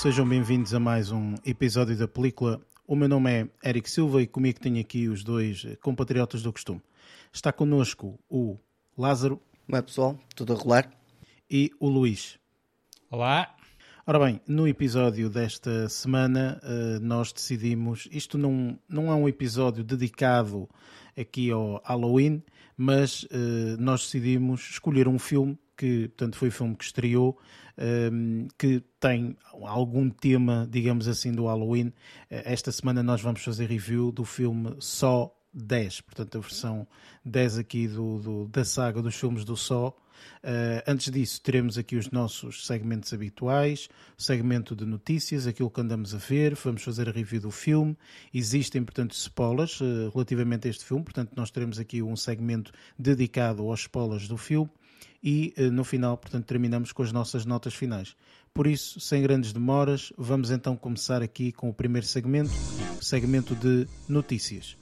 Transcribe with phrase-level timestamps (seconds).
[0.00, 2.58] Sejam bem-vindos a mais um episódio da película.
[2.86, 6.80] O meu nome é Eric Silva e comigo tenho aqui os dois compatriotas do costume.
[7.30, 8.56] Está connosco o
[8.96, 9.38] Lázaro.
[9.66, 10.18] Como é pessoal?
[10.34, 10.90] Tudo a rolar?
[11.50, 12.38] E o Luís.
[13.10, 13.54] Olá.
[14.06, 18.08] Ora bem, no episódio desta semana eh, nós decidimos.
[18.10, 20.66] Isto não, não é um episódio dedicado
[21.14, 22.42] aqui ao Halloween,
[22.74, 27.38] mas uh, nós decidimos escolher um filme que, portanto, foi o filme que estreou,
[27.80, 31.88] ehm, que tem algum tema, digamos assim, do Halloween.
[31.88, 31.92] Uh,
[32.44, 36.86] esta semana nós vamos fazer review do filme Só 10, portanto, a versão
[37.24, 39.96] 10 aqui do, do da saga dos filmes do Só.
[40.44, 46.14] Uh, antes disso, teremos aqui os nossos segmentos habituais, segmento de notícias, aquilo que andamos
[46.14, 47.96] a ver, vamos fazer a review do filme.
[48.32, 53.62] Existem, portanto, spoilers uh, relativamente a este filme, portanto, nós teremos aqui um segmento dedicado
[53.62, 54.70] aos spoilers do filme
[55.22, 58.16] e uh, no final, portanto, terminamos com as nossas notas finais.
[58.52, 62.50] Por isso, sem grandes demoras, vamos então começar aqui com o primeiro segmento,
[63.00, 64.76] o segmento de notícias.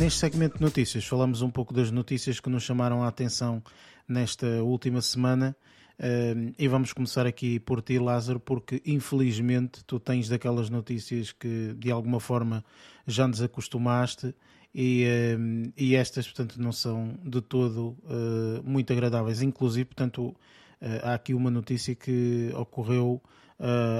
[0.00, 3.62] Neste segmento de notícias, falamos um pouco das notícias que nos chamaram a atenção
[4.08, 5.54] nesta última semana.
[6.00, 11.74] Uh, e vamos começar aqui por ti, Lázaro, porque infelizmente tu tens daquelas notícias que
[11.76, 12.64] de alguma forma
[13.06, 14.34] já nos acostumaste
[14.74, 19.42] e, uh, e estas, portanto, não são de todo uh, muito agradáveis.
[19.42, 20.34] Inclusive, portanto,
[21.02, 23.20] há aqui uma notícia que ocorreu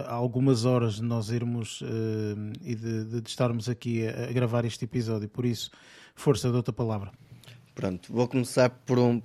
[0.06, 1.82] há algumas horas de nós irmos
[2.62, 5.28] e de, de, estarmos aqui a, a gravar este episódio.
[5.28, 5.70] Por isso,
[6.14, 7.12] Força, dou-te a palavra.
[7.74, 9.20] Pronto, vou começar por um.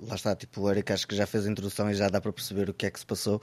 [0.00, 2.32] Lá está, tipo, o Eric acho que já fez a introdução e já dá para
[2.32, 3.40] perceber o que é que se passou.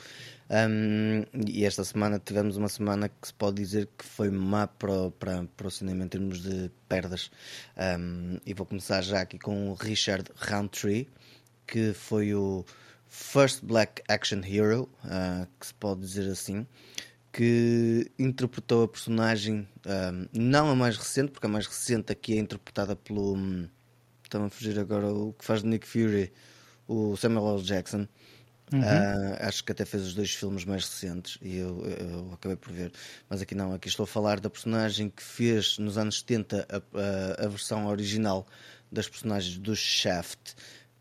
[0.49, 5.11] Um, e esta semana tivemos uma semana que se pode dizer que foi má para,
[5.11, 7.29] para, para o cinema em termos de perdas.
[7.77, 11.07] Um, e vou começar já aqui com o Richard Roundtree,
[11.67, 12.65] que foi o
[13.07, 16.65] First Black Action Hero, uh, que se pode dizer assim
[17.37, 22.37] que interpretou a personagem, um, não a mais recente, porque a mais recente aqui é
[22.39, 23.35] interpretada pelo.
[23.35, 23.69] Um,
[24.27, 26.33] Estão a fugir agora o que faz de Nick Fury,
[26.85, 27.63] o Samuel L.
[27.63, 28.05] Jackson.
[28.73, 28.81] Uhum.
[28.81, 32.73] Uh, acho que até fez os dois filmes mais recentes e eu, eu, acabei por
[32.73, 32.91] ver.
[33.29, 36.75] Mas aqui não, aqui estou a falar da personagem que fez nos anos 70 a,
[36.75, 38.45] a, a versão original
[38.91, 40.55] das personagens do Shaft,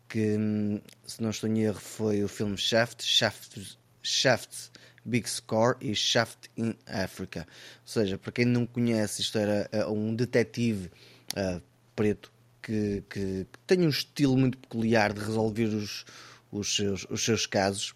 [0.07, 4.69] que hum, se não estou em erro foi o filme Shaft, Shaft, Shaft
[5.03, 7.45] Big Score e Shaft in Africa.
[7.81, 10.89] Ou seja, para quem não conhece, isto era uh, um detetive
[11.35, 11.61] uh,
[11.93, 12.31] preto
[12.67, 16.05] que, que, tem um estilo muito peculiar de resolver os,
[16.51, 17.95] os, seus, os seus casos,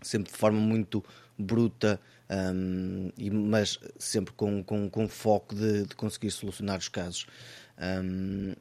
[0.00, 1.04] sempre de forma muito
[1.36, 2.00] bruta,
[2.30, 7.26] um, e, mas sempre com, com, com foco de, de conseguir solucionar os casos.
[7.76, 8.54] Um,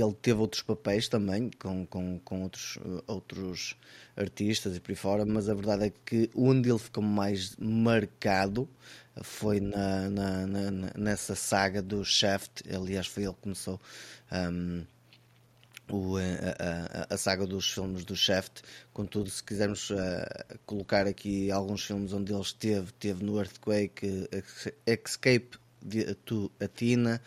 [0.00, 3.76] ele teve outros papéis também com, com, com outros, outros
[4.16, 8.68] artistas e por aí fora, mas a verdade é que onde ele ficou mais marcado
[9.22, 12.62] foi na, na, na nessa saga do Shaft.
[12.72, 13.80] Aliás, foi ele que começou
[14.32, 14.84] um,
[15.90, 16.20] o, a,
[17.10, 18.62] a, a, saga dos filmes do Shaft.
[18.92, 19.96] Contudo, se quisermos uh,
[20.64, 24.28] colocar aqui alguns filmes onde ele esteve, teve no Earthquake,
[24.86, 25.58] Escape
[26.24, 27.20] to Athena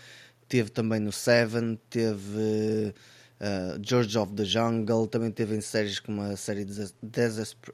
[0.48, 2.94] teve também no Seven, teve
[3.40, 6.66] uh, George of the Jungle, também teve em séries como a série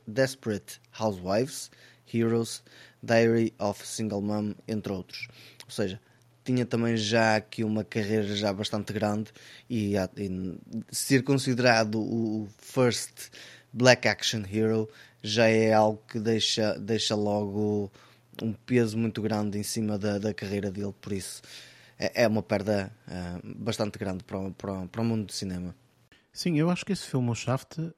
[0.08, 1.70] Desperate Housewives,
[2.14, 2.64] Heroes,
[3.02, 5.28] Diary of Single Mom, entre outros.
[5.66, 6.00] Ou seja,
[6.44, 9.32] tinha também já aqui uma carreira já bastante grande
[9.70, 10.60] e, e
[10.92, 13.30] ser considerado o first
[13.72, 14.90] black action hero
[15.24, 17.92] já é algo que deixa, deixa logo
[18.42, 21.42] um peso muito grande em cima da, da carreira dele, por isso
[22.02, 25.76] é, é uma perda uh, bastante grande para o, para, para o mundo do cinema.
[26.34, 27.92] Sim, eu acho que esse filme, o Shaft, uh,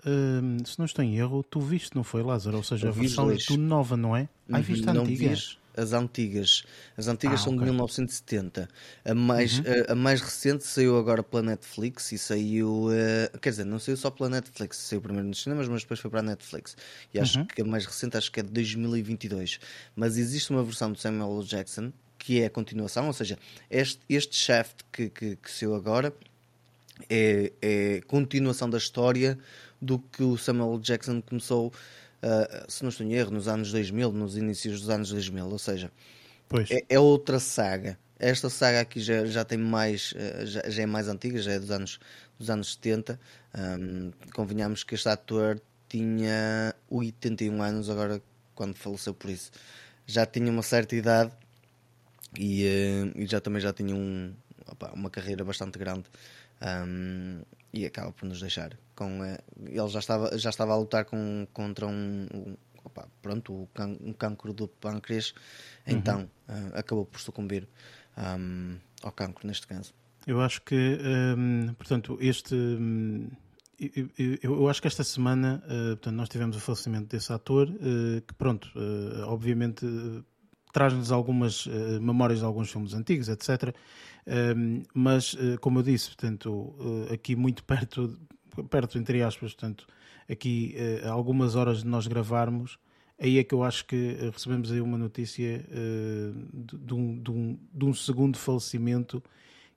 [0.66, 2.58] se não estou em erro, tu viste, não foi, Lázaro?
[2.58, 4.28] Ou seja, a versão tu nova, não é?
[4.50, 5.30] Uhum, viste a não antiga?
[5.30, 6.64] Vi as antigas.
[6.96, 7.66] As antigas ah, são okay.
[7.66, 8.70] de 1970.
[9.06, 9.66] A mais, uhum.
[9.88, 12.88] a, a, mais recente saiu agora pela Netflix e saiu.
[12.88, 16.12] Uh, quer dizer, não saiu só pela Netflix, saiu primeiro nos cinemas, mas depois foi
[16.12, 16.78] para a Netflix.
[17.14, 17.46] E acho uhum.
[17.46, 19.60] que a mais recente acho que é de 2022.
[19.96, 21.46] Mas existe uma versão do Samuel L.
[21.46, 21.92] Jackson
[22.24, 23.38] que é a continuação, ou seja,
[23.70, 26.14] este, este shaft que, que, que saiu agora
[27.10, 29.38] é, é continuação da história
[29.82, 34.14] do que o Samuel Jackson começou, uh, se não estou em erro, nos anos 2000,
[34.14, 35.92] nos inícios dos anos 2000, ou seja,
[36.70, 38.00] é, é, outra saga.
[38.18, 41.60] Esta saga aqui já, já tem mais, uh, já, já, é mais antiga, já é
[41.60, 42.00] dos anos,
[42.40, 43.20] dos anos 70.
[43.54, 45.60] Um, convenhamos que este ator
[45.90, 48.22] tinha 81 anos agora
[48.56, 49.52] quando faleceu por isso.
[50.06, 51.34] Já tinha uma certa idade
[52.38, 54.34] e, uh, e já também já tinha um,
[54.68, 56.06] opa, uma carreira bastante grande
[56.62, 57.42] um,
[57.74, 58.78] e acaba por nos deixar.
[58.96, 63.68] Com, uh, ele já estava, já estava a lutar com, contra um, um opa, pronto,
[64.02, 65.34] um cancro do pâncreas,
[65.88, 65.98] uhum.
[65.98, 67.68] então uh, acabou por sucumbir
[68.18, 69.94] um, ao cancro neste caso.
[70.26, 70.98] Eu acho que,
[71.38, 72.56] um, portanto, este.
[72.56, 73.30] Um,
[73.78, 78.22] eu, eu, acho que esta semana, uh, portanto, nós tivemos o falecimento desse ator, uh,
[78.22, 79.86] que, pronto, uh, obviamente
[80.74, 81.66] traz-nos algumas
[82.02, 83.74] memórias de alguns filmes antigos, etc.
[84.58, 86.76] Hum, mas, como eu disse, portanto,
[87.14, 88.20] aqui muito perto,
[88.70, 89.88] perto entre aspas, portanto,
[90.30, 90.76] aqui
[91.10, 92.78] algumas horas de nós gravarmos,
[93.22, 95.64] aí é que eu acho que recebemos aí uma notícia
[96.54, 99.24] de, de, um, de, um, de um segundo falecimento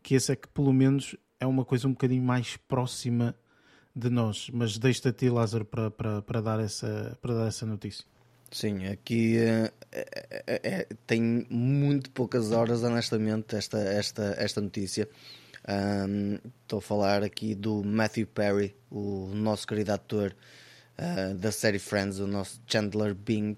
[0.02, 3.34] que esse é que pelo menos é uma coisa um bocadinho mais próxima
[3.94, 4.50] de nós.
[4.52, 8.04] Mas deixo-te a ti, Lázaro, para, para, para, dar essa, para dar essa notícia.
[8.50, 9.72] Sim, aqui é,
[10.46, 15.08] é, tem muito poucas horas, honestamente, esta, esta, esta notícia.
[15.68, 20.34] Um, estou a falar aqui do Matthew Perry, o nosso querido ator
[20.98, 23.56] uh, da série Friends, o nosso Chandler Bing.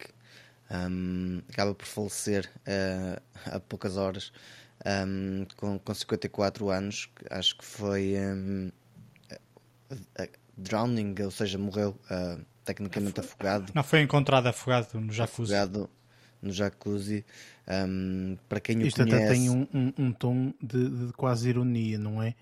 [0.70, 4.32] Um, acaba por falecer uh, há poucas horas
[4.84, 8.70] um, com, com 54 anos, acho que foi um,
[10.56, 13.72] drowning, ou seja, morreu uh, tecnicamente afogado.
[13.74, 15.54] Não, foi encontrado afogado no jacuzzi.
[15.54, 15.90] Afogado
[16.42, 17.24] no jacuzzi.
[17.66, 19.24] Um, para quem Isto o conhece...
[19.24, 22.34] até tem um, um, um tom de, de, quase ironia, não é?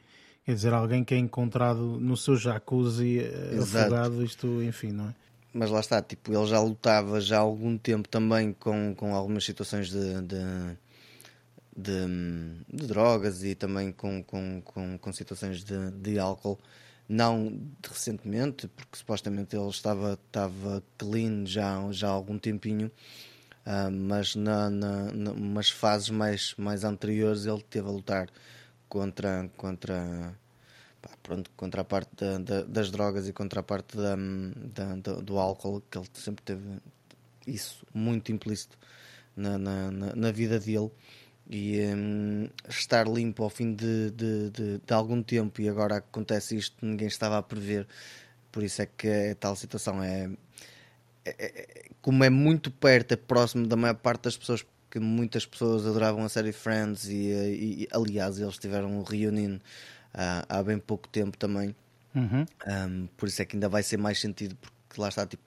[0.44, 3.86] Quer dizer, alguém que é encontrado no seu jacuzzi eh, Exato.
[3.86, 5.14] afogado, isto, enfim, não é?
[5.52, 9.44] Mas lá está, tipo, ele já lutava já há algum tempo também com, com algumas
[9.44, 10.76] situações de, de
[11.76, 12.06] de,
[12.72, 16.58] de drogas e também com, com, com, com situações de, de álcool.
[17.08, 22.90] Não recentemente, porque supostamente ele estava, estava clean já, já há algum tempinho,
[23.64, 28.28] uh, mas na, na, nas fases mais, mais anteriores ele teve a lutar
[28.88, 30.36] contra, contra,
[31.00, 34.16] pá, pronto, contra a parte da, da, das drogas e contra a parte da,
[35.22, 36.80] do álcool, que ele sempre teve
[37.46, 38.76] isso muito implícito
[39.36, 40.90] na, na, na vida dele
[41.48, 46.56] e um, estar limpo ao fim de, de, de, de, algum tempo e agora acontece
[46.56, 47.86] isto, ninguém estava a prever.
[48.50, 50.30] Por isso é que a tal situação é,
[51.24, 55.46] é, é, como é muito perto, é próximo da maior parte das pessoas, porque muitas
[55.46, 57.30] pessoas adoravam a série Friends e,
[57.82, 61.74] e aliás eles tiveram um reunião uh, há bem pouco tempo também.
[62.14, 62.46] Uhum.
[62.66, 65.44] Um, por isso é que ainda vai ser mais sentido, porque lá está, tipo,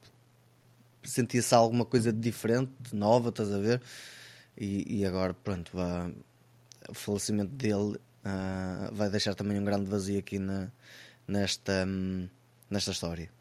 [1.04, 3.82] sentia-se alguma coisa de diferente, de nova, estás a ver?
[4.60, 5.72] E, e agora, pronto,
[6.90, 10.70] o falecimento dele uh, vai deixar também um grande vazio aqui na,
[11.28, 12.28] nesta, um,
[12.70, 13.32] nesta história.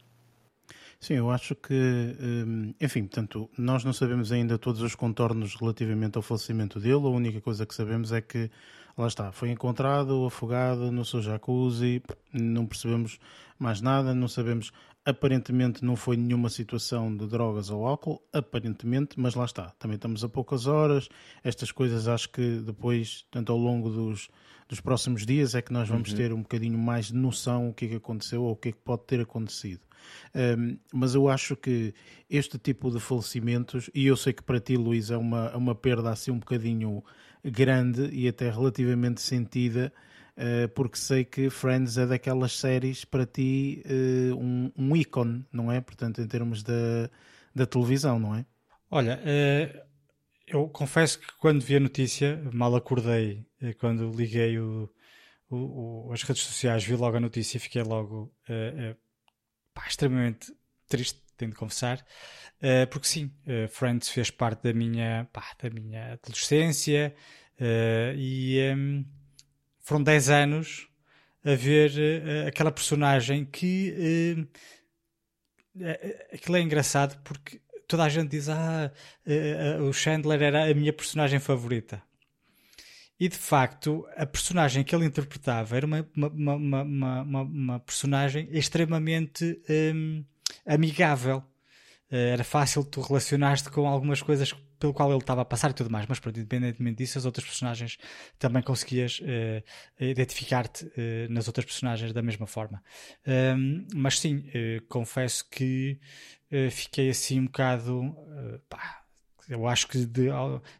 [1.00, 6.16] Sim, eu acho que, hum, enfim, portanto, nós não sabemos ainda todos os contornos relativamente
[6.16, 7.06] ao falecimento dele.
[7.06, 8.50] A única coisa que sabemos é que,
[8.96, 13.20] lá está, foi encontrado afogado no seu jacuzzi, não percebemos
[13.58, 14.72] mais nada, não sabemos
[15.08, 19.70] Aparentemente não foi nenhuma situação de drogas ou álcool, aparentemente, mas lá está.
[19.78, 21.08] Também estamos a poucas horas.
[21.42, 24.28] Estas coisas acho que depois, tanto ao longo dos,
[24.68, 26.16] dos próximos dias, é que nós vamos uhum.
[26.16, 28.72] ter um bocadinho mais de noção o que é que aconteceu ou o que é
[28.72, 29.80] que pode ter acontecido.
[30.34, 31.94] Um, mas eu acho que
[32.28, 35.74] este tipo de falecimentos, e eu sei que para ti, Luís, é uma, é uma
[35.74, 37.02] perda assim um bocadinho
[37.42, 39.90] grande e até relativamente sentida
[40.74, 45.80] porque sei que Friends é daquelas séries para ti eh, um, um ícone, não é?
[45.80, 47.10] Portanto, em termos da,
[47.54, 48.46] da televisão, não é?
[48.88, 49.84] Olha, eh,
[50.46, 53.44] eu confesso que quando vi a notícia, mal acordei,
[53.80, 54.88] quando liguei o,
[55.50, 58.32] o, o, as redes sociais, vi logo a notícia e fiquei logo
[59.74, 60.54] pá, extremamente
[60.88, 62.04] triste, tenho de confessar,
[62.90, 63.30] porque sim,
[63.70, 67.14] Friends fez parte da minha, pá, da minha adolescência
[68.16, 68.72] e.
[68.74, 69.17] Um,
[69.88, 70.86] foram 10 anos
[71.42, 74.46] a ver uh, aquela personagem que
[75.74, 75.82] uh,
[76.30, 78.92] aquilo é engraçado porque toda a gente diz ah
[79.26, 82.02] uh, o Chandler era a minha personagem favorita.
[83.18, 88.46] E de facto a personagem que ele interpretava era uma, uma, uma, uma, uma personagem
[88.52, 89.58] extremamente
[89.94, 90.22] um,
[90.66, 91.42] amigável.
[92.10, 95.90] Era fácil tu relacionar-te com algumas coisas pelo qual ele estava a passar e tudo
[95.90, 97.98] mais, mas pronto, independentemente disso, as outras personagens
[98.38, 99.62] também conseguias uh,
[100.02, 100.90] identificar-te uh,
[101.30, 102.82] nas outras personagens da mesma forma.
[103.26, 105.98] Um, mas sim, uh, confesso que
[106.70, 108.16] fiquei assim um bocado.
[108.70, 109.02] Pá,
[109.46, 110.28] eu acho que de,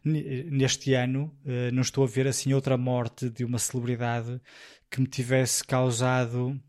[0.03, 1.31] neste ano
[1.71, 4.41] não estou a ver assim outra morte de uma celebridade
[4.89, 6.59] que me tivesse causado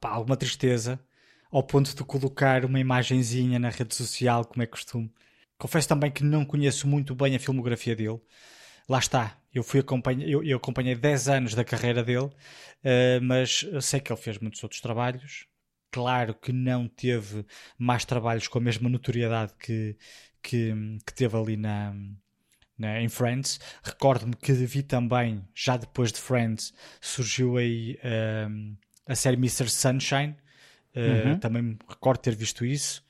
[0.00, 0.98] alguma tristeza
[1.50, 5.12] ao ponto de colocar uma imagenzinha na rede social, como é costume.
[5.60, 8.18] Confesso também que não conheço muito bem a filmografia dele.
[8.88, 9.36] lá está.
[9.52, 14.10] Eu fui acompanhar, eu, eu acompanhei 10 anos da carreira dele, uh, mas sei que
[14.10, 15.46] ele fez muitos outros trabalhos.
[15.90, 17.44] Claro que não teve
[17.76, 19.96] mais trabalhos com a mesma notoriedade que,
[20.42, 20.72] que,
[21.04, 21.94] que teve ali na,
[22.78, 23.60] na, em Friends.
[23.82, 27.98] Recordo-me que vi também, já depois de Friends, surgiu aí
[28.48, 28.76] um,
[29.06, 29.68] a série Mr.
[29.68, 30.34] Sunshine.
[30.94, 31.38] Uh, uhum.
[31.38, 33.04] Também me recordo ter visto isso.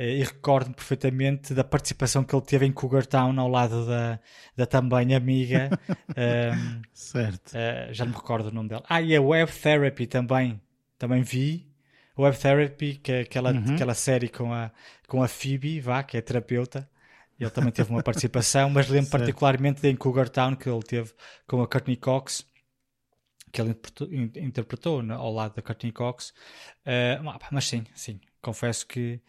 [0.00, 4.18] Eh, e recordo-me perfeitamente da participação que ele teve em Cougar Town ao lado da,
[4.56, 5.68] da também amiga.
[6.16, 7.50] um, certo.
[7.50, 8.82] Uh, já não me recordo o nome dela.
[8.88, 10.58] Ah, e a Web Therapy também.
[10.98, 11.70] Também vi.
[12.18, 13.74] Web Therapy, que é aquela, uhum.
[13.74, 14.70] aquela série com a,
[15.06, 16.88] com a Phoebe, vá, que é terapeuta.
[17.38, 19.20] Ele também teve uma participação, mas lembro certo.
[19.20, 21.12] particularmente de em Cougar Town, que ele teve
[21.46, 22.46] com a Courtney Cox
[23.52, 26.30] que ele interpretou, interpretou ao lado da Courtney Cox.
[26.86, 29.20] Uh, mas sim, sim, confesso que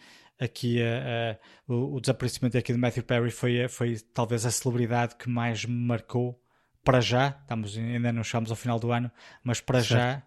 [0.42, 5.16] aqui uh, uh, o, o, desaparecimento aqui de Matthew Perry foi, foi talvez a celebridade
[5.16, 6.42] que mais me marcou
[6.84, 9.12] para já, estamos, ainda não chegamos ao final do ano,
[9.44, 9.92] mas para certo.
[9.92, 10.24] já,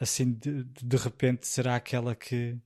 [0.00, 2.58] assim, de, de repente será aquela que,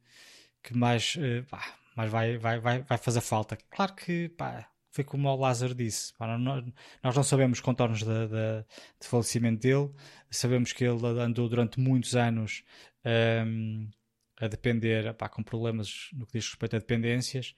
[0.62, 1.19] que mais,
[1.50, 3.59] pá, mais vai, vai, vai, vai fazer falta.
[3.69, 6.64] Claro que pá, foi como o Lázaro disse, pá, nós,
[7.02, 8.64] nós não sabemos contornos de, de,
[9.00, 9.90] de, falecimento dele,
[10.31, 12.62] sabemos que ele andou durante muitos anos
[13.05, 13.90] um, ehm,
[14.38, 17.55] a depender, pá, com problemas no que diz respeito a dependências.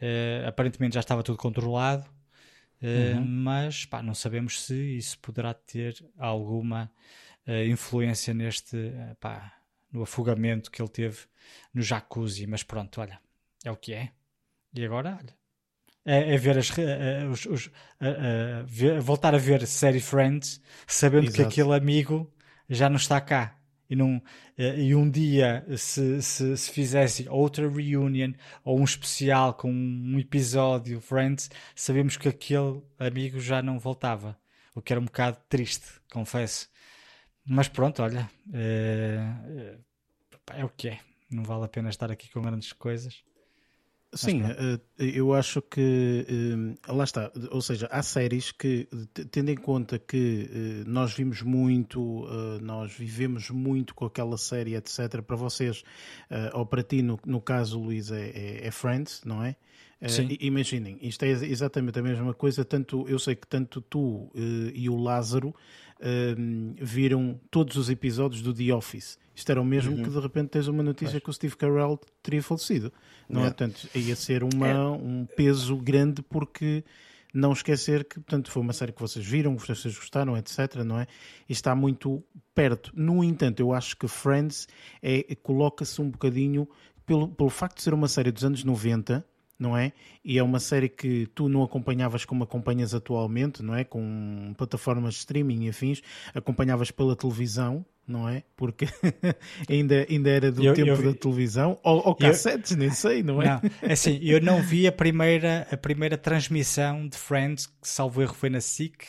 [0.00, 2.04] Uh, aparentemente já estava tudo controlado,
[2.82, 3.24] uh, uhum.
[3.26, 6.90] mas pá, não sabemos se isso poderá ter alguma
[7.46, 9.54] uh, influência neste, pá,
[9.92, 11.18] no afogamento que ele teve
[11.74, 12.46] no jacuzzi.
[12.46, 13.20] Mas pronto, olha,
[13.64, 14.12] é o que é.
[14.72, 15.36] E agora, olha,
[16.04, 16.70] é, é ver as,
[17.30, 17.70] os, os,
[18.66, 21.36] ver, voltar a ver série Friends, sabendo Exato.
[21.36, 22.32] que aquele amigo
[22.68, 23.59] já não está cá
[23.90, 24.20] e, num,
[24.56, 28.32] eh, e um dia se, se, se fizesse outra reunion
[28.64, 34.38] ou um especial com um episódio Friends, sabemos que aquele amigo já não voltava.
[34.74, 36.68] O que era um bocado triste, confesso.
[37.44, 39.76] Mas pronto, olha, é,
[40.54, 41.00] é o que é.
[41.28, 43.24] Não vale a pena estar aqui com grandes coisas.
[44.12, 48.88] Sim, eh, eu acho que eh, lá está, ou seja, há séries que,
[49.30, 52.26] tendo em conta que eh, nós vimos muito,
[52.60, 55.22] nós vivemos muito com aquela série, etc.
[55.22, 55.84] Para vocês,
[56.54, 59.54] ou para ti, no, no caso, Luís, é, é, é Friends, não é?
[60.02, 62.64] Uh, imaginem, isto é exatamente a mesma coisa.
[62.64, 64.30] Tanto eu sei que tanto tu uh,
[64.72, 65.54] e o Lázaro
[66.00, 69.18] uh, viram todos os episódios do The Office.
[69.34, 70.02] Isto era o mesmo uhum.
[70.02, 71.24] que de repente tens uma notícia pois.
[71.24, 72.92] que o Steve Carell teria falecido.
[73.28, 73.44] Não é?
[73.44, 73.46] é?
[73.46, 74.78] Portanto, ia ser uma, é.
[74.78, 76.84] um peso grande porque
[77.32, 80.76] não esquecer que portanto, foi uma série que vocês viram, que vocês gostaram, etc.
[80.84, 81.06] Não é?
[81.48, 82.22] E está muito
[82.54, 82.92] perto.
[82.94, 84.66] No entanto, eu acho que Friends
[85.02, 86.68] é, coloca-se um bocadinho
[87.06, 89.24] pelo, pelo facto de ser uma série dos anos 90
[89.60, 89.92] não é?
[90.24, 93.84] E é uma série que tu não acompanhavas como acompanhas atualmente, não é?
[93.84, 96.00] Com plataformas de streaming e afins,
[96.34, 98.42] acompanhavas pela televisão, não é?
[98.56, 98.86] Porque
[99.68, 103.22] ainda, ainda era do eu, tempo eu, da televisão, ou, ou cassetes, eu, nem sei,
[103.22, 103.44] não é?
[103.44, 108.22] Não, é assim, eu não vi a primeira, a primeira transmissão de Friends, que salvo
[108.22, 109.08] erro foi na SIC,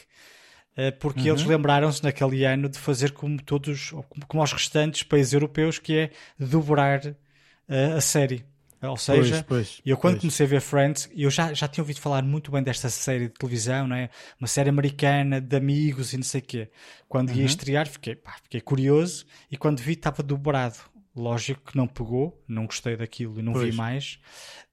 [0.75, 1.35] eh, porque uhum.
[1.35, 3.93] eles lembraram-se naquele ano de fazer como todos,
[4.27, 8.43] como os restantes países europeus, que é dobrar uh, a série.
[8.81, 10.21] Ou seja, pois, pois, eu quando pois.
[10.21, 13.33] comecei a ver Friends, eu já, já tinha ouvido falar muito bem desta série de
[13.33, 14.09] televisão, não é?
[14.39, 16.69] Uma série americana de amigos e não sei o quê.
[17.07, 17.35] Quando uhum.
[17.35, 20.77] ia estrear, fiquei, pá, fiquei curioso e quando vi estava dobrado.
[21.13, 24.17] Lógico que não pegou, não gostei daquilo e não vi mais.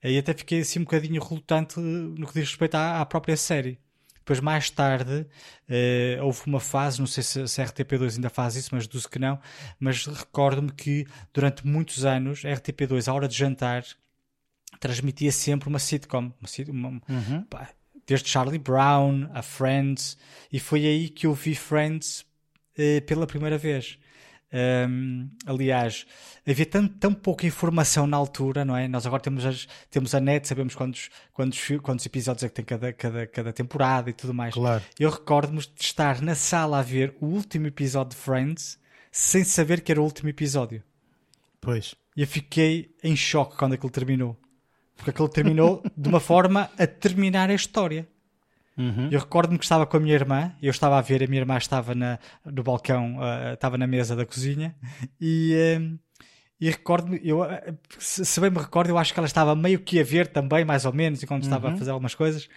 [0.02, 3.78] E até fiquei assim um bocadinho relutante no que diz respeito à, à própria série.
[4.28, 5.26] Depois, mais tarde,
[5.70, 9.08] uh, houve uma fase, não sei se, se a RTP2 ainda faz isso, mas deduzo
[9.08, 9.40] que não,
[9.80, 13.86] mas recordo-me que durante muitos anos a RTP2, à hora de jantar,
[14.78, 16.30] transmitia sempre uma sitcom.
[16.68, 17.42] Uma, uma, uhum.
[17.48, 17.70] pá,
[18.06, 20.18] desde Charlie Brown a Friends,
[20.52, 22.20] e foi aí que eu vi Friends
[22.76, 23.98] uh, pela primeira vez.
[24.50, 26.06] Um, aliás,
[26.46, 28.88] havia tão, tão pouca informação na altura, não é?
[28.88, 32.64] Nós agora temos, as, temos a net, sabemos quantos, quantos, quantos episódios é que tem
[32.64, 34.54] cada, cada, cada temporada e tudo mais.
[34.54, 34.82] Claro.
[34.98, 38.78] Eu recordo-me de estar na sala a ver o último episódio de Friends
[39.10, 40.82] sem saber que era o último episódio.
[41.60, 41.94] Pois.
[42.16, 44.36] E eu fiquei em choque quando aquilo terminou.
[44.96, 48.08] Porque aquilo terminou de uma forma a terminar a história.
[48.78, 49.08] Uhum.
[49.10, 51.58] Eu recordo-me que estava com a minha irmã, eu estava a ver, a minha irmã
[51.58, 54.74] estava na, no balcão, uh, estava na mesa da cozinha
[55.20, 55.98] e, uh,
[56.60, 57.48] e recordo-me, eu, uh,
[57.98, 60.84] se, bem me recordo, eu acho que ela estava meio que a ver também, mais
[60.84, 61.48] ou menos, enquanto uhum.
[61.48, 62.48] estava a fazer algumas coisas,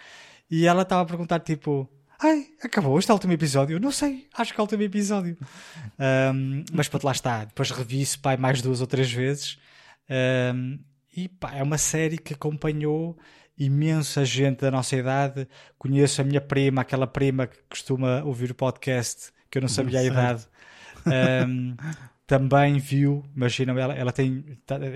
[0.48, 1.90] e ela estava a perguntar tipo.
[2.20, 3.80] Ai, acabou este é o último episódio?
[3.80, 5.36] Não sei, acho que é o último episódio.
[5.98, 7.44] Um, mas pronto, lá está.
[7.46, 9.58] Depois revi isso pai, mais duas ou três vezes.
[10.54, 10.78] Um,
[11.16, 13.18] e pá, é uma série que acompanhou
[13.64, 15.48] imensa gente da nossa idade.
[15.78, 20.00] Conheço a minha prima, aquela prima que costuma ouvir o podcast, que eu não sabia
[20.00, 20.46] a idade.
[21.06, 21.76] Um,
[22.26, 24.44] também viu, imagina, ela, ela, tem,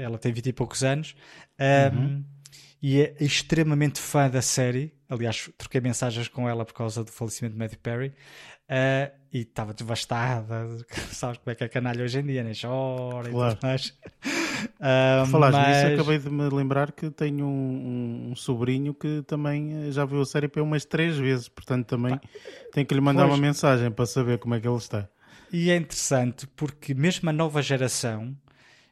[0.02, 1.14] ela tem 20 e poucos anos
[1.61, 2.25] um, uhum.
[2.80, 4.94] e é extremamente fã da série.
[5.08, 8.08] Aliás, troquei mensagens com ela por causa do falecimento de Matthew Perry.
[8.68, 10.66] Uh, e estava devastada.
[11.12, 12.52] Sabes como é que é canalha hoje em dia, né?
[12.61, 13.52] Chora claro.
[13.52, 13.94] e tudo mais.
[14.80, 15.84] Uh, Falaste mas...
[15.84, 20.26] nisso, acabei de me lembrar que tenho um, um, sobrinho que também já viu a
[20.26, 22.28] série umas três vezes, portanto também Pá.
[22.72, 23.34] tenho que lhe mandar pois.
[23.34, 25.08] uma mensagem para saber como é que ele está.
[25.52, 28.36] E é interessante porque mesmo a nova geração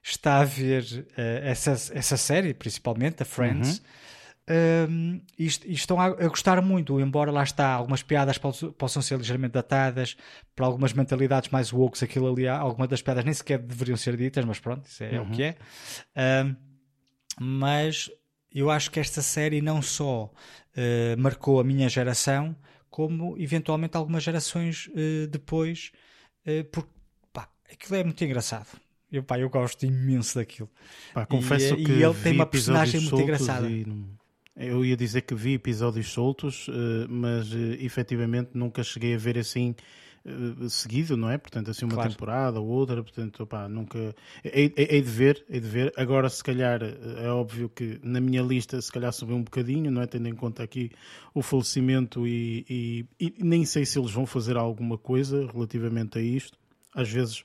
[0.03, 3.85] está a ver uh, essa, essa série, principalmente, a Friends, uhum
[4.47, 8.39] um, e, e, estão a, a, gostar muito, embora lá está, algumas piadas
[8.77, 10.17] possam ser ligeiramente datadas,
[10.55, 14.45] para algumas mentalidades mais woke, aquilo ali, algumas das piadas nem sequer deveriam ser ditas,
[14.45, 15.29] mas pronto, isso é, uhum.
[15.29, 15.57] o que é.
[16.45, 16.57] Um,
[17.41, 18.11] mas
[18.55, 22.55] eu acho que esta série não só uh, marcou a minha geração,
[22.91, 25.91] como eventualmente algumas gerações uh, depois,
[26.47, 26.91] uh, porque
[27.33, 28.69] pá, aquilo é muito engraçado.
[29.11, 30.71] Eu, pá, eu gosto imenso daquilo.
[31.15, 33.69] Pá, confesso e, que e ele tem uma personagem muito engraçada.
[33.69, 34.24] Não
[34.57, 39.37] eu ia dizer que vi episódios soltos, eh, mas eh, efetivamente nunca cheguei a ver
[39.37, 39.75] assim
[40.25, 41.37] eh, seguido, não é?
[41.37, 42.11] Portanto, assim uma claro.
[42.11, 44.15] temporada ou outra, portanto, opá, nunca.
[44.45, 45.93] Hei, hei, de ver, hei de ver.
[45.97, 50.03] Agora, se calhar, é óbvio que na minha lista, se calhar subiu um bocadinho, não
[50.03, 50.07] é?
[50.07, 50.91] Tendo em conta aqui
[51.35, 56.23] o falecimento e, e, e nem sei se eles vão fazer alguma coisa relativamente a
[56.23, 56.57] isto.
[56.95, 57.45] Às vezes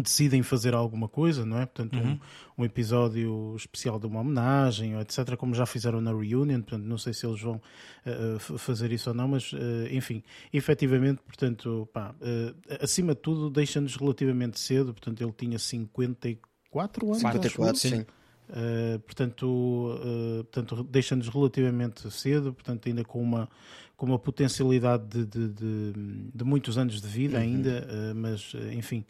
[0.00, 1.66] decidem fazer alguma coisa, não é?
[1.66, 2.18] Portanto, uhum.
[2.58, 6.98] um, um, episódio especial de uma homenagem, etc., como já fizeram na Reunion, portanto, não
[6.98, 7.60] sei se eles vão
[8.06, 9.56] uh, fazer isso ou não, mas, uh,
[9.90, 17.06] enfim, efetivamente, portanto, pá, uh, acima de tudo, deixa-nos relativamente cedo, portanto, ele tinha 54
[17.06, 17.20] anos.
[17.20, 18.04] 54, sim.
[18.48, 23.48] Uh, portanto, uh, portanto deixa-nos relativamente cedo, portanto, ainda com uma,
[23.96, 25.92] com uma potencialidade de, de, de,
[26.32, 27.42] de muitos anos de vida, uhum.
[27.42, 29.04] ainda, uh, mas enfim,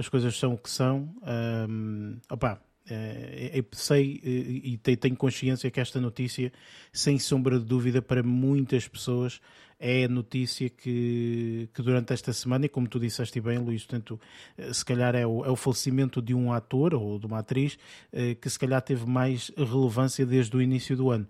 [0.00, 1.14] as coisas são o que são.
[1.68, 2.58] Um, opa,
[2.88, 6.50] é, é, sei e tenho consciência que esta notícia,
[6.90, 9.42] sem sombra de dúvida, para muitas pessoas
[9.78, 14.18] é a notícia que, que durante esta semana, e como tu disseste bem, Luís, portanto,
[14.56, 17.78] eh, se calhar é o, é o falecimento de um ator ou de uma atriz
[18.10, 21.28] eh, que se calhar teve mais relevância desde o início do ano.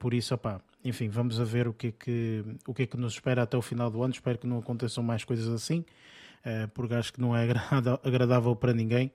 [0.00, 2.96] Por isso, opá, enfim, vamos a ver o que, é que, o que é que
[2.96, 4.12] nos espera até o final do ano.
[4.12, 5.84] Espero que não aconteçam mais coisas assim.
[6.44, 7.46] Eh, porque acho que não é
[8.02, 9.12] agradável para ninguém,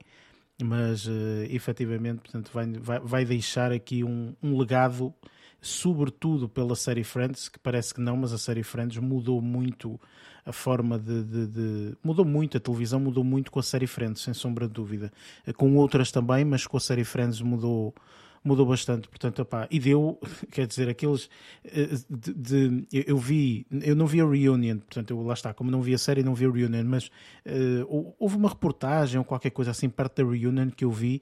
[0.62, 5.12] mas uh, efetivamente portanto, vai, vai, vai deixar aqui um, um legado,
[5.60, 10.00] sobretudo pela série Friends, que parece que não, mas a série Friends mudou muito
[10.44, 14.22] a forma de, de, de, mudou muito a televisão mudou muito com a série Friends
[14.22, 15.12] sem sombra de dúvida.
[15.44, 17.92] Eh, com outras também mas com a série Friends mudou
[18.46, 20.18] mudou bastante, portanto, opá, e deu,
[20.50, 21.28] quer dizer, aqueles
[21.64, 25.70] eh, de, de, eu vi, eu não vi a Reunion, portanto, eu, lá está, como
[25.70, 29.50] não vi a série, não vi a Reunion, mas uh, houve uma reportagem ou qualquer
[29.50, 31.20] coisa assim perto da Reunion que eu vi,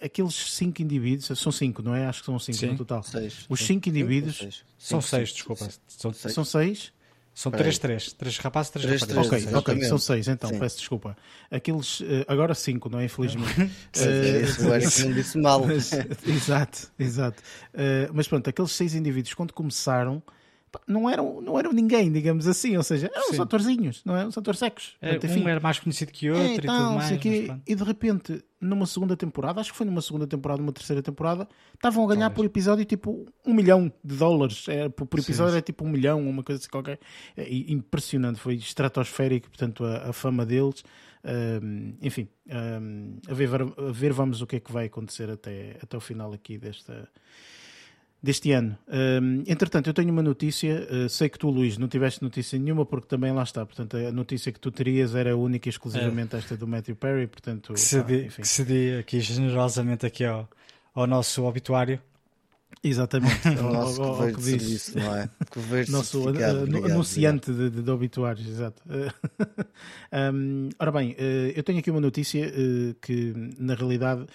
[0.00, 2.06] aqueles cinco indivíduos, são cinco, não é?
[2.06, 3.02] Acho que são cinco Sim, no total.
[3.02, 3.46] Seis.
[3.48, 4.38] Os cinco indivíduos.
[4.38, 4.64] Seis.
[4.76, 5.68] São seis, desculpa.
[5.86, 6.92] São, são seis?
[7.36, 8.14] São três, três.
[8.14, 9.28] Três rapazes, três, três rapazes.
[9.28, 10.58] Três, ok, ok, são seis então, Sim.
[10.58, 11.14] peço desculpa.
[11.50, 13.04] Aqueles, eh, agora cinco, não é?
[13.04, 13.60] Infelizmente.
[13.60, 15.60] uh, o Eric não disse mal.
[15.68, 15.90] Mas,
[16.26, 17.42] exato, exato.
[17.74, 20.22] Uh, mas pronto, aqueles seis indivíduos, quando começaram,
[20.86, 24.26] não eram, não eram ninguém, digamos assim, ou seja, eram os atorzinhos, não é?
[24.26, 24.96] Os atores secos.
[25.00, 27.20] É, Portanto, um era mais conhecido que outro é, e, tal, tudo mais.
[27.20, 31.02] Que, e de repente, numa segunda temporada, acho que foi numa segunda temporada, numa terceira
[31.02, 32.36] temporada, estavam a ganhar Talvez.
[32.36, 34.66] por episódio tipo um milhão de dólares.
[34.68, 36.98] É, por, por episódio sim, é tipo um milhão, uma coisa assim qualquer.
[37.36, 40.84] É, impressionante, foi estratosférico, portanto, a, a fama deles.
[41.24, 45.76] Um, enfim, um, a, ver, a ver vamos o que é que vai acontecer até,
[45.82, 47.08] até o final aqui desta
[48.26, 48.76] deste ano.
[48.88, 50.86] Um, entretanto, eu tenho uma notícia.
[50.90, 53.64] Uh, sei que tu, Luís, não tiveste notícia nenhuma, porque também lá está.
[53.64, 56.38] Portanto, a notícia que tu terias era única e exclusivamente é.
[56.40, 57.28] esta do Matthew Perry.
[57.28, 60.48] Portanto, que cedi, que cedi aqui generosamente aqui ao,
[60.92, 62.00] ao nosso obituário.
[62.82, 63.48] Exatamente.
[63.60, 64.62] o nosso ao, ao, que diz.
[64.62, 65.28] Serviço, não é?
[65.88, 68.82] Nosso obrigado, anunciante de, de, de, obituários, exato.
[70.34, 74.26] um, ora bem, uh, eu tenho aqui uma notícia uh, que na realidade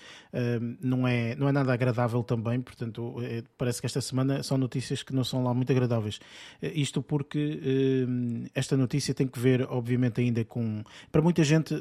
[0.79, 3.15] não, é, não é nada agradável também, portanto,
[3.57, 6.21] parece que esta semana são notícias que não são lá muito agradáveis.
[6.61, 7.59] isto porque
[8.55, 10.83] esta notícia tem que ver, obviamente, ainda com.
[11.11, 11.75] Para muita gente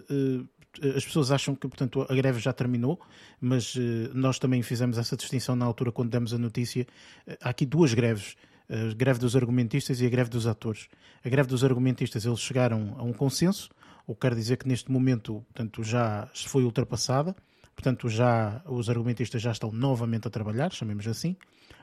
[0.96, 3.00] as pessoas acham que, portanto, a greve já terminou,
[3.40, 3.80] mas uh,
[4.14, 6.87] nós também fizemos essa distinção na altura quando demos a notícia.
[7.26, 8.37] Uh, há aqui duas greves.
[8.68, 10.87] A greve dos argumentistas e a greve dos atores.
[11.24, 13.68] A greve dos argumentistas, eles chegaram a um consenso,
[14.06, 17.35] o que quer dizer que neste momento, portanto, já foi ultrapassada,
[17.74, 21.37] portanto, já os argumentistas já estão novamente a trabalhar, chamemos assim.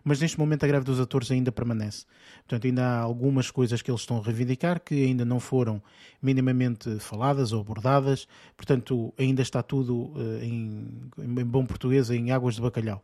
[0.04, 2.06] Mas neste momento a greve dos atores ainda permanece.
[2.40, 5.82] Portanto, ainda há algumas coisas que eles estão a reivindicar que ainda não foram
[6.22, 12.56] minimamente faladas ou abordadas, portanto, ainda está tudo uh, em, em, bom português, em águas
[12.56, 13.04] de bacalhau.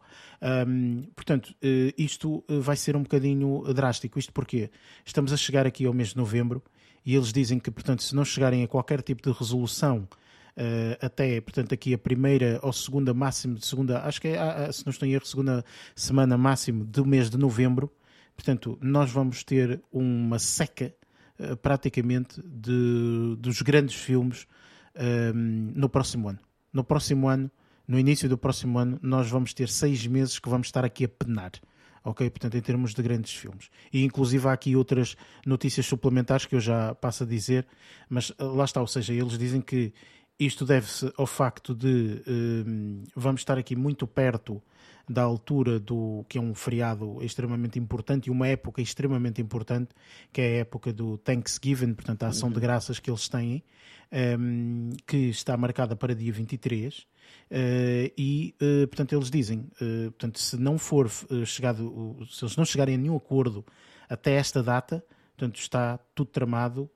[0.68, 4.18] Um, portanto, uh, isto uh, vai ser um bocadinho drástico.
[4.20, 4.70] Isto porque
[5.06, 6.64] estamos a chegar aqui ao mês de novembro
[7.06, 10.08] e eles dizem que, portanto, se não chegarem a qualquer tipo de resolução
[11.02, 15.08] até, portanto, aqui a primeira ou segunda máximo, segunda, acho que é, se não estou
[15.08, 17.92] em erro, segunda semana máximo do mês de novembro.
[18.36, 20.94] Portanto, nós vamos ter uma seca
[21.40, 24.44] uh, praticamente de, dos grandes filmes
[24.96, 26.40] uh, no próximo ano.
[26.72, 27.52] No próximo ano,
[27.88, 31.10] no início do próximo ano, nós vamos ter seis meses que vamos estar aqui a
[31.10, 31.52] penar
[32.04, 32.30] ok?
[32.30, 33.70] Portanto, em termos de grandes filmes.
[33.92, 37.66] E inclusive há aqui outras notícias suplementares que eu já passo a dizer,
[38.10, 39.94] mas lá está, ou seja, eles dizem que
[40.40, 44.62] isto deve-se ao facto de um, vamos estar aqui muito perto
[45.08, 49.94] da altura do que é um feriado extremamente importante e uma época extremamente importante,
[50.32, 52.62] que é a época do Thanksgiving, portanto, a ação de uhum.
[52.62, 53.64] graças que eles têm,
[54.40, 57.00] um, que está marcada para dia 23.
[57.00, 61.10] Uh, e, uh, portanto, eles dizem, uh, portanto, se não for
[61.46, 63.66] chegado, se eles não chegarem a nenhum acordo
[64.10, 65.04] até esta data,
[65.36, 66.90] portanto, está tudo tramado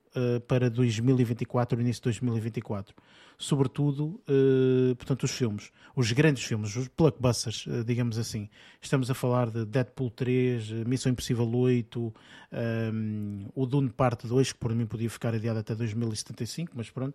[0.46, 2.94] para 2024, início de 2024
[3.38, 8.50] sobretudo, uh, portanto, os filmes, os grandes filmes, os blockbusters, uh, digamos assim.
[8.80, 12.14] Estamos a falar de Deadpool 3, eh, Missão Impossível 8,
[12.92, 17.14] um, o Dune Parte 2, que por mim podia ficar adiado até 2075, mas pronto.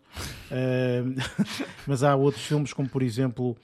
[1.85, 3.57] mas há outros filmes, como por exemplo.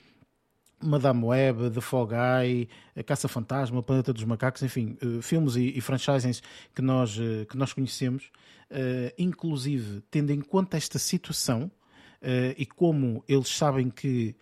[0.81, 5.81] Madame Web, The Guy, A Caça Fantasma, Planeta dos Macacos, enfim, uh, filmes e, e
[5.81, 6.41] franchises
[6.73, 8.31] que nós, uh, que nós conhecemos,
[8.71, 11.69] uh, inclusive tendo em conta esta situação,
[12.57, 14.35] e como eles sabem que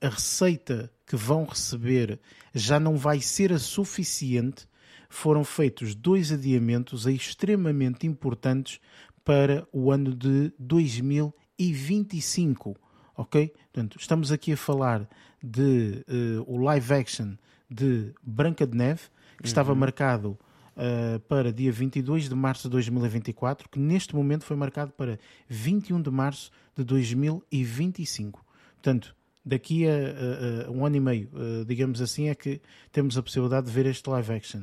[0.00, 2.18] a receita que vão receber
[2.54, 4.66] já não vai ser a suficiente,
[5.10, 8.80] foram feitos dois adiamentos extremamente importantes
[9.22, 12.85] para o ano de 2025.
[13.16, 13.52] Ok?
[13.72, 15.08] Portanto, estamos aqui a falar
[15.42, 17.36] de uh, o live action
[17.68, 19.02] de Branca de Neve,
[19.36, 19.46] que uhum.
[19.46, 20.38] estava marcado
[20.76, 26.02] uh, para dia 22 de março de 2024, que neste momento foi marcado para 21
[26.02, 28.44] de março de 2025.
[28.74, 32.60] Portanto, daqui a, a, a um ano e meio, uh, digamos assim, é que
[32.92, 34.62] temos a possibilidade de ver este live action.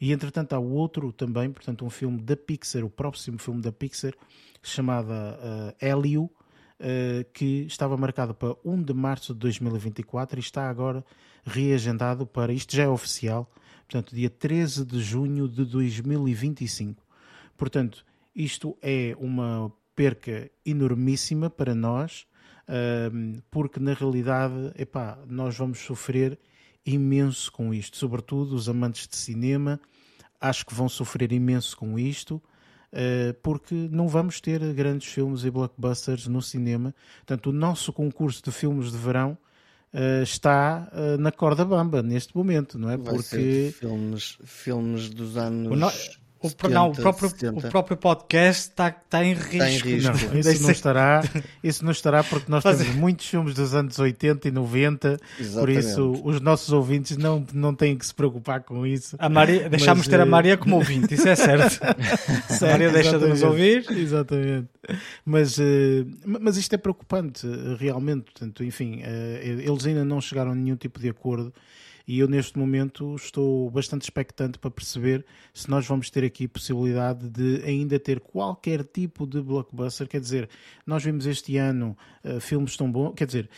[0.00, 4.12] E entretanto há outro também, portanto, um filme da Pixar, o próximo filme da Pixar,
[4.60, 6.30] chamado uh, Hélio, uh,
[7.32, 11.04] que estava marcado para 1 de março de 2024 e está agora
[11.44, 13.50] reagendado para, isto já é oficial,
[13.88, 17.02] portanto, dia 13 de junho de 2025.
[17.56, 22.26] Portanto, isto é uma perca enormíssima para nós,
[23.50, 26.38] porque na realidade, epá, nós vamos sofrer
[26.84, 29.80] imenso com isto, sobretudo os amantes de cinema,
[30.40, 32.42] acho que vão sofrer imenso com isto,
[33.42, 36.94] porque não vamos ter grandes filmes e blockbusters no cinema.
[37.18, 39.36] Portanto, o nosso concurso de filmes de verão
[39.92, 42.96] uh, está uh, na corda bamba neste momento, não é?
[42.96, 46.20] Vai Porque filmes, filmes dos anos.
[46.42, 49.52] O, 70, não, o, próprio, o próprio podcast está, está em risco.
[49.52, 50.08] Está em risco.
[50.32, 51.22] Não, isso, não estará,
[51.62, 55.60] isso não estará porque nós temos muitos filmes dos anos 80 e 90, Exatamente.
[55.60, 59.14] por isso os nossos ouvintes não, não têm que se preocupar com isso.
[59.20, 61.78] A Maria, deixámos ter a eh, Maria como ouvinte, isso é certo.
[62.48, 63.86] certo a Maria deixa de nos ouvir.
[63.90, 64.68] Exatamente.
[65.24, 65.56] Mas,
[66.26, 67.46] mas isto é preocupante,
[67.78, 68.24] realmente.
[68.24, 69.00] Portanto, enfim,
[69.40, 71.52] eles ainda não chegaram a nenhum tipo de acordo
[72.06, 77.28] e eu neste momento estou bastante expectante para perceber se nós vamos ter aqui possibilidade
[77.28, 80.08] de ainda ter qualquer tipo de blockbuster.
[80.08, 80.48] Quer dizer,
[80.86, 83.48] nós vimos este ano uh, filmes tão bons, quer dizer,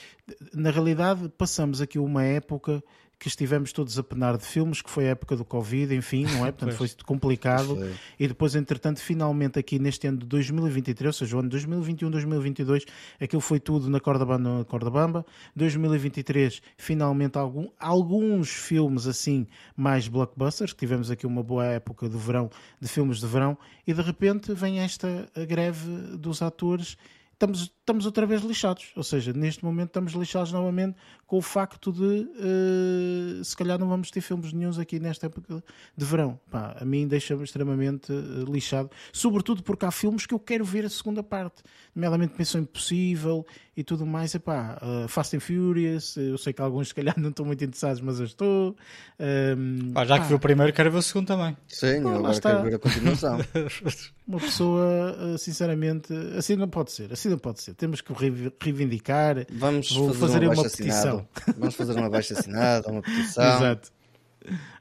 [0.53, 2.83] na realidade passamos aqui uma época
[3.25, 6.45] que estivemos todos a penar de filmes, que foi a época do Covid, enfim, não
[6.45, 6.53] é?
[6.53, 7.79] Portanto, foi complicado.
[8.21, 12.85] E depois, entretanto, finalmente aqui neste ano de 2023, ou seja, o ano 2021, 2022,
[13.19, 15.25] aquilo foi tudo na corda bamba, na corda bamba.
[15.57, 22.19] 2023, finalmente, algum, alguns filmes assim, mais blockbusters, que tivemos aqui uma boa época de
[22.19, 23.57] verão, de filmes de verão,
[23.87, 26.99] e de repente vem esta greve dos atores
[27.45, 28.93] estamos, estamos outra vez lixados.
[28.97, 33.89] Ou seja, neste momento estamos lixados novamente com o facto de uh, se calhar não
[33.89, 35.63] vamos ter filmes nenhums aqui nesta época
[35.97, 36.39] de verão.
[36.51, 40.85] Pá, a mim deixa-me extremamente uh, lixado, sobretudo porque há filmes que eu quero ver
[40.85, 41.63] a segunda parte,
[41.95, 44.35] nomeadamente Missão Impossível e tudo mais.
[44.35, 48.01] Epá, uh, Fast and Furious, eu sei que alguns se calhar não estão muito interessados,
[48.01, 48.77] mas eu estou.
[49.19, 51.57] Um, pá, já que viu o primeiro, quero ver o segundo também.
[51.69, 53.39] Sim, Pô, agora quero ver a continuação.
[54.27, 57.75] Uma pessoa, sinceramente, assim não pode ser, assim não pode ser.
[57.75, 58.11] Temos que
[58.59, 59.45] reivindicar.
[59.53, 61.29] Vamos Vou fazer, fazer uma, uma petição.
[61.59, 63.57] Vamos fazer uma baixa assinada, uma petição.
[63.57, 63.93] Exato.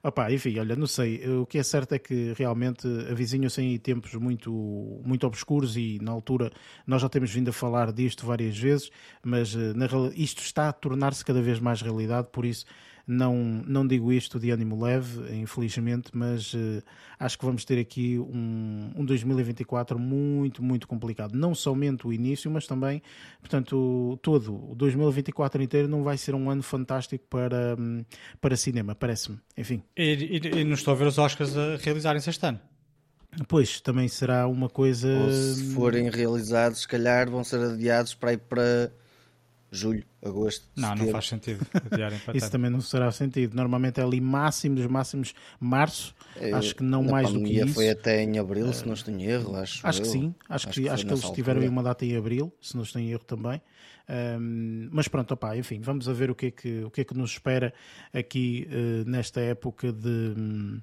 [0.04, 1.26] Opa, enfim, olha, não sei.
[1.28, 4.52] O que é certo é que realmente avizinham-se aí tempos muito,
[5.06, 6.52] muito obscuros e na altura
[6.86, 8.90] nós já temos vindo a falar disto várias vezes,
[9.24, 12.66] mas eh, na, isto está a tornar-se cada vez mais realidade, por isso
[13.06, 13.36] não,
[13.68, 16.82] não digo isto de ânimo leve, infelizmente, mas uh,
[17.20, 21.34] acho que vamos ter aqui um, um 2024 muito, muito complicado.
[21.34, 23.02] Não somente o início, mas também,
[23.42, 28.06] portanto, todo o 2024 inteiro não vai ser um ano fantástico para, um,
[28.40, 29.38] para cinema, parece-me.
[29.58, 29.84] Enfim.
[29.98, 32.60] E, e, e não estou a ver os Oscars a realizarem-se este ano.
[33.48, 35.10] Pois, também será uma coisa.
[35.10, 38.92] Ou se forem realizados, se calhar vão ser adiados para ir para
[39.74, 40.68] julho, agosto.
[40.76, 41.06] Não, setembro.
[41.06, 41.68] não faz sentido.
[42.34, 43.56] Isso também não será sentido.
[43.56, 46.16] Normalmente é ali máximo dos máximos março.
[46.38, 47.74] É, acho que não mais do que isso.
[47.74, 49.56] foi até em abril, se não estou em erro.
[49.56, 50.34] Acho, acho que sim.
[50.48, 52.84] Acho, acho que, que, acho que eles tiveram aí uma data em abril, se não
[52.84, 53.62] estou em erro também.
[54.10, 57.04] Um, mas pronto, opa, enfim, vamos a ver o que é que, o que, é
[57.04, 57.74] que nos espera
[58.14, 60.34] aqui uh, nesta época de.
[60.38, 60.82] Um,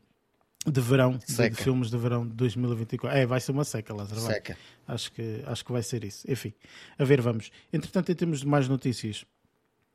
[0.66, 3.18] de verão, de, de, filmes de verão de 2024.
[3.18, 4.20] É, vai ser uma seca, Lázaro.
[4.20, 4.56] Seca.
[4.86, 6.30] Acho que, acho que vai ser isso.
[6.30, 6.52] Enfim,
[6.98, 7.50] a ver, vamos.
[7.72, 9.24] Entretanto, em termos de mais notícias,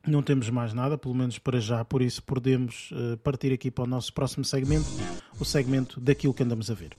[0.08, 3.84] não temos mais nada, pelo menos para já, por isso podemos uh, partir aqui para
[3.84, 4.88] o nosso próximo segmento,
[5.40, 6.96] o segmento daquilo que andamos a ver.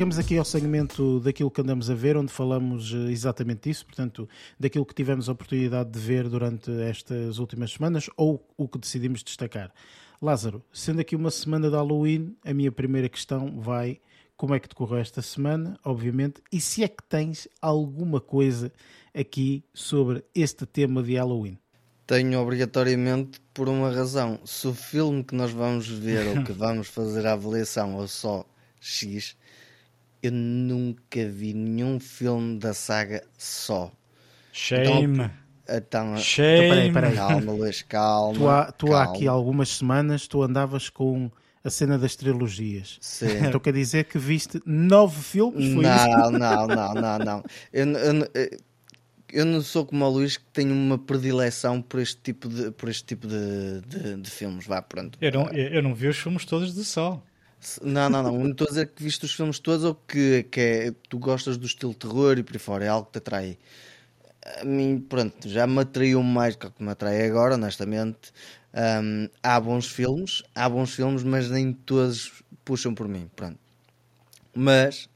[0.00, 4.26] Chegamos aqui ao segmento daquilo que andamos a ver, onde falamos eh, exatamente disso, portanto,
[4.58, 9.22] daquilo que tivemos a oportunidade de ver durante estas últimas semanas ou o que decidimos
[9.22, 9.70] destacar.
[10.22, 14.00] Lázaro, sendo aqui uma semana de Halloween, a minha primeira questão vai
[14.38, 18.72] como é que decorreu esta semana, obviamente, e se é que tens alguma coisa
[19.14, 21.58] aqui sobre este tema de Halloween.
[22.06, 24.40] Tenho obrigatoriamente por uma razão.
[24.46, 28.46] Se o filme que nós vamos ver ou que vamos fazer a avaliação ou só
[28.80, 29.36] X,
[30.22, 33.90] eu nunca vi nenhum filme da saga só.
[34.52, 35.14] Shame.
[35.14, 35.30] Então,
[35.68, 36.66] então, Shame.
[36.66, 37.14] Então, peraí, peraí.
[37.14, 38.34] Calma, Luís, calma.
[38.34, 39.00] Tu, há, tu calma.
[39.00, 41.30] há aqui algumas semanas tu andavas com
[41.62, 42.98] a cena das trilogias.
[43.00, 43.26] Sim.
[43.46, 45.72] Então quer dizer que viste nove filmes?
[45.74, 47.44] Foi não, não, não, não, não.
[47.72, 48.28] Eu, eu,
[49.32, 52.88] eu não sou como o Luís que tenho uma predileção por este tipo de, por
[52.88, 54.66] este tipo de, de, de filmes.
[54.66, 55.18] Vá, pronto.
[55.20, 57.22] Eu não, eu não vi os filmes todos de Sol.
[57.82, 58.38] Não, não, não.
[58.38, 61.58] Não estou a dizer que viste os filmes todos ou que, que é, tu gostas
[61.58, 62.84] do estilo terror e por aí fora.
[62.84, 63.58] É algo que te atrai.
[64.60, 68.32] A mim, pronto, já me atraiu mais do que me atrai agora, honestamente.
[68.74, 73.30] Um, há bons filmes, há bons filmes, mas nem todos puxam por mim.
[73.36, 73.58] Pronto.
[74.54, 75.08] Mas,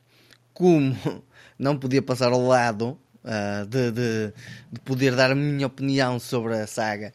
[0.52, 0.94] como
[1.58, 4.32] não podia passar ao lado uh, de, de,
[4.70, 7.12] de, poder dar a minha opinião sobre a saga,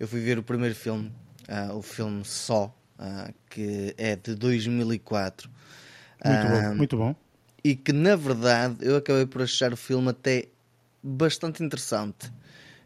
[0.00, 1.12] eu fui ver o primeiro filme,
[1.48, 5.50] uh, o filme Só uh, que é de 2004.
[6.24, 7.16] Muito bom, ah, muito bom.
[7.64, 10.48] E que na verdade eu acabei por achar o filme até
[11.02, 12.32] bastante interessante.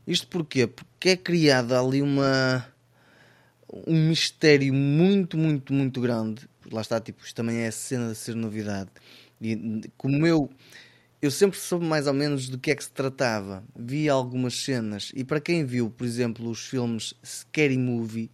[0.06, 0.66] Isto porquê?
[0.66, 2.66] Porque é criada ali uma
[3.86, 6.48] um mistério muito, muito, muito grande.
[6.70, 8.90] Lá está, tipo, isto também é a cena de ser novidade.
[9.40, 10.50] E como eu
[11.20, 13.64] eu sempre soube mais ou menos do que é que se tratava.
[13.74, 18.30] Vi algumas cenas e para quem viu, por exemplo, os filmes Scary Movie,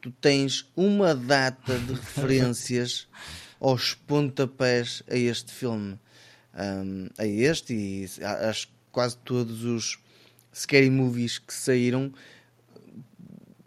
[0.00, 3.06] tu tens uma data de referências
[3.60, 5.98] aos pontapés a este filme.
[6.54, 9.98] Um, a este e acho que quase todos os
[10.52, 12.12] scary movies que saíram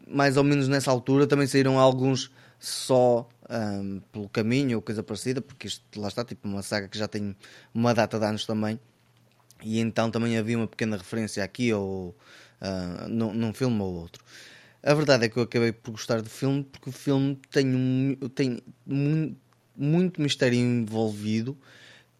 [0.06, 5.41] mais ou menos nessa altura também saíram alguns só um, pelo caminho ou coisa parecida
[5.41, 7.36] porque isto lá está tipo uma saga que já tem
[7.74, 8.78] uma data de anos também
[9.62, 12.10] e então também havia uma pequena referência aqui ou
[12.62, 14.24] uh, num, num filme ou outro
[14.84, 18.15] a verdade é que eu acabei por gostar do filme porque o filme tem, um,
[18.30, 19.38] tem muito,
[19.76, 21.58] muito mistério envolvido.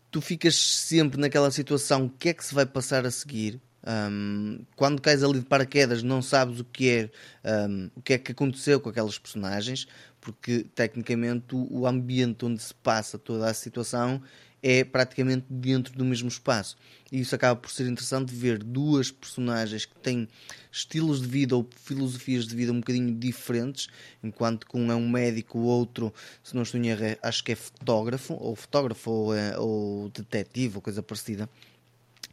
[0.10, 3.60] Tu ficas sempre naquela situação: o que é que se vai passar a seguir?
[3.86, 8.18] Um, quando cais ali de paraquedas, não sabes o que é um, o que é
[8.18, 9.86] que aconteceu com aquelas personagens,
[10.22, 14.22] porque tecnicamente o, o ambiente onde se passa toda a situação
[14.64, 16.78] é praticamente dentro do mesmo espaço.
[17.12, 20.28] E isso acaba por ser interessante ver duas personagens que têm
[20.72, 23.90] estilos de vida ou filosofias de vida um bocadinho diferentes,
[24.24, 27.44] enquanto que um é um médico, o outro, se não estou em erro, é, acho
[27.44, 31.50] que é fotógrafo, ou fotógrafo, ou, é, ou detetive, ou coisa parecida.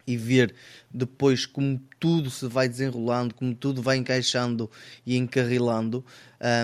[0.07, 0.55] E ver
[0.91, 4.71] depois como tudo se vai desenrolando, como tudo vai encaixando
[5.05, 6.05] e encarrilando,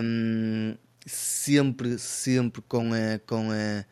[0.02, 0.74] hum,
[1.04, 3.84] sempre, sempre com a, com a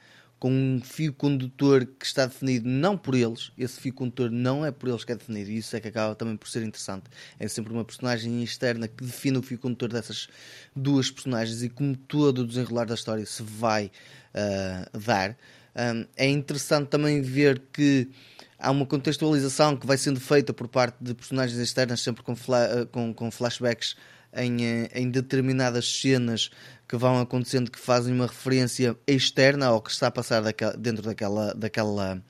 [0.44, 4.70] com um fio condutor que está definido não por eles, esse fio condutor não é
[4.70, 7.04] por eles que é definido, e isso é que acaba também por ser interessante.
[7.40, 10.28] É sempre uma personagem externa que define o fio condutor dessas
[10.76, 13.90] duas personagens e como todo o desenrolar da história se vai
[14.34, 15.30] uh, dar.
[15.74, 18.10] Um, é interessante também ver que
[18.58, 22.86] há uma contextualização que vai sendo feita por parte de personagens externas, sempre com, fla
[22.92, 23.96] com, com flashbacks
[24.36, 26.50] em, em, determinadas cenas
[26.88, 31.02] que vão acontecendo que fazem uma referência externa ao que está a passar daquela, dentro
[31.02, 32.22] daquela, daquela,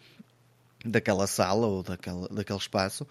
[0.84, 3.06] daquela sala ou daquela, daquele espaço.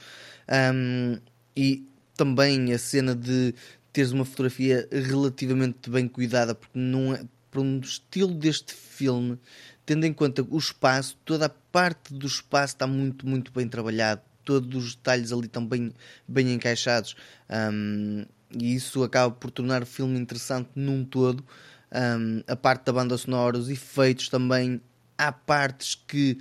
[0.73, 1.19] Um,
[1.55, 3.53] e também a cena de
[3.91, 9.39] teres uma fotografia relativamente bem cuidada, porque não é, para um estilo deste filme
[9.85, 14.21] tendo em conta o espaço, toda a parte do espaço está muito, muito bem trabalhado,
[14.43, 15.93] todos os detalhes ali estão bem,
[16.27, 17.15] bem encaixados
[17.49, 18.25] um,
[18.57, 21.43] e isso acaba por tornar o filme interessante num todo.
[21.91, 24.81] Um, a parte da banda sonora, os efeitos também,
[25.17, 26.39] há partes que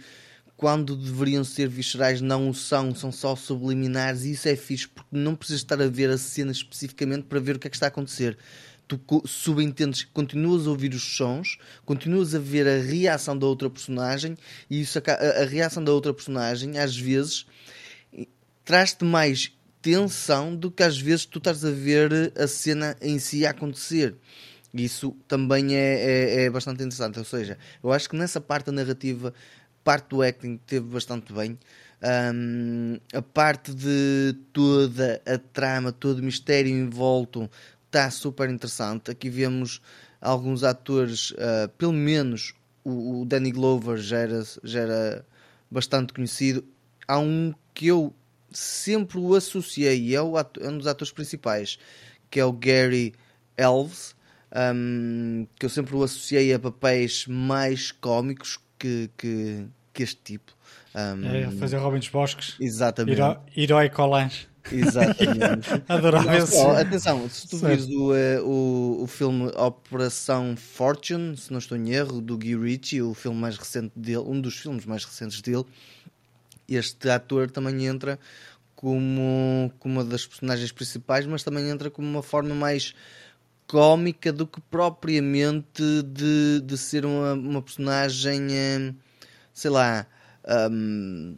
[0.56, 4.22] quando deveriam ser viscerais não o são, são só subliminares.
[4.22, 7.56] E isso é fixe porque não precisas estar a ver a cena especificamente para ver
[7.56, 8.38] o que é que está a acontecer.
[8.86, 14.36] Tu subentendes, continuas a ouvir os sons, continuas a ver a reação da outra personagem
[14.70, 17.46] e isso a, a reação da outra personagem às vezes
[18.64, 23.44] traz-te mais tensão do que às vezes tu estás a ver a cena em si
[23.44, 24.14] a acontecer.
[24.72, 27.18] Isso também é, é, é bastante interessante.
[27.18, 29.34] Ou seja, eu acho que nessa parte da narrativa,
[29.84, 31.58] parte do acting teve bastante bem.
[32.34, 37.50] Um, a parte de toda a trama, todo o mistério envolto
[37.86, 39.10] está super interessante.
[39.10, 39.82] Aqui vemos
[40.20, 45.26] alguns atores, uh, pelo menos o, o, Danny Glover já era, já era
[45.70, 46.64] bastante conhecido.
[47.06, 48.14] Há um que eu
[48.58, 51.78] sempre o associei, é, o ator, é um dos atores principais,
[52.30, 53.14] que é o Gary
[53.56, 54.14] Elves,
[54.74, 60.52] um, que eu sempre o associei a papéis mais cómicos que, que, que este tipo.
[60.94, 62.56] Um, é, fazer Robin dos Bosques.
[62.60, 63.20] Exatamente.
[63.56, 64.52] Herói Colange.
[64.70, 65.68] Exatamente.
[65.88, 66.60] Adorava esse.
[66.60, 71.90] Atenção, se tu vires o, eh, o, o filme Operação Fortune, se não estou em
[71.90, 75.64] erro, do Guy Ritchie, o filme mais recente dele, um dos filmes mais recentes dele,
[76.76, 78.18] este ator também entra
[78.74, 82.94] como, como uma das personagens principais, mas também entra como uma forma mais
[83.66, 88.94] cómica do que propriamente de, de ser uma, uma personagem, eh,
[89.54, 90.06] sei lá.
[90.70, 91.36] Um,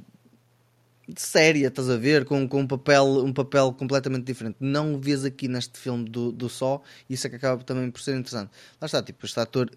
[1.16, 2.24] séria, estás a ver?
[2.24, 4.56] Com, com um, papel, um papel completamente diferente.
[4.60, 8.00] Não o vês aqui neste filme do, do Só, isso é que acaba também por
[8.00, 8.50] ser interessante.
[8.80, 9.70] Lá está, tipo, este ator.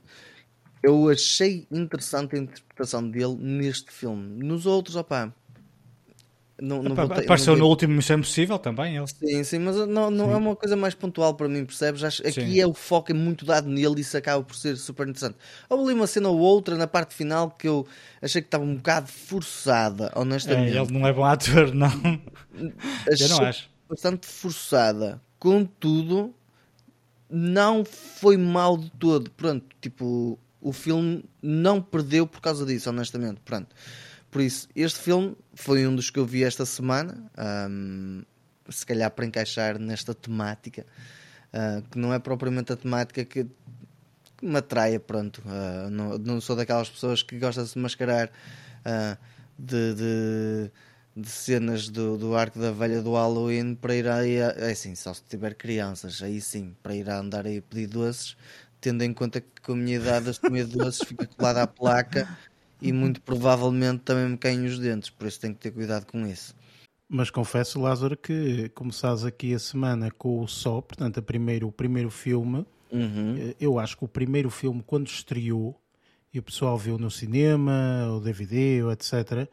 [0.81, 4.43] Eu achei interessante a interpretação dele neste filme.
[4.43, 5.33] Nos outros, opá,
[6.59, 8.97] não, não Apareceu no último Missão Impossível também.
[8.97, 9.07] Ele.
[9.07, 10.31] Sim, sim, mas não, não sim.
[10.31, 12.03] é uma coisa mais pontual para mim, percebes?
[12.03, 12.59] Acho, aqui sim.
[12.59, 15.35] é o foco é muito dado nele e isso acaba por ser super interessante.
[15.69, 17.85] Houve ali uma cena ou outra na parte final que eu
[18.21, 20.75] achei que estava um bocado forçada, honestamente.
[20.75, 21.87] É, ele não é bom ator, não.
[23.11, 23.69] Achei eu não acho.
[23.87, 25.21] Bastante forçada.
[25.37, 26.33] Contudo,
[27.29, 29.29] não foi mal de todo.
[29.29, 33.39] Pronto, tipo, o filme não perdeu por causa disso, honestamente.
[33.45, 33.75] Pronto.
[34.29, 37.31] Por isso, este filme foi um dos que eu vi esta semana,
[37.69, 38.23] um,
[38.69, 40.85] se calhar para encaixar nesta temática,
[41.53, 43.47] uh, que não é propriamente a temática que,
[44.41, 45.41] me atraia, pronto.
[45.45, 49.17] Uh, não, não, sou daquelas pessoas que gostam de se mascarar uh,
[49.57, 50.71] de, de,
[51.15, 55.13] de, cenas do, do arco da velha do Halloween para ir aí, é assim, só
[55.13, 58.37] se tiver crianças, aí sim, para ir a andar aí a pedir doces,
[58.79, 62.27] tendo em conta que com a minha idade as comer doces fica colada à placa
[62.81, 66.25] e muito provavelmente também me caem os dentes, por isso tenho que ter cuidado com
[66.25, 66.55] isso.
[67.09, 71.71] Mas confesso, Lázaro, que começares aqui a semana com o Só, portanto, a primeiro, o
[71.71, 73.37] primeiro filme, uhum.
[73.37, 75.79] Eh, eu acho que o primeiro filme, quando estreou,
[76.33, 79.47] e o pessoal viu no cinema, ou DVD, ou etc.,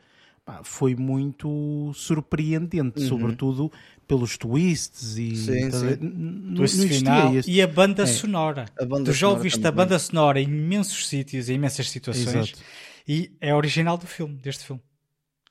[0.62, 3.09] foi muito surpreendente, uhum.
[3.09, 3.72] sobretudo
[4.07, 5.97] pelos twists e sim, tá, sim.
[6.01, 7.33] Não, final.
[7.47, 8.07] e a banda é.
[8.07, 8.66] sonora.
[8.79, 12.51] A banda tu já ouviste a banda sonora em imensos sítios, em imensas situações.
[12.51, 12.62] Exato
[13.07, 14.83] e é original do filme, deste filme.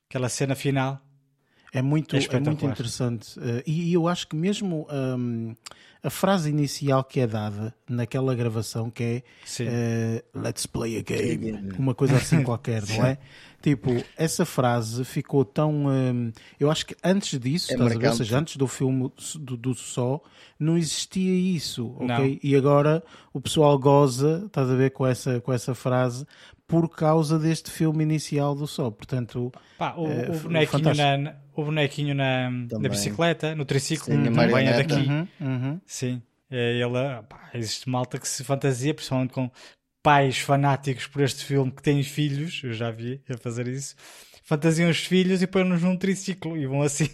[0.09, 1.01] Aquela cena final.
[1.73, 3.39] É muito, é, é muito interessante.
[3.39, 5.55] Uh, e, e, eu acho que mesmo um,
[6.03, 11.71] a frase inicial que é dada naquela gravação, que é uh, Let's play a game,
[11.79, 13.17] uma coisa assim qualquer, não é?
[13.59, 15.87] Tipo, essa frase ficou tão.
[15.87, 18.07] Um, eu acho que antes disso, é estás a ver?
[18.07, 20.21] Ou seja, antes do filme do, do Só,
[20.59, 22.07] não existia isso, ok?
[22.07, 22.39] Não.
[22.43, 23.01] E agora
[23.33, 26.27] o pessoal goza, estás a ver, com essa, com essa frase,
[26.73, 28.91] por causa deste filme inicial do Sol.
[28.91, 34.23] Portanto, Pá, o, é, o, bonequinho na, o bonequinho na, na bicicleta, no triciclo, Sim,
[34.23, 35.07] também é daqui.
[35.07, 35.81] Uhum, uhum.
[35.85, 36.19] Sim,
[36.49, 39.51] é, ele, pá, existe malta que se fantasia, principalmente com
[40.01, 43.95] pais fanáticos por este filme que têm filhos, eu já vi a fazer isso,
[44.43, 47.07] fantasiam os filhos e põem-nos num triciclo e vão assim.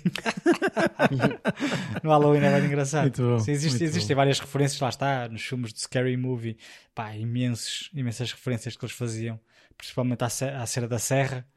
[2.02, 3.12] no Halloween é bem engraçado.
[3.22, 4.22] Bom, Sim, existe, existem bom.
[4.22, 6.58] várias referências, lá está, nos filmes de Scary Movie,
[6.96, 9.40] pá, imensos, imensas referências que eles faziam,
[9.80, 11.48] principalmente à, à Cera da Serra.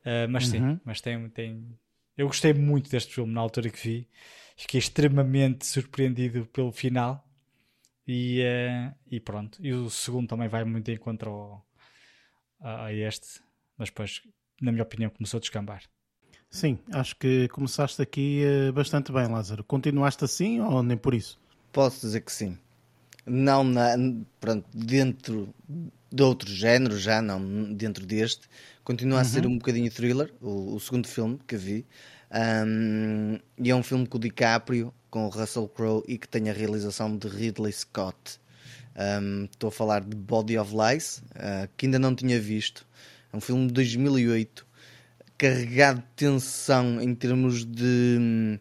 [0.00, 0.50] Uh, mas uhum.
[0.50, 1.78] sim, mas tem, tem.
[2.16, 4.08] Eu gostei muito deste filme na altura que vi.
[4.56, 7.22] Fiquei extremamente surpreendido pelo final.
[8.06, 9.58] E, uh, e pronto.
[9.60, 11.66] E o segundo também vai muito em contra ao,
[12.60, 13.40] a, a este.
[13.76, 14.22] Mas depois
[14.60, 15.82] na minha opinião, começou a descambar.
[16.50, 19.64] Sim, acho que começaste aqui uh, bastante bem, Lázaro.
[19.64, 21.40] Continuaste assim ou nem por isso?
[21.72, 22.56] Posso dizer que sim.
[23.26, 23.94] Não na,
[24.38, 25.52] pronto, dentro
[26.14, 28.42] de outro género, já não dentro deste.
[28.84, 29.20] Continua uhum.
[29.20, 31.84] a ser um bocadinho thriller, o, o segundo filme que vi.
[32.30, 36.48] Um, e é um filme com o DiCaprio, com o Russell Crowe e que tem
[36.48, 38.38] a realização de Ridley Scott.
[38.96, 42.86] Um, estou a falar de Body of Lies, uh, que ainda não tinha visto.
[43.32, 44.64] É um filme de 2008,
[45.36, 48.60] carregado de tensão em termos de,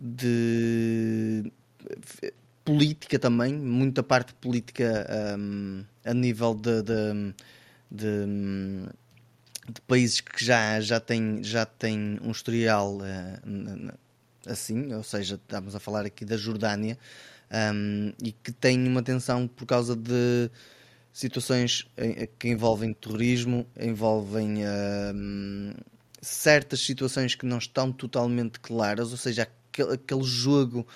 [0.00, 1.52] de
[2.64, 5.06] política também, muita parte política
[5.38, 7.34] um, a nível de, de,
[7.90, 8.26] de,
[9.72, 13.92] de, países que já, já, têm, já têm um historial uh,
[14.46, 16.98] assim, ou seja, estamos a falar aqui da Jordânia,
[17.74, 20.50] um, e que tem uma tensão por causa de
[21.12, 21.88] situações
[22.38, 25.74] que envolvem terrorismo, envolvem uh,
[26.22, 30.86] certas situações que não estão totalmente claras, ou seja, aquele, aquele jogo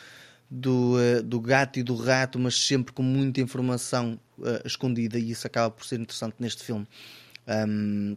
[0.50, 5.30] do, uh, do gato e do rato, mas sempre com muita informação uh, escondida, e
[5.30, 6.86] isso acaba por ser interessante neste filme.
[7.46, 8.16] Um,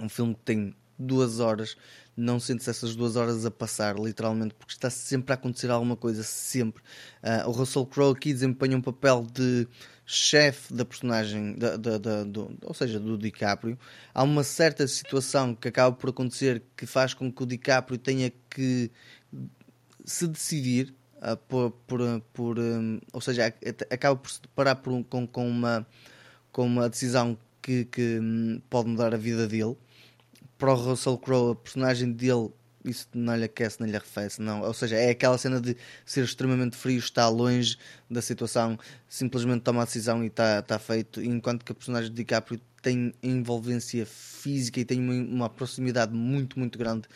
[0.00, 1.76] um filme que tem duas horas,
[2.16, 6.22] não sentes essas duas horas a passar, literalmente, porque está sempre a acontecer alguma coisa,
[6.22, 6.82] sempre.
[7.22, 9.66] Uh, o Russell Crowe aqui desempenha um papel de
[10.06, 13.78] chefe da personagem, da, da, da, do, ou seja, do DiCaprio,
[14.12, 18.30] há uma certa situação que acaba por acontecer que faz com que o DiCaprio tenha
[18.50, 18.90] que
[20.04, 20.94] se decidir
[21.24, 22.00] uh, por, por,
[22.32, 23.52] por um, ou seja,
[23.90, 25.86] acaba por se deparar por um, com, com, uma,
[26.52, 29.76] com uma decisão que, que um, pode mudar a vida dele.
[30.58, 32.50] Para o Russell Crowe, a personagem dele
[32.84, 34.60] isso não lhe aquece nem lhe arrefece, não.
[34.60, 37.78] Ou seja, é aquela cena de ser extremamente frio, estar longe
[38.10, 41.22] da situação, simplesmente toma a decisão e está tá feito.
[41.22, 46.58] Enquanto que a personagem de DiCaprio tem envolvência física e tem uma, uma proximidade muito,
[46.58, 47.08] muito grande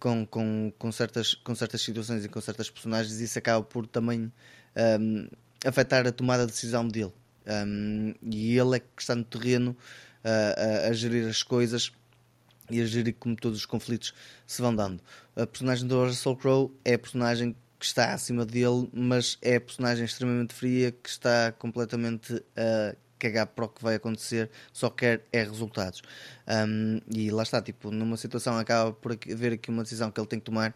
[0.00, 4.32] com, com, com, certas, com certas situações e com certas personagens, isso acaba por também
[5.00, 5.28] um,
[5.64, 7.12] afetar a tomada de decisão dele.
[7.46, 9.76] Um, e ele é que está no terreno
[10.24, 11.92] uh, a, a gerir as coisas
[12.70, 14.14] e a gerir como todos os conflitos
[14.46, 15.02] se vão dando.
[15.36, 19.60] A personagem do Russell Crowe é a personagem que está acima dele, mas é a
[19.60, 25.24] personagem extremamente fria que está completamente a cagar para o que vai acontecer, só quer
[25.32, 26.02] é resultados.
[26.48, 30.26] Um, e lá está, tipo, numa situação acaba por haver aqui uma decisão que ele
[30.26, 30.74] tem que tomar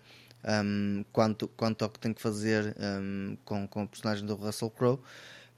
[0.64, 4.70] um, quanto, quanto ao que tem que fazer um, com, com a personagem do Russell
[4.70, 5.00] Crowe.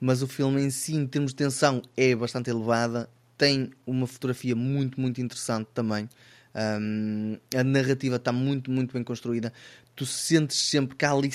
[0.01, 4.57] Mas o filme em si, em termos de tensão, é bastante elevada tem uma fotografia
[4.57, 6.09] muito, muito interessante também.
[6.55, 9.53] Um, a narrativa está muito, muito bem construída.
[9.95, 11.30] Tu sentes sempre que há ali,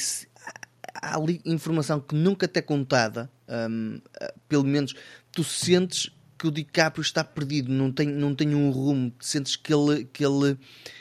[0.95, 3.29] há ali informação que nunca te é contada.
[3.47, 4.01] Um,
[4.47, 4.93] pelo menos
[5.31, 9.13] tu sentes que o DiCaprio está perdido, não tem, não tem um rumo.
[9.19, 10.57] Sentes que ele, que ele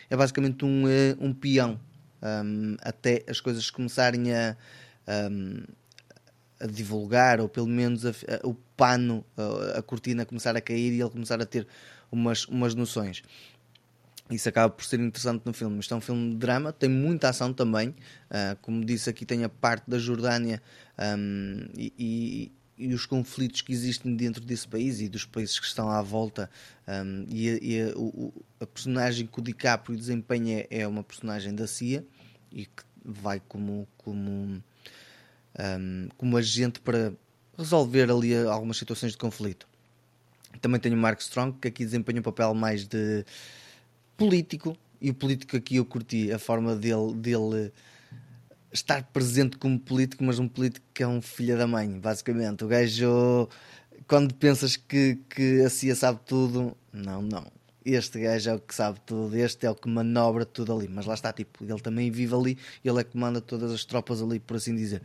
[0.08, 1.80] é basicamente um, eh, um peão
[2.22, 4.56] um, até as coisas começarem a
[6.60, 9.24] a divulgar, ou pelo menos a, a, o pano,
[9.74, 11.66] a, cortina começar a cair e ele começar a ter
[12.12, 13.22] umas, umas noções.
[14.30, 15.80] Isso acaba por ser interessante no filme.
[15.80, 17.88] Isto é um filme de drama, tem muita ação também.
[17.88, 20.62] Uh, como disse aqui, tem a parte da Jordânia
[21.18, 25.90] um, e, e, os conflitos que existem dentro desse país e dos países que estão
[25.90, 26.50] à volta.
[26.88, 31.66] Um, e, e a, o, a, personagem que o DiCaprio desempenha é uma personagem da
[31.66, 32.04] CIA
[32.50, 37.12] e que vai como, como um, como agente para
[37.56, 39.68] resolver ali algumas situações de conflito.
[40.60, 43.24] Também tenho o Mark Strong, que aqui desempenha um papel mais de
[44.16, 47.72] político, e o político aqui eu curti a forma dele, dele
[48.72, 52.64] estar presente como político, mas um político que é um filho da mãe, basicamente.
[52.64, 53.48] O gajo,
[54.06, 58.74] quando pensas que, que a CIA sabe tudo, não, não este gajo é o que
[58.74, 60.88] sabe tudo, este é o que manobra tudo ali.
[60.88, 64.22] Mas lá está, tipo, ele também vive ali, ele é que manda todas as tropas
[64.22, 65.02] ali, por assim dizer.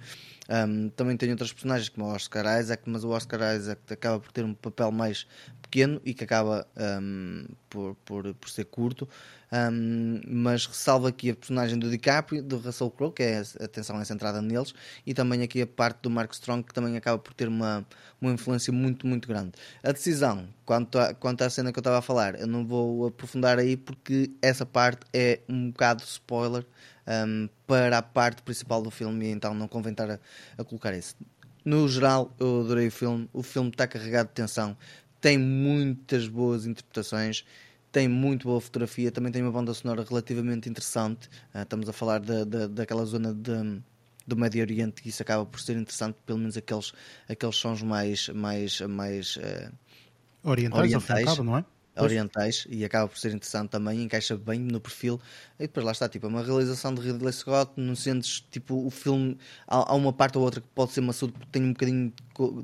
[0.48, 4.32] Um, também tem outros personagens como o Oscar Isaac, mas o Oscar Isaac acaba por
[4.32, 5.26] ter um papel mais
[5.62, 6.68] pequeno e que acaba
[7.02, 9.10] um, por, por, por ser curto.
[9.52, 14.00] um, mas ressalvo aqui a personagem do DiCaprio, do Russell Crowe, que é, a atenção
[14.00, 14.74] é centrada neles,
[15.06, 17.86] e também aqui a parte do Mark Strong, que também acaba por ter uma,
[18.22, 19.54] uma influência muito, muito grande.
[19.84, 23.08] A decisão, quanto, a, quanto à cena que eu estava a falar, eu não vou
[23.08, 26.66] aprofundar aí porque essa parte é um bocado spoiler
[27.08, 30.20] um, para a parte principal do filme, e então não convém estar a,
[30.58, 31.16] a colocar isso.
[31.64, 33.30] No geral, eu adorei o filme.
[33.34, 34.78] O filme está carregado de tensão,
[35.20, 37.44] tem muitas boas interpretações,
[37.92, 41.28] tem muito boa fotografia, também tem uma banda sonora relativamente interessante.
[41.54, 43.82] Uh, estamos a falar da, da, daquela zona de,
[44.28, 46.92] do Médio Oriente e isso acaba por ser interessante, pelo menos aqueles,
[47.28, 49.74] aqueles sons mais, mais, mais uh,
[50.44, 51.26] orientais, orientais.
[51.26, 51.66] Cabo, não é?
[51.98, 55.20] orientais e acaba por ser interessante também, encaixa bem no perfil.
[55.58, 58.90] E depois lá está, tipo, é uma realização de Ridley Scott, não sentes, tipo, o
[58.90, 62.12] filme, há, há uma parte ou outra que pode ser maçudo porque tem um bocadinho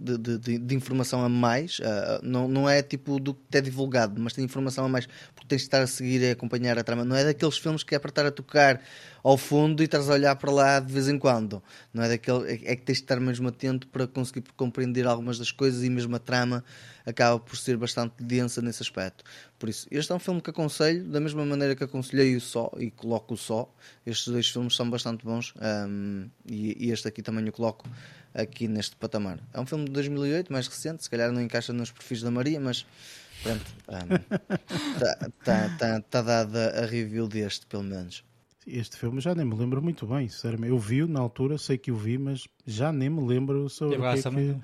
[0.02, 3.62] de, de, de, de informação a mais, uh, não, não é tipo do que é
[3.62, 6.84] divulgado, mas tem informação a mais porque tens de estar a seguir e acompanhar a
[6.84, 7.06] trama.
[7.06, 8.82] Não é daqueles filmes que é para estar a tocar
[9.24, 11.64] ao fundo e estás a olhar para lá de vez em quando.
[11.94, 15.40] Não é daquele, é, é que tens de estar mesmo atento para conseguir compreender algumas
[15.40, 16.62] das coisas e mesmo a trama
[17.06, 19.24] acaba por ser bastante densa nesse aspecto.
[19.62, 22.72] Por isso, este é um filme que aconselho, da mesma maneira que aconselhei o Só
[22.80, 23.72] e coloco o Só.
[24.04, 25.54] Estes dois filmes são bastante bons
[25.88, 27.88] um, e, e, este aqui também o coloco
[28.34, 29.38] aqui neste patamar.
[29.54, 32.60] É um filme de 2008, mais recente, se calhar não encaixa nos perfis da Maria,
[32.60, 32.88] mas
[33.44, 33.64] pronto,
[34.98, 38.24] está um, tá, tá, tá dada a review deste, pelo menos.
[38.66, 40.72] Este filme já nem me lembro muito bem, sinceramente.
[40.72, 44.02] Eu vi-o na altura, sei que o vi, mas já nem me lembro sobre o
[44.02, 44.58] que, é que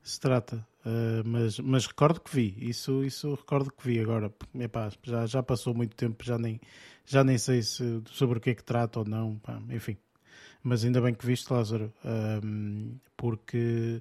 [0.00, 0.64] se trata.
[0.88, 4.32] Uh, mas, mas recordo que vi, isso, isso recordo que vi agora.
[4.58, 6.58] Epá, já, já passou muito tempo, já nem,
[7.04, 9.36] já nem sei se, sobre o que é que trata ou não.
[9.36, 9.98] Pá, enfim,
[10.62, 11.92] mas ainda bem que viste, Lázaro,
[12.42, 14.00] um, porque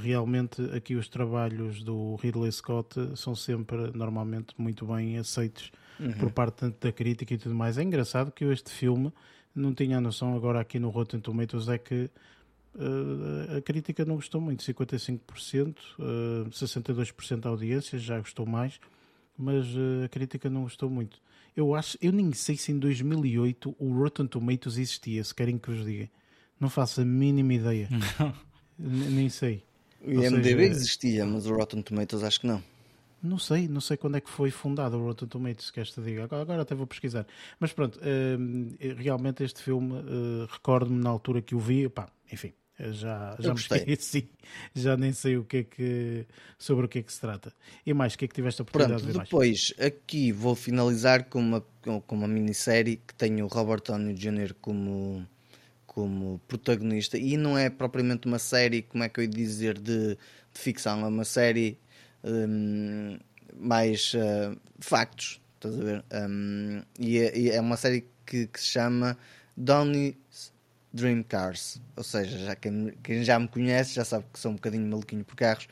[0.00, 6.12] realmente aqui os trabalhos do Ridley Scott são sempre normalmente muito bem aceitos uhum.
[6.14, 7.78] por parte da crítica e tudo mais.
[7.78, 9.12] É engraçado que este filme
[9.54, 12.10] não tinha a noção, agora aqui no Rotten Tomatoes, é que
[13.56, 18.78] a crítica não gostou muito, 55%, uh, 62% da audiência já gostou mais,
[19.36, 21.20] mas uh, a crítica não gostou muito.
[21.56, 25.70] Eu acho, eu nem sei se em 2008 o Rotten Tomatoes existia, se querem que
[25.70, 26.08] vos diga.
[26.60, 27.88] Não faço a mínima ideia.
[28.78, 29.64] nem sei.
[30.00, 32.62] O IMDB seja, existia, mas o Rotten Tomatoes acho que não.
[33.20, 36.24] Não sei, não sei quando é que foi fundado o Rotten Tomatoes, que esta diga.
[36.24, 37.26] Agora, até vou pesquisar.
[37.58, 39.94] Mas pronto, uh, realmente este filme,
[40.48, 44.30] recordo-me na altura que o vi, pá, enfim, já, já me esqueci,
[44.74, 46.26] já nem sei o que é que,
[46.58, 47.52] sobre o que é que se trata.
[47.84, 49.92] E mais, o que é que tiveste a oportunidade Pronto, de ver depois, mais?
[49.92, 54.54] aqui vou finalizar com uma, com uma minissérie que tem o Robert Downey Jr.
[54.60, 55.26] como,
[55.86, 60.14] como protagonista e não é propriamente uma série, como é que eu ia dizer, de,
[60.14, 60.18] de
[60.60, 61.78] ficção, é uma série
[62.22, 63.18] um,
[63.56, 66.04] mais uh, factos, estás a ver?
[66.12, 69.16] Um, e, é, e, é, uma série que, que se chama
[69.56, 70.16] Downey
[70.98, 71.80] Dream Cars.
[71.96, 75.24] Ou seja, já quem, quem, já me conhece já sabe que sou um bocadinho maluquinho
[75.24, 75.68] por carros.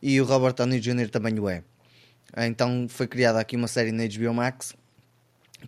[0.00, 1.08] E o Robert Downey Jr.
[1.10, 1.62] também o é.
[2.36, 4.74] Então foi criada aqui uma série na HBO Max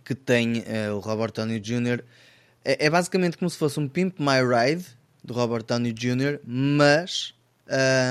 [0.03, 2.03] que tem uh, o Robert Downey Jr.
[2.63, 4.85] É, é, basicamente como se fosse um Pimp My Ride
[5.23, 7.33] do Robert Downey Jr., mas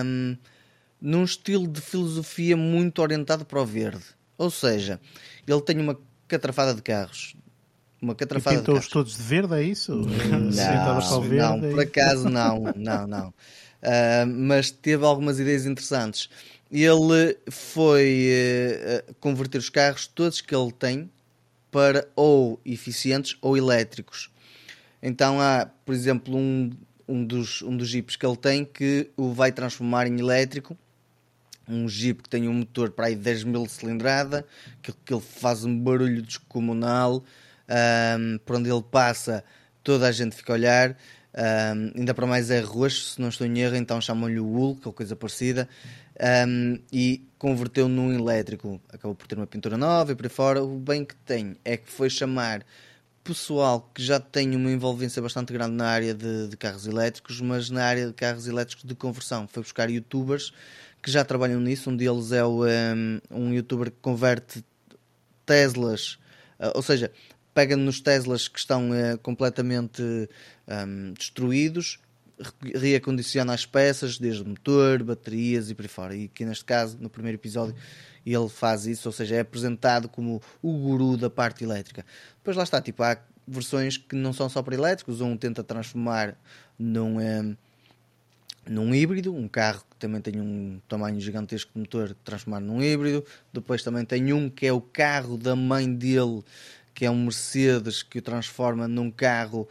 [0.04, 0.36] um,
[1.00, 4.04] num estilo de filosofia muito orientado para o verde.
[4.38, 5.00] Ou seja,
[5.46, 7.36] ele tem uma catrafada de carros,
[8.04, 8.56] uma catrafada.
[8.56, 9.92] E pintou-os todos de verde, é isso?
[9.92, 13.28] não, verde, não, por acaso não, não, não.
[13.28, 16.28] Uh, mas teve algumas ideias interessantes.
[16.70, 18.30] Ele foi
[19.08, 21.10] uh, converter os carros todos que ele tem
[21.70, 24.30] para ou eficientes ou elétricos.
[25.02, 26.70] Então há, por exemplo, um,
[27.06, 30.76] um, dos, um dos jipes que ele tem que o vai transformar em elétrico.
[31.66, 34.46] Um jeep que tem um motor para aí 10 mil cilindrada,
[34.82, 37.24] que, que ele faz um barulho descomunal
[37.68, 39.44] um, por onde ele passa,
[39.82, 40.96] toda a gente fica a olhar.
[41.36, 44.86] Um, ainda para mais é roxo, se não estou em erro, então chamam-lhe o Hulk
[44.86, 45.68] ou coisa parecida.
[46.46, 48.80] Um, e converteu num elétrico.
[48.88, 50.62] Acabou por ter uma pintura nova e por aí fora.
[50.62, 52.64] O bem que tem é que foi chamar
[53.24, 57.70] pessoal que já tem uma envolvência bastante grande na área de, de, carros elétricos, mas
[57.70, 59.48] na área de carros elétricos de conversão.
[59.48, 60.52] Foi buscar youtubers
[61.02, 61.90] que já trabalham nisso.
[61.90, 64.64] Um deles é o, um, um youtuber que converte
[65.46, 66.18] Teslas,
[66.58, 67.10] uh, ou seja,
[67.54, 70.02] pega nos Teslas que estão uh, completamente
[70.68, 71.98] um, destruídos,
[72.74, 76.16] reacondiciona as peças, desde motor, baterias e por aí fora.
[76.16, 77.74] E aqui neste caso, no primeiro episódio,
[78.26, 82.04] ele faz isso, ou seja, é apresentado como o guru da parte elétrica.
[82.38, 86.36] Depois lá está, tipo, há versões que não são só para elétricos, um tenta transformar
[86.78, 87.56] num, um,
[88.66, 93.24] num híbrido, um carro que também tem um tamanho gigantesco de motor transformar num híbrido.
[93.52, 96.42] Depois também tem um que é o carro da mãe dele,
[97.04, 99.68] é um Mercedes que o transforma num carro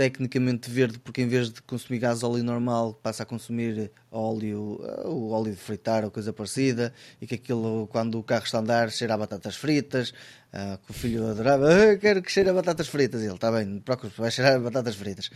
[0.00, 5.30] tecnicamente verde, porque em vez de consumir gás óleo normal, passa a consumir óleo, o
[5.30, 8.90] óleo de fritar ou coisa parecida, e que aquilo, quando o carro está a andar,
[8.90, 10.14] cheira a batatas fritas,
[10.54, 13.66] uh, que o filho adorava, ah, quero que cheire a batatas fritas, ele, está bem,
[13.66, 15.30] não preocupes, vai cheirar a batatas fritas.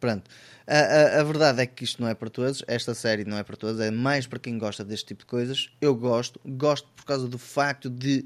[0.00, 0.28] Pronto.
[0.66, 3.56] A, a, verdade é que isto não é para todos, esta série não é para
[3.56, 5.70] todos, é mais para quem gosta deste tipo de coisas.
[5.80, 8.24] Eu gosto, gosto por causa do facto de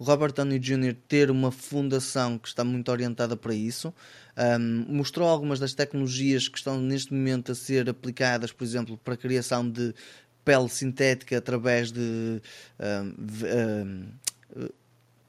[0.00, 0.96] Robert Downey Jr.
[1.06, 3.92] ter uma fundação que está muito orientada para isso.
[4.36, 9.12] Um, mostrou algumas das tecnologias que estão neste momento a ser aplicadas, por exemplo, para
[9.12, 9.94] a criação de
[10.42, 12.40] pele sintética através de
[12.80, 14.08] um,
[14.56, 14.72] um,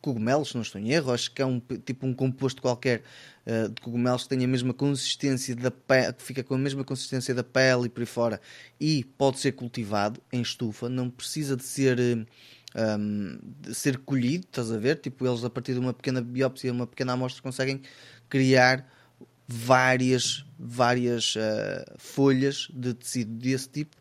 [0.02, 3.04] cogumelos, não estou em erro, acho que é um tipo um composto qualquer
[3.46, 6.84] uh, de cogumelos que tem a mesma consistência da pele, que fica com a mesma
[6.84, 8.42] consistência da pele e por aí fora,
[8.80, 12.26] e pode ser cultivado em estufa, não precisa de ser
[12.76, 13.40] um,
[13.74, 14.98] ser colhido, estás a ver?
[14.98, 17.82] Tipo, eles a partir de uma pequena biópsia, uma pequena amostra, conseguem
[18.30, 18.88] criar
[19.48, 23.98] várias, várias uh, folhas de tecido desse tipo.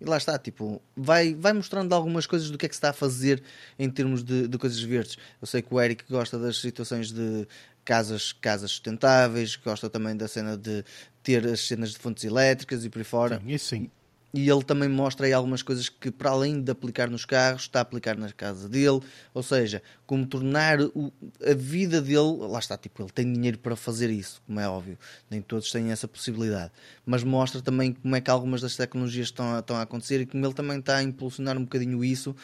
[0.00, 2.90] E lá está, tipo, vai, vai mostrando algumas coisas do que é que se está
[2.90, 3.42] a fazer
[3.78, 5.16] em termos de, de coisas verdes.
[5.40, 7.48] Eu sei que o Eric gosta das situações de
[7.82, 10.84] casas, casas sustentáveis, gosta também da cena de
[11.22, 13.40] ter as cenas de fontes elétricas e por aí fora.
[13.40, 13.90] Sim, isso sim
[14.36, 17.78] e ele também mostra aí algumas coisas que, para além de aplicar nos carros, está
[17.78, 19.00] a aplicar na casa dele,
[19.32, 21.10] ou seja, como tornar o,
[21.42, 24.98] a vida dele, lá está, tipo, ele tem dinheiro para fazer isso, como é óbvio,
[25.30, 26.70] nem todos têm essa possibilidade,
[27.06, 30.44] mas mostra também como é que algumas das tecnologias estão estão a acontecer e como
[30.44, 32.36] ele também está a impulsionar um bocadinho isso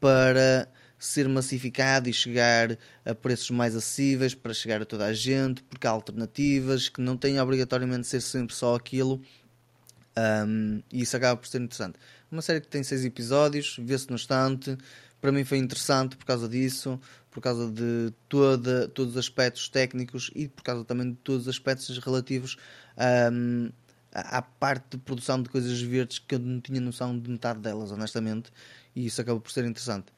[0.00, 0.66] para
[0.98, 5.86] ser massificado e chegar a preços mais acessíveis para chegar a toda a gente, porque
[5.86, 9.20] há alternativas que não têm obrigatoriamente de ser sempre só aquilo
[10.16, 11.98] um, e isso acaba por ser interessante.
[12.30, 14.76] Uma série que tem seis episódios, vê-se no estante.
[15.20, 17.00] Para mim foi interessante por causa disso,
[17.30, 21.48] por causa de toda, todos os aspectos técnicos e por causa também de todos os
[21.48, 22.56] aspectos relativos
[23.32, 23.70] um,
[24.12, 27.90] à parte de produção de coisas verdes que eu não tinha noção de metade delas,
[27.90, 28.52] honestamente,
[28.94, 30.12] e isso acaba por ser interessante.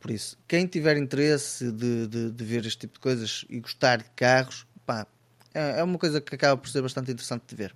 [0.00, 3.98] Por isso, quem tiver interesse de, de, de ver este tipo de coisas e gostar
[3.98, 5.06] de carros, pá,
[5.54, 7.74] é, é uma coisa que acaba por ser bastante interessante de ver.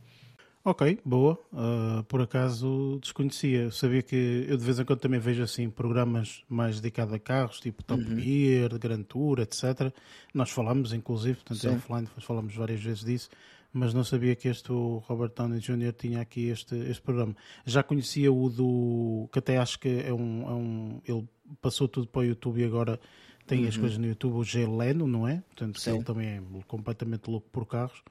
[0.69, 1.39] Ok, boa.
[1.53, 3.71] Uh, por acaso desconhecia.
[3.71, 7.61] Sabia que eu de vez em quando também vejo assim programas mais dedicados a carros,
[7.61, 8.19] tipo Top uhum.
[8.19, 9.95] Gear, Grand Tour, etc.
[10.35, 13.31] Nós falamos, inclusive, portanto é offline, falamos várias vezes disso,
[13.73, 15.93] mas não sabia que este o Robert Downey Jr.
[15.97, 17.37] tinha aqui este, este programa.
[17.65, 19.29] Já conhecia o do.
[19.31, 20.43] que até acho que é um.
[20.49, 21.29] É um ele
[21.63, 22.99] passou tudo para o YouTube e agora
[23.47, 23.69] tem uhum.
[23.69, 25.45] as coisas no YouTube, o G Leno, não é?
[25.47, 25.95] Portanto, Sim.
[25.95, 28.03] ele também é completamente louco por carros.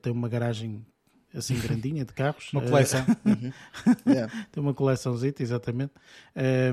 [0.00, 0.84] Tem uma garagem
[1.34, 2.50] assim grandinha de carros.
[2.52, 3.04] uma coleção.
[3.24, 3.52] uhum.
[4.06, 4.46] yeah.
[4.50, 5.92] Tem uma coleçãozinha, exatamente.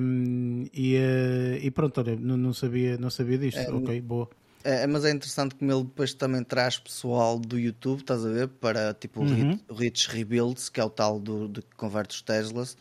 [0.01, 3.59] Um, e, uh, e pronto, olha, não, não, sabia, não sabia disto.
[3.59, 4.29] É, ok, boa.
[4.63, 8.47] É, mas é interessante como ele depois também traz pessoal do YouTube, estás a ver?
[8.47, 9.57] Para tipo uhum.
[9.69, 12.75] o Rich Rebuilds, que é o tal do, de que converte os Teslas.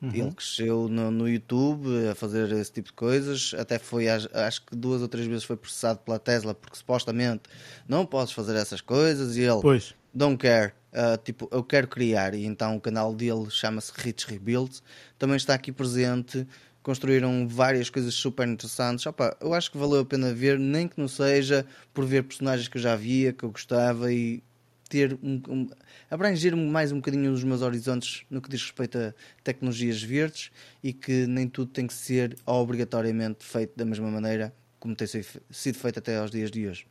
[0.00, 0.10] Uhum.
[0.14, 3.52] Ele cresceu no, no, YouTube a fazer esse tipo de coisas.
[3.58, 7.42] Até foi, acho que duas ou três vezes foi processado pela Tesla porque supostamente
[7.86, 9.36] não podes fazer essas coisas.
[9.36, 9.94] E ele, pois.
[10.14, 10.72] don't care.
[10.92, 14.80] Uh, tipo, eu quero criar, e então o canal dele chama-se Rich Rebuild,
[15.18, 16.46] também está aqui presente.
[16.82, 19.04] Construíram várias coisas super interessantes.
[19.04, 22.68] Opa, eu acho que valeu a pena ver, nem que não seja por ver personagens
[22.68, 24.42] que eu já via, que eu gostava e
[24.88, 25.70] ter um, um,
[26.10, 29.14] abranger mais um bocadinho os meus horizontes no que diz respeito a
[29.44, 30.50] tecnologias verdes
[30.82, 35.78] e que nem tudo tem que ser obrigatoriamente feito da mesma maneira como tem sido
[35.78, 36.86] feito até aos dias de hoje.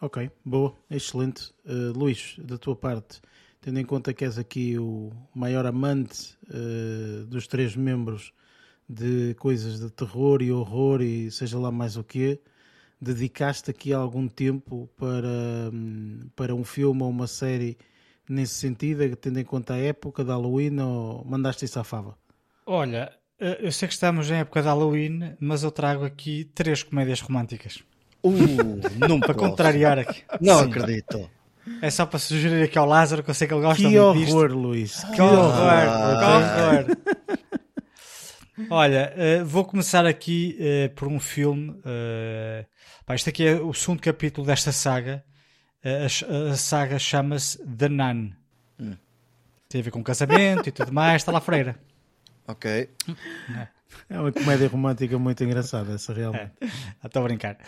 [0.00, 1.52] Ok, boa, excelente.
[1.64, 3.20] Uh, Luís, da tua parte,
[3.60, 8.32] tendo em conta que és aqui o maior amante uh, dos três membros
[8.88, 12.40] de coisas de terror e horror e seja lá mais o que,
[13.00, 17.76] dedicaste aqui algum tempo para, hum, para um filme ou uma série
[18.28, 22.16] nesse sentido, tendo em conta a época de Halloween ou mandaste isso à fava?
[22.64, 26.82] Olha, eh, eu sei que estamos em época de Halloween, mas eu trago aqui três
[26.82, 27.82] comédias românticas.
[28.22, 30.22] Uh, não para contrariar aqui.
[30.40, 30.70] Não Sim.
[30.70, 31.30] acredito.
[31.82, 34.00] É só para sugerir aqui ao Lázaro que eu sei que ele gosta que muito
[34.00, 34.58] horror, disto.
[34.58, 35.04] Luís.
[35.14, 37.38] Que horror, ah, que horror.
[38.70, 41.70] Olha, uh, vou começar aqui uh, por um filme.
[41.70, 42.66] Uh,
[43.06, 45.24] pá, este aqui é o segundo capítulo desta saga.
[45.84, 46.06] A,
[46.52, 48.32] a, saga chama-se The Nun.
[48.80, 48.96] Hum.
[49.68, 51.22] Tem a ver com casamento e tudo mais.
[51.22, 51.76] Está lá freira.
[52.48, 52.90] Ok.
[53.56, 53.77] É
[54.10, 56.52] uma comédia romântica muito engraçada, essa realmente.
[56.60, 57.58] É, estou a brincar.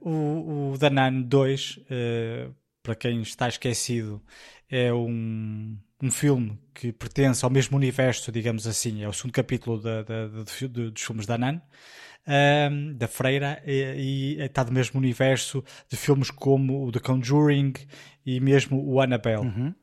[0.00, 1.80] o, o The Nun 2
[2.82, 4.22] para quem está esquecido,
[4.68, 9.80] é um, um filme que pertence ao mesmo universo, digamos assim, é o segundo capítulo
[9.80, 11.60] da, da, da, dos filmes da Nan,
[12.70, 17.74] um, da Freira, e, e, está do mesmo universo de filmes como o The Conjuring
[18.24, 19.46] e mesmo o Annabelle.
[19.46, 19.74] Uhum.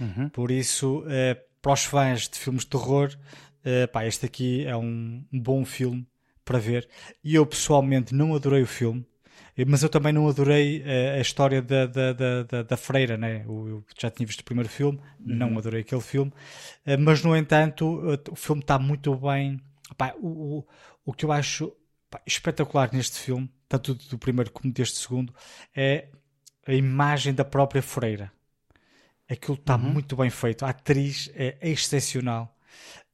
[0.00, 0.28] Uhum.
[0.30, 3.14] Por isso, uh, para os fãs de filmes de terror,
[3.64, 6.06] uh, pá, este aqui é um, bom filme
[6.44, 6.88] para ver.
[7.22, 9.06] E eu pessoalmente não adorei o filme.
[9.66, 13.44] Mas eu também não adorei a, a história da, da, da, da, Freira, né?
[13.46, 15.36] Eu, já tinha visto o primeiro filme, uhum.
[15.36, 16.32] não adorei aquele filme,
[16.86, 18.00] eh, mas no entanto,
[18.30, 19.60] o filme está muito bem.
[19.94, 20.66] Pá, o, o,
[21.04, 21.70] o que eu acho
[22.08, 25.34] pá, espetacular neste filme, tanto do primeiro como deste segundo,
[25.76, 26.08] é
[26.66, 28.32] a imagem da própria Freira.
[29.28, 29.92] Aquilo está uhum.
[29.92, 32.56] muito bem feito, a atriz é excepcional.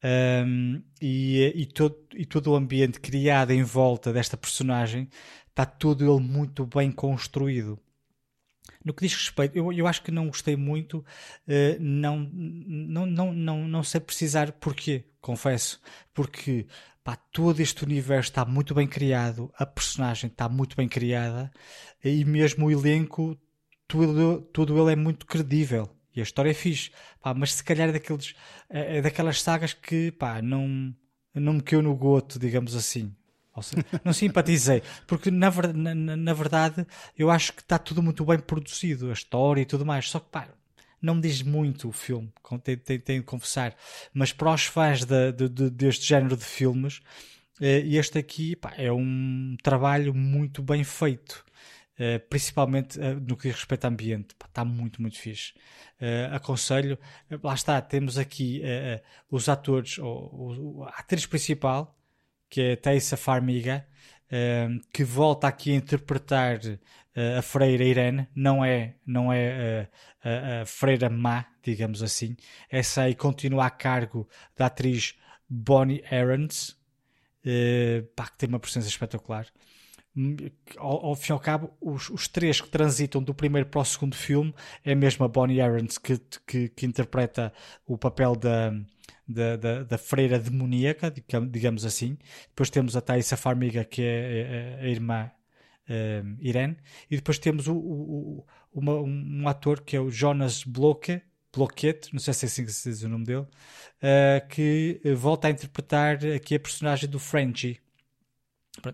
[0.02, 5.08] Um, e, e, todo, e todo o ambiente criado em volta desta personagem
[5.48, 7.78] está todo ele muito bem construído.
[8.84, 11.04] No que diz respeito, eu, eu acho que não gostei muito, uh,
[11.80, 15.80] não, não, não, não, não sei precisar porquê, confesso.
[16.14, 16.66] Porque
[17.02, 21.50] pá, todo este universo está muito bem criado, a personagem está muito bem criada
[22.04, 23.36] e mesmo o elenco,
[23.88, 25.97] tudo, tudo ele é muito credível.
[26.14, 26.90] E a história é fixe,
[27.22, 28.34] pá, mas se calhar é, daqueles,
[28.68, 30.94] é, é daquelas sagas que pá, não,
[31.34, 33.14] não me caiu no goto, digamos assim.
[34.04, 36.86] Não simpatizei, porque na, na, na, verdade
[37.16, 40.08] eu acho que está tudo muito bem produzido, a história e tudo mais.
[40.08, 40.48] Só que pá,
[41.00, 42.32] não me diz muito o filme,
[42.62, 43.74] tenho, tenho, tenho de confessar.
[44.12, 47.00] Mas para os fãs de, de, de, deste género de filmes,
[47.60, 51.44] eh, este aqui pá, é um trabalho muito bem feito.
[51.98, 55.52] Uh, principalmente uh, no que diz respeito ao ambiente, está muito, muito fixe.
[56.00, 56.96] Uh, aconselho,
[57.42, 58.62] lá está, temos aqui
[59.28, 61.98] os atores, ou, a atriz principal,
[62.48, 63.84] que é Thaisa Farmiga,
[64.92, 66.60] que volta aqui a interpretar
[67.36, 69.88] a freira Irene, não é, não é
[70.22, 72.36] a, a, freira má, digamos assim.
[72.70, 75.16] Essa aí continua a cargo da atriz
[75.48, 76.78] Bonnie Aarons,
[77.42, 78.06] que
[78.38, 79.46] tem uma presença espetacular.
[80.76, 83.84] Ao, ao, fim e ao cabo, os, os, três que transitam do primeiro para o
[83.84, 84.52] segundo filme
[84.84, 87.52] é mesmo a Bonnie Aarons que, que, que interpreta
[87.86, 88.72] o papel da
[89.28, 91.12] da, da, da, freira demoníaca,
[91.50, 92.16] digamos assim.
[92.48, 95.30] Depois temos a Thaisa Farmiga, que é, é, é a irmã
[95.88, 96.76] um, Irene.
[97.10, 101.20] E depois temos o, o, uma, um ator que é o Jonas Bloque,
[101.54, 105.48] Bloquete, não sei se é assim que se diz o nome dele, uh, que volta
[105.48, 107.80] a interpretar aqui a personagem do Frenchie.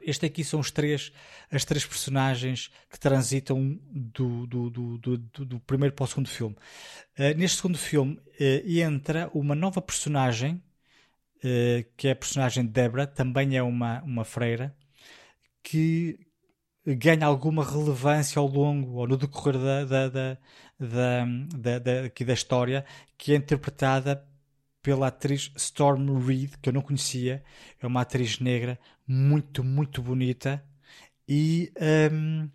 [0.03, 1.13] Este aqui são os três,
[1.51, 6.57] as três personagens que transitam do, do, do, do, do primeiro para o segundo filme.
[7.19, 10.63] Uh, neste segundo filme uh, entra uma nova personagem,
[11.39, 14.75] uh, que é a personagem de Debra, também é uma, uma freira,
[15.63, 16.19] que
[16.87, 20.39] ganha alguma relevância ao longo ou no decorrer da, da, da,
[20.79, 21.25] da,
[21.57, 22.85] da, da, da história,
[23.17, 24.27] que é interpretada
[24.85, 27.43] pela atriz Storm Reed, que eu não conhecia.
[27.81, 28.79] É uma atriz negra
[29.09, 30.63] muito, muito bonita.
[31.27, 31.73] E.
[32.13, 32.51] Um,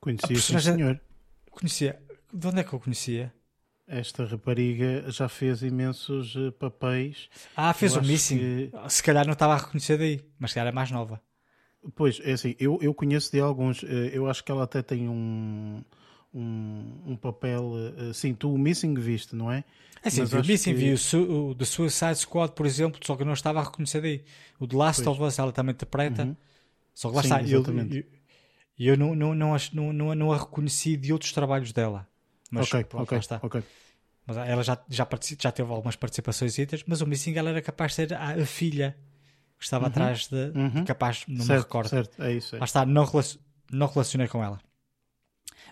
[0.00, 0.72] conhecia, personagem...
[0.72, 1.00] sim, senhor.
[1.50, 2.00] Conhecia.
[2.32, 3.34] De onde é que eu conhecia?
[3.88, 7.28] Esta rapariga já fez imensos eh, papéis.
[7.56, 8.38] Ah, fez eu o Missing.
[8.38, 8.70] Que...
[8.88, 11.20] Se calhar não estava a reconhecer daí, mas se calhar é mais nova.
[11.94, 13.82] Pois, é assim, eu, eu conheço de alguns.
[13.82, 15.82] Eh, eu acho que ela até tem um,
[16.36, 17.72] um, um papel.
[17.98, 19.64] Eh, sim, tu o Missing viste, não é?
[20.02, 20.78] É sim, o Missing, que...
[20.78, 24.00] vi o, o The Suicide Squad, por exemplo, só que eu não estava a reconhecer
[24.00, 24.22] daí.
[24.60, 25.16] O The Last pois.
[25.16, 26.24] of Us, ela também interpreta.
[26.24, 26.36] Uhum.
[26.94, 27.42] Só que lá sim, está.
[27.42, 27.96] Exatamente.
[27.96, 28.04] Eu,
[28.78, 32.06] eu, eu não, não, não, não, não, a reconheci de outros trabalhos dela.
[32.50, 33.40] Mas ok, pronto, ok, está.
[33.42, 33.62] ok.
[34.26, 35.08] Mas ela já, já,
[35.40, 36.56] já teve algumas participações,
[36.86, 38.96] mas o Missing ela era capaz de ser a, a filha
[39.58, 39.90] que estava uhum.
[39.90, 40.84] atrás de, uhum.
[40.84, 41.88] capaz, não certo, me recordo.
[41.88, 42.56] Certo, é isso.
[42.56, 42.58] É.
[42.58, 43.04] Lá está, não,
[43.72, 44.60] não relacionei com ela.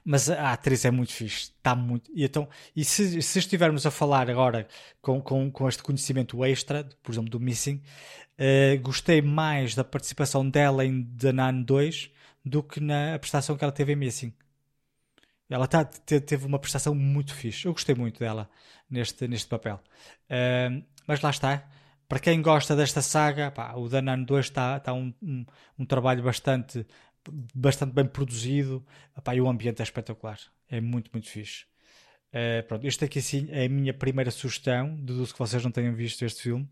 [0.04, 2.10] Mas a atriz é muito fixe, está muito.
[2.14, 2.46] E, então,
[2.76, 4.68] e se, se estivermos a falar agora
[5.00, 7.76] com, com, com este conhecimento extra, por exemplo, do Missing,
[8.38, 12.10] uh, gostei mais da participação dela em The Nun 2
[12.44, 14.32] do que na prestação que ela teve em Missing.
[15.48, 17.66] Ela tá, teve uma prestação muito fixe.
[17.66, 18.48] Eu gostei muito dela
[18.90, 19.80] neste, neste papel.
[20.28, 21.64] Uh, mas lá está.
[22.08, 25.44] Para quem gosta desta saga, pá, o Danan 2 está tá um, um,
[25.78, 26.86] um, trabalho bastante
[27.54, 28.84] bastante bem produzido
[29.16, 30.38] Epá, e o ambiente é espetacular.
[30.68, 31.64] É muito, muito fixe.
[32.34, 34.96] Uh, pronto, este aqui sim é a minha primeira sugestão.
[34.96, 36.68] Deduzo que vocês não tenham visto este filme.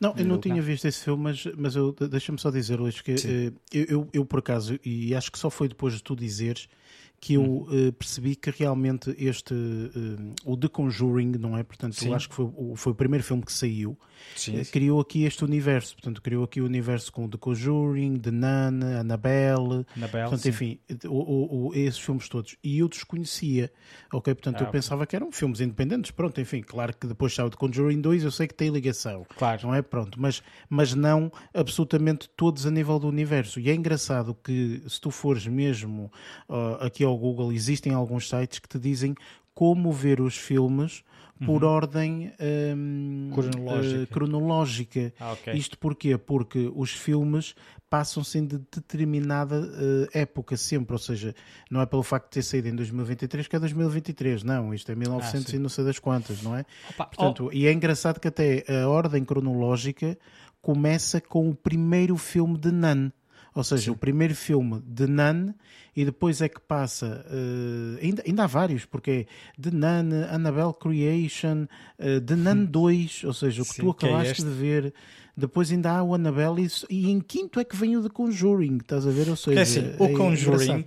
[0.00, 1.74] Não, eu não, não tinha visto esse filme, mas, mas
[2.08, 5.50] deixa-me só dizer hoje que uh, eu, eu, eu, por acaso, e acho que só
[5.50, 6.68] foi depois de tu dizeres
[7.20, 11.62] que eu uh, percebi que realmente este, uh, o The Conjuring, não é?
[11.62, 12.08] Portanto, Sim.
[12.08, 13.98] eu acho que foi, foi o primeiro filme que saiu,
[14.34, 14.72] sim, sim.
[14.72, 15.94] criou aqui este universo.
[15.94, 20.48] Portanto, criou aqui o universo com The Conjuring, The Nun, Annabelle, Annabelle portanto, sim.
[20.48, 22.56] enfim, o, o, o, esses filmes todos.
[22.64, 23.70] E eu desconhecia,
[24.10, 24.34] ok?
[24.34, 26.10] Portanto, ah, eu pensava que eram filmes independentes.
[26.10, 29.26] Pronto, enfim, claro que depois saiu The Conjuring 2, eu sei que tem ligação.
[29.36, 29.60] Claro.
[29.64, 29.82] Não é?
[29.82, 33.60] Pronto, mas, mas não absolutamente todos a nível do universo.
[33.60, 36.10] E é engraçado que se tu fores mesmo
[36.80, 39.14] aqui ao Google, existem alguns sites que te dizem
[39.54, 41.02] como ver os filmes
[41.44, 41.70] por uhum.
[41.70, 42.32] ordem
[42.76, 44.02] um, cronológica.
[44.02, 45.14] Uh, cronológica.
[45.18, 45.54] Ah, okay.
[45.54, 46.18] Isto porquê?
[46.18, 47.54] Porque os filmes
[47.88, 51.34] passam-se de determinada uh, época sempre, ou seja,
[51.70, 54.94] não é pelo facto de ter saído em 2023 que é 2023, não, isto é
[54.94, 56.64] 1900 ah, e não sei das quantas, não é?
[56.90, 57.52] Opa, Portanto, oh.
[57.52, 60.16] E é engraçado que até a ordem cronológica
[60.60, 63.10] começa com o primeiro filme de Nan.
[63.54, 63.90] Ou seja, Sim.
[63.90, 65.52] o primeiro filme de Nun
[65.96, 67.24] e depois é que passa.
[67.28, 71.66] Uh, ainda, ainda há vários, porque é The Nun, Annabelle Creation,
[71.98, 74.94] uh, The Nun 2, ou seja, o que Sim, tu acabaste que é de ver.
[75.36, 78.78] Depois ainda há o Annabelle e, e, em quinto é que vem o The Conjuring,
[78.78, 79.28] estás a ver?
[79.28, 80.84] Ou seja, assim, o é Conjuring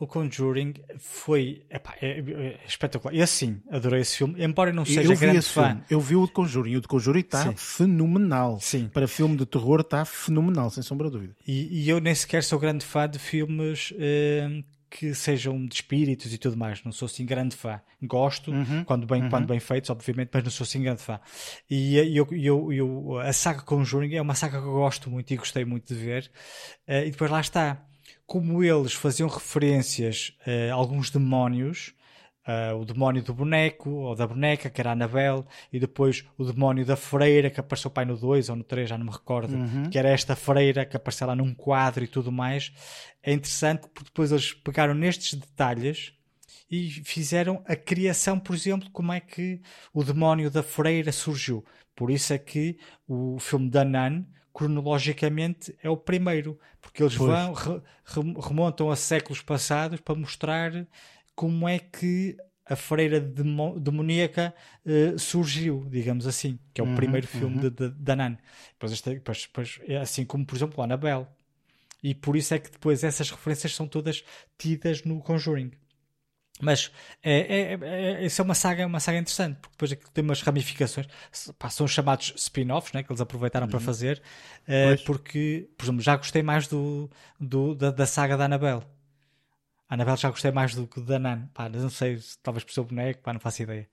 [0.00, 3.14] o Conjuring foi epá, é, é espetacular.
[3.14, 5.68] E assim, adorei esse filme, embora não seja eu grande fã.
[5.68, 5.82] Filme.
[5.90, 8.58] Eu vi o de Conjuring, o de Conjuring está fenomenal.
[8.60, 8.88] Sim.
[8.88, 11.36] Para filme de terror está fenomenal, sem sombra de dúvida.
[11.46, 16.32] E, e, eu nem sequer sou grande fã de filmes uh, que sejam de espíritos
[16.32, 16.82] e tudo mais.
[16.82, 17.78] Não sou assim grande fã.
[18.02, 18.82] Gosto, uhum.
[18.84, 19.28] quando, bem, uhum.
[19.28, 21.20] quando bem feitos, obviamente, mas não sou assim grande fã.
[21.68, 25.36] E eu, eu, eu, a saga Conjuring é uma saga que eu gosto muito e
[25.36, 26.30] gostei muito de ver.
[26.88, 27.84] Uh, e depois lá está
[28.30, 30.38] como eles faziam referências
[30.70, 31.92] a alguns demónios,
[32.46, 36.44] uh, o demónio do boneco ou da boneca, que era a Anabel, e depois o
[36.44, 39.56] demónio da freira, que apareceu pai no 2 ou no 3, já não me recordo,
[39.56, 39.90] uhum.
[39.90, 42.72] que era esta freira que apareceu lá num quadro e tudo mais.
[43.20, 46.12] É interessante porque depois eles pegaram nestes detalhes
[46.70, 49.60] e fizeram a criação, por exemplo, como é que
[49.92, 51.64] o demónio da freira surgiu.
[51.96, 52.78] Por isso é que
[53.08, 57.30] o filme da Nan cronologicamente é o primeiro, porque eles pois.
[57.30, 57.80] vão re,
[58.48, 60.86] remontam a séculos passados para mostrar
[61.34, 62.36] como é que
[62.66, 64.54] a freira demoníaca
[64.86, 67.62] uh, surgiu, digamos assim, que é o uhum, primeiro filme uhum.
[67.62, 68.38] de, de, da Nan.
[68.72, 71.26] Depois, este, depois, depois, é assim como, por exemplo, a Annabelle.
[72.02, 74.24] E por isso é que depois essas referências são todas
[74.56, 75.72] tidas no Conjuring.
[76.60, 76.90] Mas
[77.22, 81.06] é, é, é, isso é uma saga, uma saga interessante, porque depois tem umas ramificações,
[81.58, 83.70] pá, são chamados spin-offs, né, que eles aproveitaram uhum.
[83.70, 84.22] para fazer,
[84.62, 88.82] uh, porque, por exemplo, já gostei mais do, do da, da, saga da Annabelle.
[89.88, 91.48] A Annabelle já gostei mais do que da Nan.
[91.52, 93.88] Pá, não sei, talvez por seu boneco, pá, não faço ideia.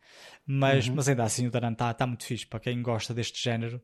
[0.46, 0.96] Mas, uhum.
[0.96, 2.46] mas ainda assim, o da Nan está tá muito fixe.
[2.46, 3.82] Para quem gosta deste género,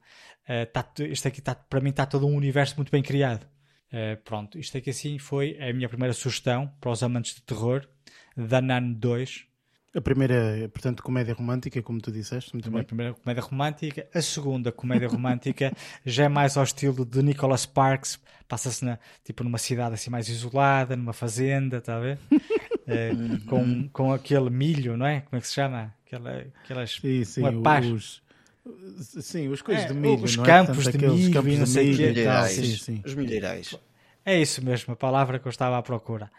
[0.47, 3.47] uh, tá, este aqui, tá, para mim, está todo um universo muito bem criado.
[3.93, 7.87] Uh, pronto, isto aqui assim foi a minha primeira sugestão para os amantes de terror
[8.35, 9.45] da Nan 2.
[9.95, 12.81] A primeira, portanto, comédia romântica, como tu disseste, muito bem.
[12.81, 14.07] A primeira comédia romântica.
[14.11, 15.71] A segunda comédia romântica
[16.03, 18.19] já é mais ao estilo de Nicholas Sparks.
[18.47, 22.17] Passa-se na, tipo numa cidade assim mais isolada, numa fazenda, está a ver?
[22.87, 23.11] é,
[23.47, 25.21] com, com aquele milho, não é?
[25.21, 25.93] Como é que se chama?
[26.05, 27.43] Aquela, aquelas, sim, sim,
[27.93, 28.21] os,
[29.21, 30.47] sim, os coisas é, de milho, os não é?
[30.47, 32.13] campos Portanto, de milho, campos não sei o quê.
[32.49, 33.01] Sim, sim.
[33.05, 33.75] Os milheirais.
[34.25, 36.31] É isso mesmo, a palavra que eu estava à procura.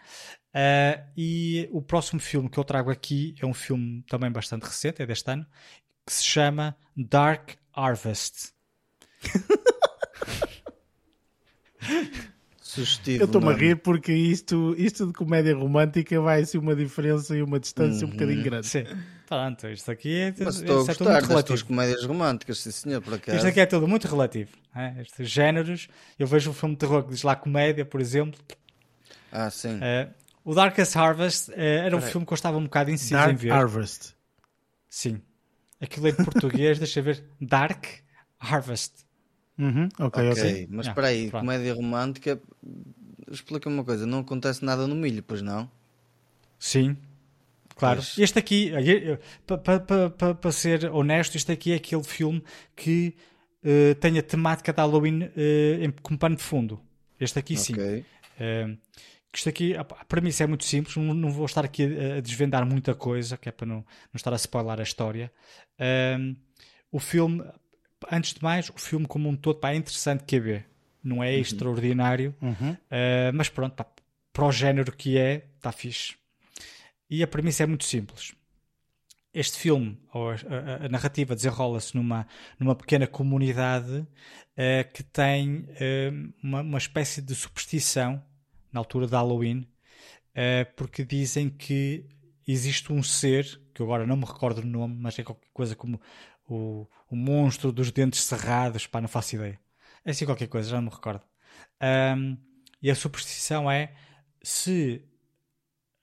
[0.55, 5.01] Uh, e o próximo filme que eu trago aqui é um filme também bastante recente,
[5.01, 5.45] é deste ano,
[6.05, 8.53] que se chama Dark Harvest.
[12.61, 17.37] Sugestivo, eu estou-me a rir porque isto, isto de comédia romântica vai ser uma diferença
[17.37, 18.11] e uma distância uhum.
[18.11, 18.67] um bocadinho grande.
[18.67, 18.83] Sim.
[19.27, 23.15] Pronto, isto aqui é, Mas estou a é das tuas comédias românticas, sim senhor, por
[23.15, 23.37] acaso.
[23.37, 24.51] Isto aqui é tudo muito relativo.
[24.75, 25.01] É?
[25.01, 25.87] Estes géneros,
[26.19, 28.39] eu vejo um filme de terror que diz lá comédia, por exemplo.
[29.31, 29.77] Ah, sim.
[29.77, 30.13] Uh,
[30.43, 32.11] o Darkest Harvest uh, era um Peraí.
[32.11, 33.51] filme que eu estava um bocado indeciso Dark em ver.
[33.51, 34.13] Harvest.
[34.89, 35.21] Sim.
[35.81, 37.23] Aquilo em português, deixa ver.
[37.41, 37.85] Dark
[38.39, 39.05] Harvest.
[39.57, 40.67] Uhum, ok, ok.
[40.69, 42.39] Mas espera aí, comédia romântica,
[43.31, 45.69] explica uma coisa, não acontece nada no milho, pois não?
[46.59, 46.97] Sim.
[47.75, 47.97] Claro.
[47.97, 48.17] Pois.
[48.17, 48.71] Este aqui,
[49.45, 52.43] para pa, pa, pa, ser honesto, este aqui é aquele filme
[52.75, 53.15] que
[53.63, 56.81] uh, tem a temática da Halloween uh, como pano de fundo.
[57.19, 57.73] Este aqui sim.
[57.73, 58.05] Okay.
[58.39, 58.77] Uh,
[59.33, 62.65] isto aqui, a premissa é muito simples, não, não, vou estar aqui a, a, desvendar
[62.65, 65.29] muita coisa, que é para não, não estar a spoiler a história.
[66.89, 67.43] o filme,
[68.09, 70.65] antes de mais, o filme como um todo pá, é interessante que ver.
[71.03, 71.41] Não é uhum.
[71.41, 72.71] extraordinário, uhum.
[72.71, 73.85] Uh, mas pronto, pá,
[74.31, 76.15] para o género que é, está fixe.
[77.09, 78.33] E a premissa é muito simples.
[79.33, 82.25] Este filme, ou a, a, a narrativa, desenrola-se numa,
[82.59, 88.23] numa pequena comunidade uh, que tem uh, uma, uma espécie de superstição
[88.71, 89.67] na altura de Halloween,
[90.31, 92.05] uh, porque dizem que
[92.47, 95.99] existe um ser, que agora não me recordo o nome, mas é qualquer coisa como
[96.47, 99.59] o, o monstro dos dentes cerrados, pá, não faço ideia.
[100.03, 101.23] É assim qualquer coisa, já não me recordo.
[101.81, 102.37] Um,
[102.81, 103.93] e a superstição é
[104.41, 105.03] se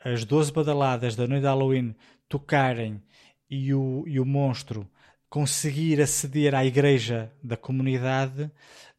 [0.04, 1.94] as 12 badaladas da noite de Halloween
[2.28, 3.02] tocarem
[3.48, 4.88] e o, e o monstro
[5.28, 8.50] conseguir aceder à igreja da comunidade,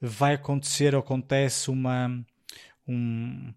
[0.02, 2.26] vai acontecer, acontece uma.
[2.88, 3.54] Um,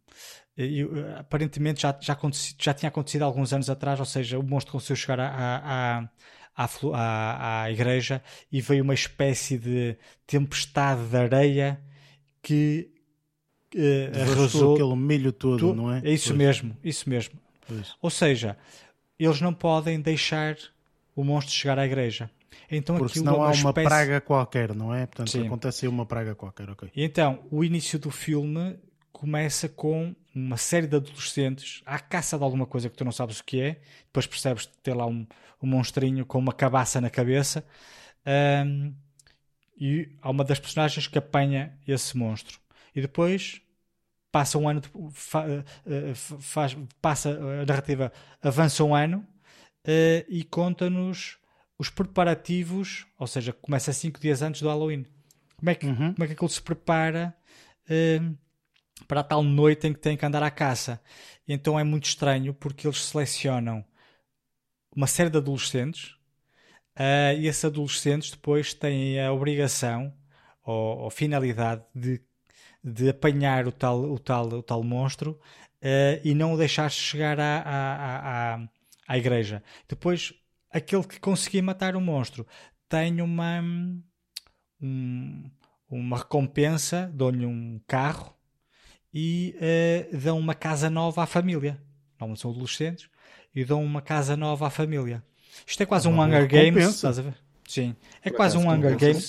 [0.57, 2.19] eu, aparentemente já, já,
[2.59, 6.09] já tinha acontecido alguns anos atrás, ou seja, o monstro conseguiu chegar à,
[6.55, 11.81] à, à, igreja e veio uma espécie de tempestade de areia
[12.43, 12.91] que
[13.77, 16.01] uh, arrasou aquele milho todo, tu, não é?
[16.05, 16.39] É isso pois.
[16.39, 17.39] mesmo, isso mesmo.
[17.67, 17.95] Pois.
[18.01, 18.57] Ou seja,
[19.19, 20.57] eles não podem deixar
[21.15, 22.31] o monstro chegar à igreja.
[22.71, 23.89] Então Porque senão é uma há uma espécie...
[23.89, 25.07] praga qualquer, não é?
[25.07, 25.47] Portanto, Sim.
[25.47, 26.91] acontece aí uma praga qualquer, ok.
[26.95, 28.77] E então, o início do filme
[29.13, 33.41] começa com uma série de adolescentes à caça de alguma coisa que tu não sabes
[33.41, 35.27] o que é, depois percebes ter lá um,
[35.63, 37.65] um monstrinho com uma cabaça na cabeça,
[38.67, 38.93] um,
[39.79, 42.59] e há uma das personagens que apanha esse monstro.
[42.95, 43.61] E depois
[44.37, 44.83] passa um ano,
[45.13, 45.47] fa,
[45.87, 48.13] eh, faz, passa a narrativa,
[48.43, 49.27] avança um ano
[50.29, 51.39] e conta-nos
[51.79, 55.07] os preparativos, ou seja, começa cinco dias antes do Halloween.
[55.57, 56.13] Como é que, uhum.
[56.13, 57.35] como é que aquilo se prepara
[59.09, 61.01] para a tal noite em que tem que andar à caça?
[61.49, 63.83] E então é muito estranho porque eles selecionam
[64.95, 66.11] uma série de adolescentes
[66.99, 70.13] uh, e esses adolescentes depois têm a obrigação
[70.63, 72.21] ou, ou finalidade de
[72.87, 75.33] de apanhar o tal, o tal, o tal monstro
[75.83, 78.69] uh, e não o deixar chegar à, à, à,
[79.09, 79.61] à igreja.
[79.89, 80.33] Depois,
[80.71, 82.47] aquele que conseguir matar o monstro
[82.89, 83.61] tem uma,
[84.81, 85.51] um,
[85.91, 88.33] uma recompensa, dão-lhe um carro
[89.13, 91.83] e uh, dão uma casa nova à família.
[92.21, 93.11] Não são adolescentes
[93.53, 95.25] e dão uma casa nova à família.
[95.67, 97.35] Isto é quase é um Hunger Games, estás a ver?
[97.67, 99.29] Sim, é quase um Hunger Games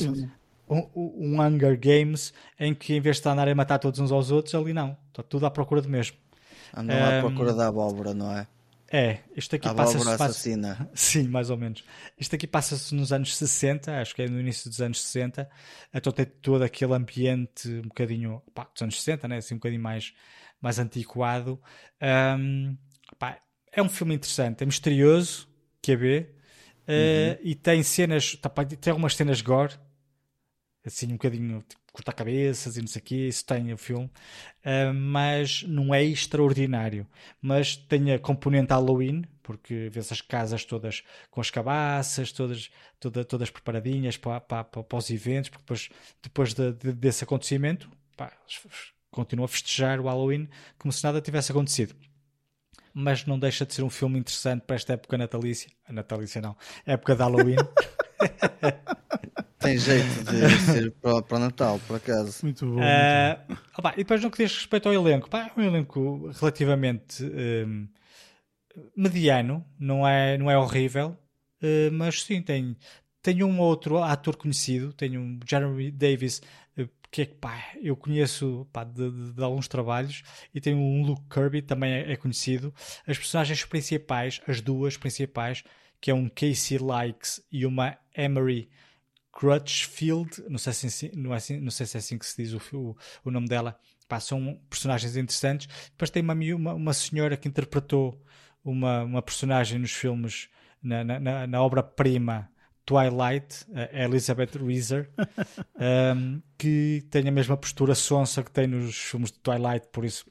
[0.69, 4.31] um, um Hunger Games em que em vez de andarem a matar todos uns aos
[4.31, 4.97] outros, ali não.
[5.09, 6.17] Está tudo à procura do mesmo.
[6.75, 8.47] Andam um, à procura da abóbora, não é?
[8.89, 10.09] É, isto aqui passa-se.
[10.09, 10.89] assassina.
[10.95, 11.83] Sim, mais ou menos.
[12.17, 15.49] Isto aqui passa-se nos anos 60, acho que é no início dos anos 60.
[15.93, 18.41] Então tem todo aquele ambiente um bocadinho.
[18.53, 19.37] Pá, dos anos 60, né?
[19.37, 20.13] Assim, um bocadinho mais,
[20.61, 21.61] mais antiquado.
[22.39, 22.77] Um,
[23.19, 23.37] pá,
[23.71, 25.47] é um filme interessante, é misterioso,
[25.81, 26.19] que é B.
[26.19, 27.37] Uh, uhum.
[27.43, 29.73] E tem cenas, tá, tem algumas cenas gore,
[30.87, 34.05] assim um bocadinho tipo, cortar cabeças e não sei o quê, isso tem o filme,
[34.05, 37.07] uh, mas não é extraordinário.
[37.41, 42.69] Mas tem a componente Halloween, porque vês as casas todas com as cabaças, todas,
[42.99, 45.89] toda, todas preparadinhas para, para, para, os eventos, porque depois,
[46.21, 48.31] depois de, de, desse acontecimento, pá,
[49.09, 51.95] continua a festejar o Halloween como se nada tivesse acontecido
[52.99, 55.69] mas não deixa de ser um filme interessante para esta época natalícia.
[55.87, 57.57] Natalícia não, época de Halloween.
[59.59, 62.39] Tem jeito de ser para, Natal, por acaso.
[62.43, 62.75] Muito bom.
[62.75, 63.89] Uh, muito bom.
[63.93, 67.87] e depois no que diz respeito ao elenco, pá, é um elenco relativamente um,
[68.95, 71.17] mediano, não é, não é horrível,
[71.61, 72.77] uh, mas sim, tem,
[73.21, 76.41] tem um outro ator conhecido, tem um Jeremy Davis,
[76.77, 80.21] uh, que é que pá, eu conheço pá, de, de, de, alguns trabalhos,
[80.53, 82.71] e tem um Luke Kirby, também é, é conhecido.
[83.07, 85.63] As personagens principais, as duas principais,
[85.99, 88.69] que é um Casey Likes e uma Emery
[89.37, 92.53] Crutchfield, não sei se, não, é assim, não sei se é assim que se diz
[92.53, 95.67] o, o, o nome dela, Pá, são personagens interessantes.
[95.91, 98.19] Depois tem uma, uma, uma senhora que interpretou
[98.65, 100.49] uma, uma personagem nos filmes,
[100.81, 102.49] na, na, na obra-prima
[102.83, 105.11] Twilight, a Elizabeth Reeser,
[106.15, 110.25] um, que tem a mesma postura sonsa que tem nos filmes de Twilight, por isso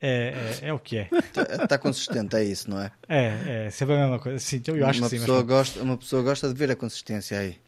[0.00, 1.08] é, é, é, o que é.
[1.12, 2.90] Está tá consistente, é isso, não é?
[3.08, 4.38] É, é sempre a mesma coisa.
[4.38, 5.20] Sim, eu acho uma que sim.
[5.20, 5.46] Pessoa mas...
[5.46, 7.60] gosta, uma pessoa gosta de ver a consistência aí.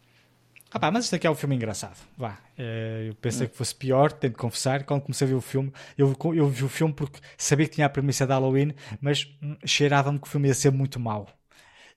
[0.77, 1.97] Ah mas isto aqui é um filme engraçado.
[2.17, 2.37] Vá.
[2.59, 4.83] É, eu pensei que fosse pior, tenho de confessar.
[4.83, 7.87] Quando comecei a ver o filme, eu, eu vi o filme porque sabia que tinha
[7.87, 11.29] a premissa de Halloween, mas hum, cheirava-me que o filme ia ser muito mau.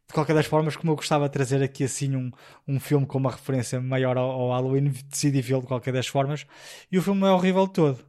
[0.08, 2.32] De qualquer das formas, como eu gostava de trazer aqui assim um,
[2.68, 6.46] um filme com uma referência maior ao, ao Halloween, decidi vê-lo de qualquer das formas.
[6.92, 8.06] E o filme não é horrível todo.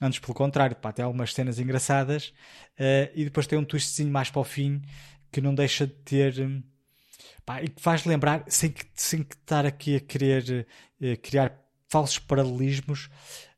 [0.00, 2.28] Antes, pelo contrário, pá, tem algumas cenas engraçadas
[2.78, 4.80] uh, e depois tem um twistzinho mais para o fim
[5.32, 6.40] que não deixa de ter.
[6.40, 6.62] Hum,
[7.44, 10.66] Pá, e que faz lembrar, sem, que, sem que estar aqui a querer
[11.00, 13.10] uh, criar falsos paralelismos,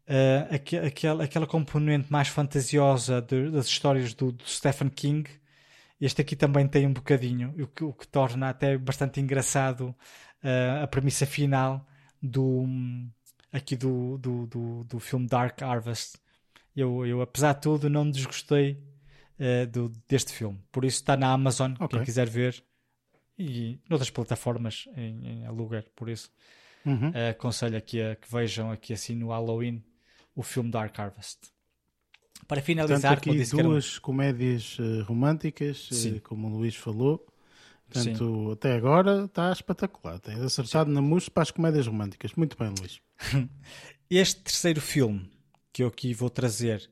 [0.09, 5.31] uh, aqu aquela, aquela componente mais fantasiosa de, das histórias do, do, Stephen King.
[6.01, 9.95] Este aqui também tem um bocadinho, o que, o que torna até bastante engraçado
[10.43, 11.87] uh, a premissa final
[12.23, 12.67] do,
[13.53, 16.19] aqui do, do, do, do filme Dark Harvest.
[16.75, 18.83] Eu, eu, apesar de tudo, não desgostei
[19.41, 20.61] uh, do, deste filme.
[20.71, 21.99] Por isso está na Amazon, Ok.
[21.99, 22.63] quem quiser ver,
[23.39, 25.85] e noutras plataformas em, em aluguer.
[25.95, 26.31] Por isso,
[26.85, 27.11] Uhum.
[27.11, 29.83] uh, aconselho aqui a que vejam aqui assim no Halloween
[30.37, 31.39] o filme Dark Harvest.
[32.47, 36.19] Para Portanto, finalizar, aqui era um- duas comédias eh, românticas, eh, Sim.
[36.21, 37.27] como o Luís falou.
[37.89, 40.19] Portanto, até agora está espetacular.
[40.21, 42.33] Tens acertado na mousse para as comédias românticas.
[42.35, 43.01] Muito bem, Luís.
[44.11, 45.29] Este terceiro filme
[45.73, 46.89] que eu aqui vou trazer,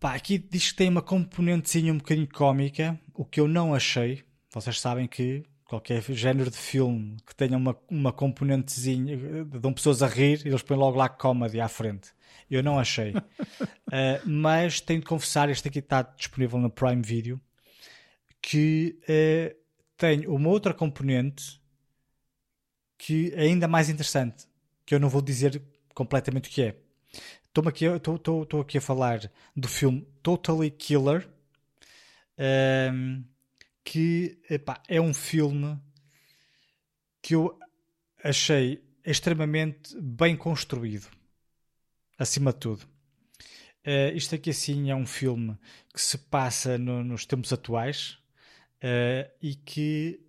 [0.00, 4.22] pá, aqui diz que tem uma componentezinha um bocadinho cómica, o que eu não achei.
[4.54, 10.06] Vocês sabem que qualquer género de filme que tenha uma, uma componentezinha, dão pessoas a
[10.06, 12.12] rir e eles põem logo lá comedy à frente.
[12.48, 13.12] Eu não achei.
[13.92, 17.40] Eh, mas tenho de confessar, este aqui está disponível no Prime Video,
[18.42, 19.54] que eh,
[19.96, 21.60] tem uma outra componente
[22.98, 24.48] que é ainda mais interessante,
[24.84, 25.62] que eu não vou dizer
[25.94, 26.76] completamente o que é.
[27.44, 31.28] Estou aqui, aqui a falar do filme Totally Killer,
[32.36, 33.22] ehm,
[33.84, 35.78] que epá, é um filme
[37.22, 37.58] que eu
[38.22, 41.08] achei extremamente bem construído,
[42.18, 42.86] acima de tudo.
[43.84, 45.58] Eh, isto aqui assim é um filme
[45.92, 48.18] que se passa no- nos tempos atuais
[48.80, 50.20] eh, e que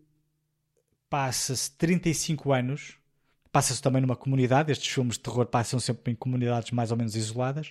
[1.09, 2.97] passa-se 35 anos
[3.55, 4.69] passa-se também numa comunidade.
[4.69, 7.69] Estes filmes de terror passam sempre em comunidades mais ou menos isoladas.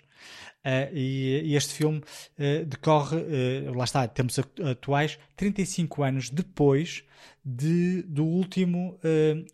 [0.65, 6.31] Uh, e, e este filme uh, decorre, uh, lá está, tempos atu- atuais, 35 anos
[6.31, 7.05] depois
[7.45, 8.99] de, do último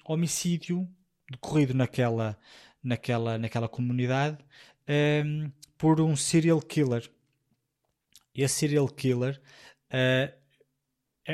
[0.04, 0.88] homicídio
[1.28, 2.38] decorrido naquela,
[2.80, 4.38] naquela, naquela comunidade
[5.76, 7.10] por um serial killer.
[8.32, 9.40] Esse serial killer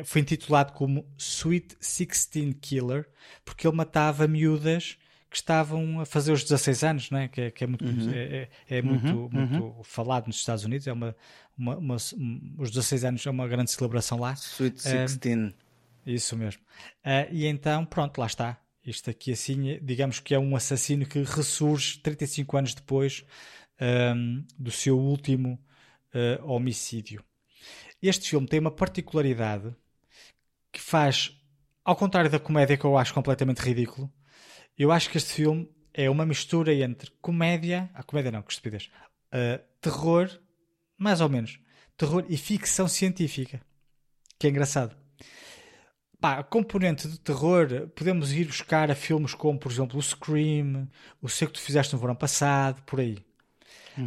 [0.04, 3.08] foi intitulado como Sweet 16 Killer
[3.44, 4.96] porque ele matava miúdas
[5.30, 7.28] que estavam a fazer os 16 anos, não é?
[7.28, 10.86] Que, é, que é muito, é, é- é muito, Uhum, muito falado nos Estados Unidos.
[10.86, 11.14] É uma,
[11.58, 14.32] uma, uma- um- os 16 anos é uma grande celebração lá.
[14.34, 15.54] Sweet Eh, 16.
[16.06, 16.62] Isso mesmo.
[17.04, 18.58] Ah, e então, pronto, lá está.
[18.84, 23.24] Isto aqui assim, digamos que é um assassino que ressurge 35 anos depois
[23.80, 25.58] ahm, do seu último
[26.14, 27.22] ah, homicídio.
[28.00, 29.74] Este filme tem uma particularidade
[30.76, 31.34] que faz,
[31.82, 34.12] ao contrário da comédia que eu acho completamente ridículo,
[34.76, 38.90] eu acho que este filme é uma mistura entre comédia, a comédia não, que estupidez,
[39.32, 40.28] ah, terror,
[40.98, 41.58] mais ou menos,
[41.96, 43.58] terror e ficção científica,
[44.38, 44.94] que é engraçado.
[46.20, 50.86] Pá, componente de terror podemos ir buscar a filmes como, por exemplo, o Scream,
[51.22, 53.24] o Sei que tu fizeste no verão passado, por aí.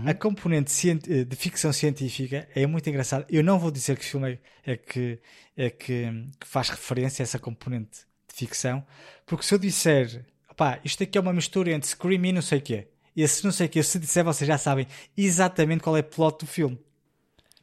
[0.06, 3.26] A componente eh, de ficção científica é muito engraçada.
[3.30, 5.20] Eu não vou dizer que filme é, é que,
[5.58, 6.06] é que,
[6.40, 8.86] que faz referência a essa componente de ficção,
[9.26, 10.26] porque se eu disser,
[10.56, 13.44] pá, isto aqui é uma mistura entre Scream e não sei o quê, e esse
[13.44, 14.86] não sei o quê, se disser, vocês já sabem
[15.18, 16.80] exatamente qual é o plot do filme.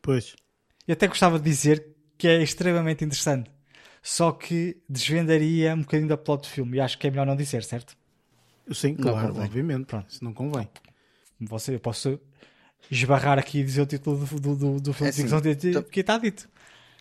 [0.03, 0.35] Pois.
[0.87, 1.87] Eu até gostava de dizer
[2.19, 3.51] que é extremamente interessante.
[4.03, 6.77] Só que desvendaria um bocadinho da plot do filme.
[6.77, 7.97] E acho que é melhor não dizer, certo?
[8.73, 9.45] Sim, Não claro, convém.
[9.45, 9.97] obviamente.
[10.09, 10.69] Isso não convém.
[11.41, 12.19] Você, eu posso
[12.91, 15.73] esbarrar aqui e dizer o título do, do, do, do filme É de ficção assim,
[15.73, 16.49] tá- porque está dito.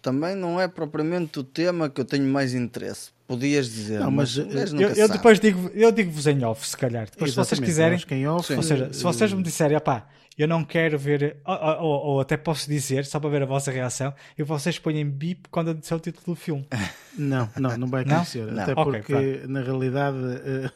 [0.02, 3.10] Também não é propriamente o tema que eu tenho mais interesse.
[3.28, 6.78] Podias dizer, Não, mas, mas, eh, Eu, eu depois digo, eu digo-vos em off, se
[6.78, 7.06] calhar.
[7.10, 8.54] Depois, se vocês Exatamente, quiserem, eu acho que em off.
[8.54, 10.08] Ou seja, se vocês me disserem, pá,
[10.38, 13.72] eu não quero ver, ou, ou- ou até posso dizer, só para ver a vossa
[13.72, 16.68] reação, e vocês põem bip quando eu disser o título do filme.
[17.18, 18.18] Não, não, não vai Não?
[18.18, 18.46] acontecer.
[18.52, 18.62] Não.
[18.62, 20.18] Até Ok, porque, na realidade,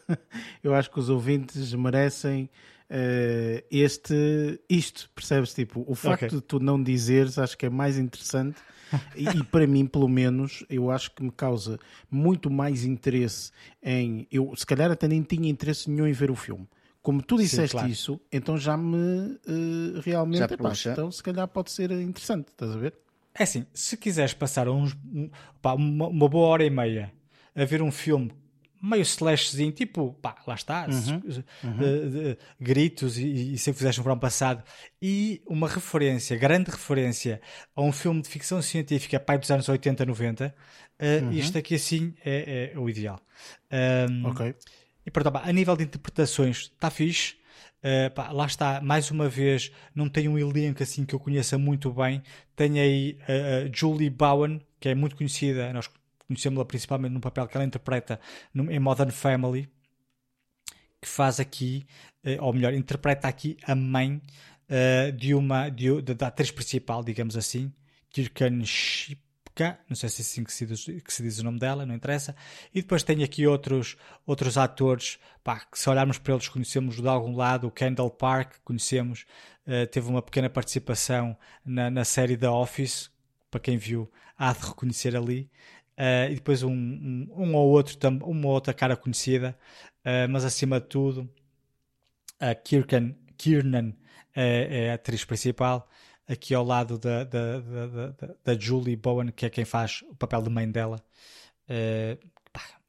[0.10, 0.18] eh,
[0.64, 2.50] eu acho que os ouvintes merecem
[2.90, 5.54] eh, este, isto, percebes?
[5.54, 6.40] Tipo, o facto Ok.
[6.40, 8.58] de tu não dizeres, acho que é mais interessante.
[9.16, 11.78] E, e para mim, pelo menos, eu acho que me causa
[12.10, 13.52] muito mais interesse
[13.84, 14.28] em.
[14.32, 16.68] Eu, se calhar, até nem tinha interesse nenhum em ver o filme.
[17.02, 17.90] Como tu disseste claro.
[17.90, 20.58] isso, então já me eh, realmente.
[20.76, 22.94] Já então, se calhar, pode ser interessante, estás a ver?
[23.34, 24.98] É assim, se quiseres passar uns,
[25.62, 27.12] pá, uma, uma boa hora e meia
[27.56, 28.32] a ver um filme
[28.82, 31.22] meio slashzinho, tipo, pá, lá está, Uhum,
[31.82, 34.64] eh, de- gritos e, e sei que fizeste no verão passado,
[35.02, 37.42] e uma referência, grande referência
[37.76, 40.54] a um filme de ficção científica, pai dos anos 80, 90,
[40.98, 41.32] eh, Uhum.
[41.32, 43.20] isto aqui assim é, é o ideal.
[43.72, 44.56] Ahm, Ok.
[45.06, 47.36] E pronto, pá, a nível de interpretações está fixe.
[47.82, 51.58] Uh, pá, lá está, mais uma vez, não tem um elenco assim que eu conheça
[51.58, 52.22] muito bem.
[52.54, 55.90] Tem aí uh, uh, Julie Bowen, que é muito conhecida, nós
[56.30, 58.20] conhecemos-la principalmente no papel que ela interpreta
[58.56, 59.68] em Modern Family,
[61.02, 61.86] que faz aqui,
[62.24, 64.22] uh, ou melhor, interpreta aqui a mãe
[64.70, 67.74] uh, de uma de, da- atriz principal, digamos assim,
[68.12, 71.58] Kirsten Shipka, não sei se é assim que se, diz, que se diz o nome
[71.58, 72.36] dela, não interessa.
[72.74, 77.08] E depois tem aqui outros, outros atores, pá, que se olharmos para eles conhecemos de
[77.08, 79.26] algum lado, o Kendall Park, conhecemos,
[79.66, 81.36] uh, teve uma pequena participação
[81.66, 83.10] na, na série The Office,
[83.50, 85.50] para quem viu, há de reconhecer ali.
[86.00, 89.58] Uh, e depois um, um, um, ou outro, uma outra cara conhecida,
[90.06, 91.30] uh, mas acima de tudo,
[92.40, 93.94] a Kirkan, Kiernan
[94.34, 95.90] é, é, a atriz principal,
[96.26, 100.42] aqui ao lado da, da, da, da, Julie Bowen, que é quem faz o papel
[100.42, 101.04] de mãe dela.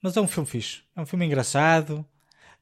[0.00, 2.06] Mas é um filme fixe, é um filme engraçado,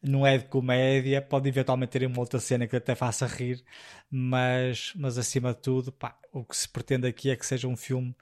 [0.03, 3.62] não é de comédia, pode eventualmente ter uma outra cena que até faça rir,
[4.11, 7.77] mas, mas acima de tudo, pá, o que se pretende aqui é que seja um
[7.77, 8.15] filme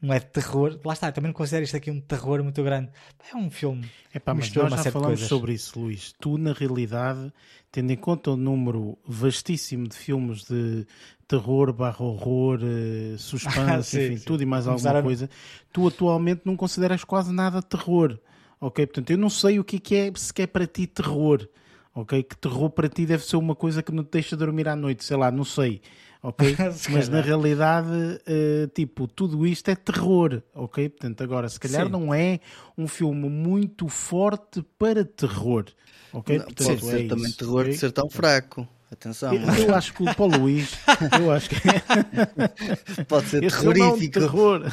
[0.00, 0.78] não é de terror.
[0.84, 2.90] Lá está, também não considero isto aqui um terror muito grande.
[3.32, 3.88] É um filme.
[4.12, 6.12] É pá, mas nós já falamos sobre isso, Luís.
[6.20, 7.32] Tu, na realidade,
[7.72, 10.86] tendo em conta o número vastíssimo de filmes de
[11.26, 14.24] terror, barra horror, eh, suspense, sim, enfim, sim.
[14.24, 15.02] tudo e mais alguma a...
[15.02, 15.28] coisa,
[15.72, 18.18] tu atualmente não consideras quase nada terror.
[18.60, 18.86] Ok?
[18.86, 21.46] Portanto, eu não sei o que é, que é sequer para ti terror.
[21.94, 22.22] Ok?
[22.22, 25.04] Que terror para ti deve ser uma coisa que não te deixa dormir à noite,
[25.04, 25.80] sei lá, não sei
[26.26, 26.56] ok?
[26.90, 30.88] Mas na realidade, uh, tipo, tudo isto é terror, ok?
[30.88, 31.92] Portanto, agora, se calhar Sim.
[31.92, 32.40] não é
[32.76, 35.66] um filme muito forte para terror,
[36.12, 36.38] ok?
[36.38, 37.72] Não, Portanto, pode ser é também isso, terror okay?
[37.72, 38.68] de ser tão fraco.
[38.90, 39.34] Atenção.
[39.34, 40.76] Eu, eu acho que o Paulo Luís,
[41.20, 41.56] eu acho que
[43.06, 44.18] pode ser terrorífico.
[44.18, 44.72] É um terror.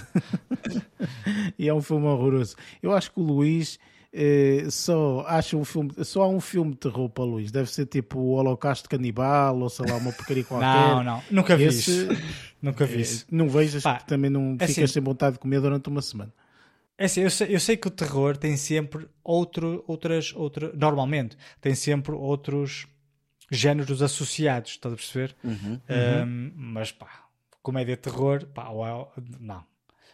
[1.57, 2.55] e é um filme horroroso.
[2.81, 3.79] Eu acho que o Luís
[4.13, 7.51] eh, só acha um filme, só há um filme de terror para Luís.
[7.51, 10.67] Deve ser tipo o Holocausto Canibal ou sei lá, uma porcaria qualquer.
[10.67, 12.21] não, não, nunca vi Esse, isso.
[12.61, 13.25] Nunca vi isso.
[13.31, 16.01] Não vejas Pá, porque também não é ficas assim, sem vontade de comer durante uma
[16.01, 16.31] semana.
[16.95, 21.35] É assim, eu sei, eu sei que o terror tem sempre outro, outras, outra, normalmente
[21.59, 22.85] tem sempre outros
[23.49, 25.35] géneros associados, estás a perceber?
[25.43, 26.51] Uhum, um, uhum.
[26.55, 27.25] Mas pá,
[27.63, 28.69] comédia terror, pá,
[29.39, 29.63] não,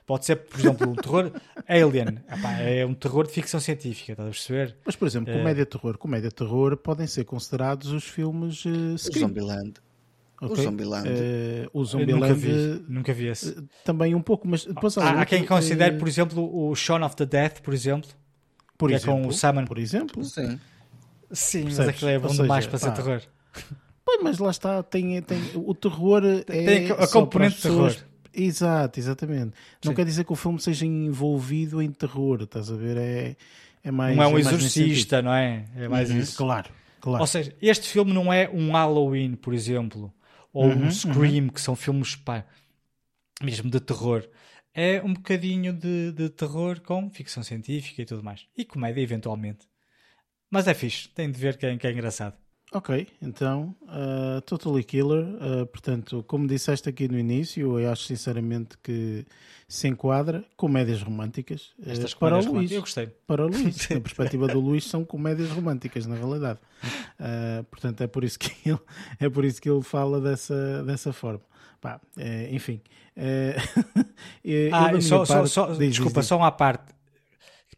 [0.09, 1.31] Pode ser, por exemplo, um terror
[1.67, 2.17] Alien.
[2.27, 4.75] Epá, é um terror de ficção científica, estás a perceber?
[4.83, 5.93] Mas, por exemplo, comédia-terror.
[5.93, 5.97] É.
[5.99, 9.27] Comédia-terror podem ser considerados os filmes uh, Scream.
[9.27, 9.73] Zombieland.
[10.41, 10.51] Okay.
[10.51, 11.07] O Zombieland.
[11.07, 12.21] Uh, o Zombieland.
[12.21, 13.49] Nunca vi, nunca vi esse.
[13.51, 17.15] Uh, também um pouco, mas depois há, há, quem considere, por exemplo, o Shaun of
[17.15, 18.09] the Death, por exemplo.
[18.79, 19.65] Por que exemplo, é com o Simon.
[19.65, 20.23] Por exemplo.
[20.23, 20.59] Sim.
[21.31, 21.77] Sim, Percebes?
[21.77, 23.21] mas aquilo é bom seja, demais para pá, ser terror.
[24.03, 27.95] Pois, mas lá está, tem, tem, o terror tem, é tem a componente de terror.
[28.33, 29.53] Exato, exatamente.
[29.83, 32.97] Não quer dizer que o filme seja envolvido em terror, estás a ver?
[32.97, 33.35] É,
[33.83, 34.15] é mais.
[34.15, 35.65] Não é um é exorcista, não é?
[35.75, 36.19] É mais uhum.
[36.19, 36.37] isso.
[36.37, 36.69] Claro,
[37.01, 37.21] claro.
[37.21, 40.13] Ou seja, este filme não é um Halloween, por exemplo,
[40.53, 41.49] ou uhum, um Scream, uhum.
[41.49, 42.45] que são filmes pá,
[43.41, 44.27] mesmo de terror.
[44.73, 48.45] É um bocadinho de, de terror com ficção científica e tudo mais.
[48.55, 49.67] E comédia, eventualmente.
[50.49, 52.35] Mas é fixe, tem de ver quem, quem é engraçado.
[52.71, 58.77] Ok, então, uh, Totally Killer, uh, portanto, como disseste aqui no início, eu acho sinceramente
[58.83, 59.25] que
[59.67, 62.71] se enquadra comédias românticas uh, Estas para o Luís.
[62.71, 63.07] Eu gostei.
[63.25, 66.59] Para o Luís, na perspectiva do Luís, são comédias românticas, na realidade.
[67.71, 68.79] portanto, é por isso que ele,
[69.19, 71.41] é por isso que ele fala dessa, dessa forma.
[71.81, 71.99] Pá,
[72.51, 72.81] enfim.
[74.71, 76.93] ah, só, parte, só, diz, desculpa, diz, só uma parte.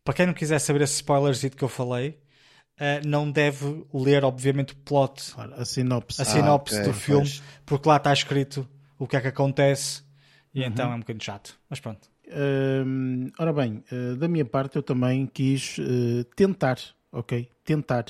[0.03, 2.17] Para quem não quiser saber esse spoilerzinho que eu falei,
[2.79, 6.97] uh, não deve ler, obviamente, o plot, claro, a sinopse, a sinopse ah, okay, do
[6.97, 7.43] filme, pois.
[7.65, 8.67] porque lá está escrito
[8.97, 10.03] o que é que acontece
[10.53, 10.67] e uhum.
[10.67, 11.57] então é um bocadinho chato.
[11.69, 12.09] Mas pronto.
[12.27, 16.77] Uh, ora bem, uh, da minha parte eu também quis uh, tentar,
[17.11, 17.49] ok?
[17.63, 18.05] Tentar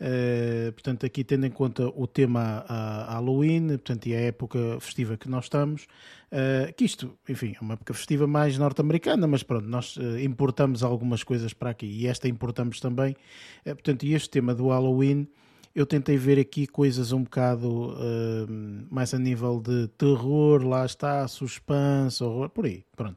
[0.00, 5.16] Uh, portanto, aqui tendo em conta o tema a Halloween, portanto, e a época festiva
[5.16, 5.88] que nós estamos,
[6.30, 10.84] uh, que isto, enfim, é uma época festiva mais norte-americana, mas pronto, nós uh, importamos
[10.84, 13.16] algumas coisas para aqui e esta importamos também.
[13.64, 15.26] portanto, e este tema do Halloween
[15.74, 21.26] eu tentei ver aqui coisas um bocado uh, mais a nível de terror, lá está,
[21.28, 23.16] suspense, horror, por aí, pronto.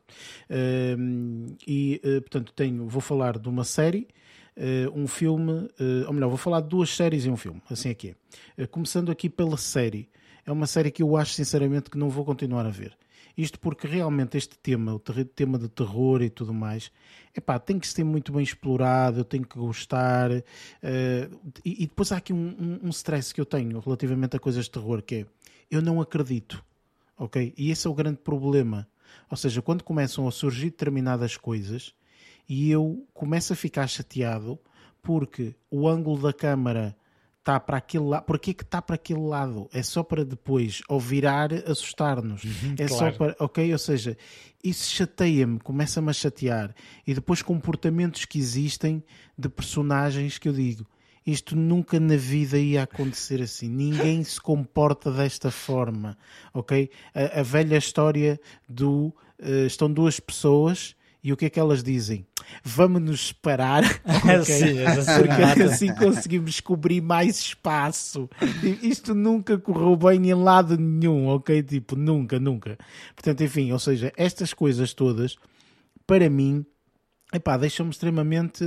[0.49, 4.20] Uh, e, uh, portanto, tenho, vou falar de uma série uh,
[4.93, 8.07] um filme, uh, ou melhor, vou falar de duas séries e um filme, assim é,
[8.57, 8.63] é.
[8.63, 10.09] Uh, começando aqui pela série,
[10.45, 12.97] é uma série que eu acho sinceramente que não vou continuar a ver.
[13.37, 16.91] Isto porque realmente este tema, o tema de terror e tudo mais,
[17.35, 20.31] epá, tem que ser muito bem explorado, eu tenho que gostar.
[20.31, 20.43] Uh,
[21.63, 24.65] e, e, depois há aqui um, um, um, stress que eu tenho relativamente a coisas
[24.65, 25.25] de terror, que é
[25.69, 26.63] eu não acredito.
[27.17, 27.53] Ok?
[27.57, 28.87] E esse é o grande problema.
[29.29, 31.93] Ou seja, quando começam a surgir determinadas coisas,
[32.51, 34.59] e eu começo a ficar chateado
[35.01, 36.93] porque o ângulo da câmara
[37.39, 38.25] está para aquele lado.
[38.25, 39.69] Porquê que está para aquele lado?
[39.71, 42.43] É só para depois, ao virar, assustar-nos.
[42.43, 42.89] Uhum, é claro.
[42.89, 43.35] só para.
[43.39, 43.71] Ok?
[43.71, 44.17] Ou seja,
[44.61, 46.75] isso chateia-me, começa-me a chatear.
[47.07, 49.01] E depois comportamentos que existem
[49.37, 50.85] de personagens que eu digo.
[51.25, 53.69] Isto nunca na vida ia acontecer assim.
[53.69, 56.17] Ninguém se comporta desta forma,
[56.53, 56.89] ok?
[57.15, 58.37] A, a velha história
[58.67, 62.25] do uh, estão duas pessoas e o que é que elas dizem?
[62.63, 63.83] Vamos nos separar,
[64.41, 64.43] okay?
[64.43, 64.77] Sim,
[65.53, 68.29] porque assim conseguimos cobrir mais espaço.
[68.81, 71.61] Isto nunca correu bem em lado nenhum, ok?
[71.61, 72.77] Tipo, nunca, nunca.
[73.15, 75.35] Portanto, enfim, ou seja, estas coisas todas,
[76.07, 76.65] para mim,
[77.33, 78.65] epá, deixam-me extremamente.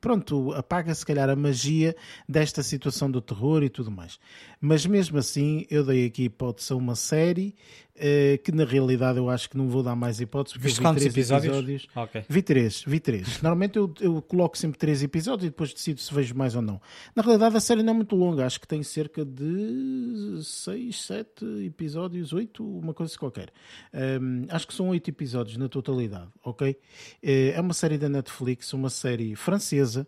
[0.00, 1.94] Pronto, apaga se calhar a magia
[2.28, 4.18] desta situação do terror e tudo mais.
[4.60, 7.54] Mas mesmo assim, eu dei aqui hipótese a uma série
[7.98, 10.60] uh, que na realidade eu acho que não vou dar mais hipóteses.
[10.60, 11.52] Viste quantos episódios?
[11.52, 11.86] episódios.
[11.94, 12.24] Okay.
[12.28, 13.42] Vi três, vi três.
[13.42, 16.80] Normalmente eu, eu coloco sempre três episódios e depois decido se vejo mais ou não.
[17.14, 21.44] Na realidade a série não é muito longa, acho que tem cerca de seis, sete
[21.64, 23.50] episódios, oito, uma coisa qualquer.
[23.92, 26.70] Um, acho que são oito episódios na totalidade, ok?
[26.70, 26.76] Uh,
[27.22, 30.06] é uma série da Netflix, uma série francesa.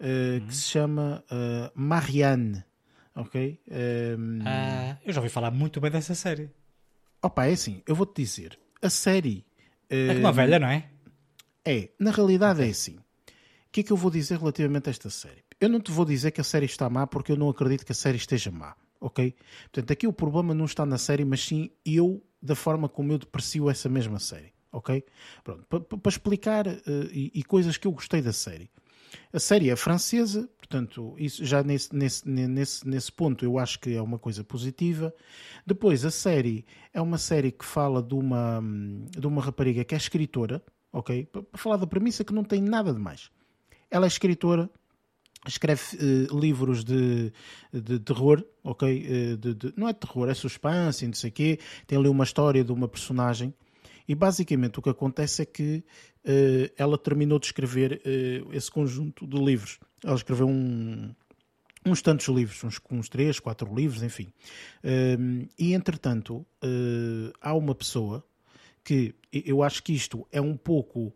[0.00, 0.46] Uh, uhum.
[0.48, 1.22] que se chama
[1.76, 2.64] Marianne
[3.14, 3.60] ok?
[3.70, 4.40] Um...
[4.44, 6.50] Ah, eu já ouvi falar muito bem dessa série.
[7.22, 9.46] Opa, é assim, eu vou-te dizer, a série...
[9.88, 10.88] É uma velha, não é?
[11.64, 12.68] É, na realidade okay.
[12.68, 12.96] é assim.
[12.96, 13.02] O
[13.70, 15.44] que é que eu vou dizer relativamente a esta série?
[15.60, 17.92] Eu não te vou dizer que a série está má porque eu não acredito que
[17.92, 19.34] a série esteja má, ok?
[19.70, 23.18] Portanto, aqui o problema não está na série, mas sim eu, da forma como eu
[23.18, 25.04] deprecio essa mesma série, ok?
[25.44, 25.64] Pronto,
[25.98, 26.80] para explicar uh,
[27.12, 28.68] e, e coisas que eu gostei da série.
[29.32, 33.94] A série é francesa, portanto, isso já nesse, nesse, nesse, nesse ponto eu acho que
[33.94, 35.14] é uma coisa positiva.
[35.66, 38.62] Depois, a série é uma série que fala de uma,
[39.10, 41.26] de uma rapariga que é escritora, ok?
[41.26, 43.30] Para falar da premissa que não tem nada de mais.
[43.90, 44.70] Ela é escritora,
[45.46, 47.30] escreve uh, livros de,
[47.70, 48.88] de terror, ok?
[48.88, 51.58] Uh, de, de, não é terror, é suspense, não sei o quê.
[51.86, 53.52] Tem ali uma história de uma personagem.
[54.12, 55.82] E basicamente o que acontece é que
[56.26, 59.80] uh, ela terminou de escrever uh, esse conjunto de livros.
[60.04, 61.14] Ela escreveu um,
[61.86, 64.30] uns tantos livros, uns, uns três, quatro livros, enfim.
[64.84, 66.44] Uh, e entretanto,
[67.40, 68.22] há uma pessoa
[68.84, 71.14] que eu acho que isto é um pouco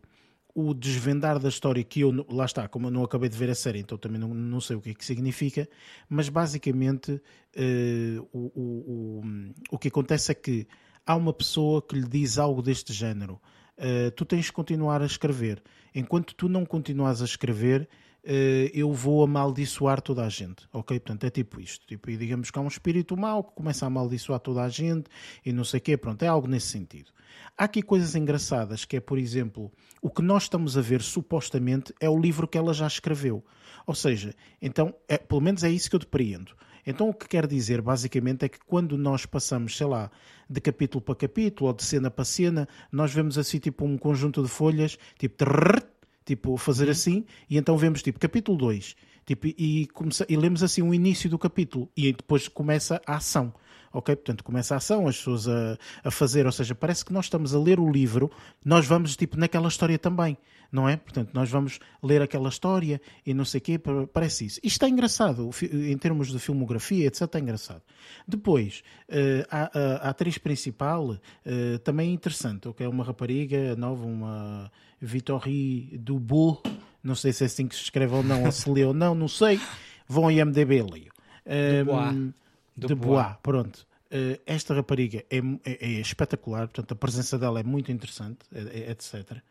[0.55, 3.53] o desvendar da história que eu, lá está, como eu não acabei de ver a
[3.53, 5.69] série, então também não, não sei o que é que significa,
[6.09, 9.23] mas basicamente uh, o, o, o,
[9.69, 10.67] o que acontece é que
[11.07, 13.39] há uma pessoa que lhe diz algo deste género
[13.77, 15.61] uh, tu tens de continuar a escrever.
[15.93, 17.87] Enquanto tu não continuas a escrever,
[18.23, 18.27] uh,
[18.73, 20.67] eu vou amaldiçoar toda a gente.
[20.73, 20.99] Ok?
[20.99, 21.85] Portanto, é tipo isto.
[21.87, 25.09] Tipo, e digamos que há um espírito mau que começa a amaldiçoar toda a gente
[25.45, 25.97] e não sei o quê.
[25.97, 27.11] Pronto, é algo nesse sentido.
[27.57, 29.71] Há aqui coisas engraçadas, que é, por exemplo,
[30.01, 33.43] o que nós estamos a ver supostamente é o livro que ela já escreveu.
[33.85, 36.53] Ou seja, então, é, pelo menos é isso que eu depreendo.
[36.87, 40.09] Então o que quer dizer basicamente é que quando nós passamos, sei lá,
[40.49, 44.41] de capítulo para capítulo ou de cena para cena, nós vemos assim tipo um conjunto
[44.41, 45.83] de folhas, tipo trrr,
[46.25, 46.91] tipo fazer uhum.
[46.91, 48.95] assim, e então vemos tipo capítulo 2,
[49.25, 53.53] tipo, e, começa, e lemos assim o início do capítulo e depois começa a ação
[53.97, 54.15] ok?
[54.15, 57.53] Portanto, começa a ação, as pessoas a, a fazer, ou seja, parece que nós estamos
[57.55, 58.31] a ler o livro,
[58.63, 60.37] nós vamos tipo naquela história também,
[60.71, 60.97] não é?
[60.97, 63.81] Portanto, nós vamos ler aquela história e não sei o quê,
[64.13, 64.59] parece isso.
[64.63, 67.81] Isto está engraçado, em termos de filmografia, etc, está engraçado.
[68.27, 72.85] Depois, eh, a, a, atriz principal uh, também é interessante, ok?
[72.85, 74.71] É uma rapariga nova, uma
[75.01, 76.59] Vittorie Dubois,
[77.03, 79.15] não sei se é assim que se escreve ou não, ou se lê ou não,
[79.15, 79.59] não sei.
[80.07, 81.13] Vão ao IMDB e leiam.
[81.47, 82.33] Um,
[82.77, 83.86] de Bois, pronto.
[84.07, 89.41] Uh, esta rapariga é, é, é, espetacular, portanto, a presença dela é muito interessante, etc.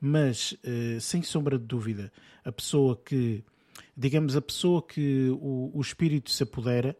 [0.00, 2.10] Mas, uh, sem sombra de dúvida,
[2.44, 3.44] a pessoa que,
[3.96, 6.96] digamos, a pessoa que o, o espírito se apodera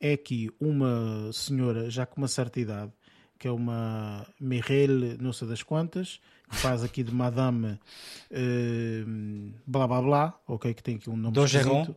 [0.00, 2.92] é aqui uma senhora já com uma certa idade,
[3.38, 7.78] que é uma Mireille, não sei das quantas, que faz aqui de Madame
[8.30, 11.94] uh, blá blá blá, ok, que tem aqui um nome Dogeron.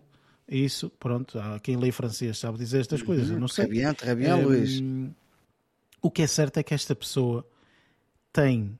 [0.49, 3.67] Isso, pronto, há quem lê francês sabe dizer estas coisas, eu não sei.
[3.67, 4.81] Très bien, très bien, um, Luís.
[6.01, 7.47] O que é certo é que esta pessoa
[8.33, 8.77] tem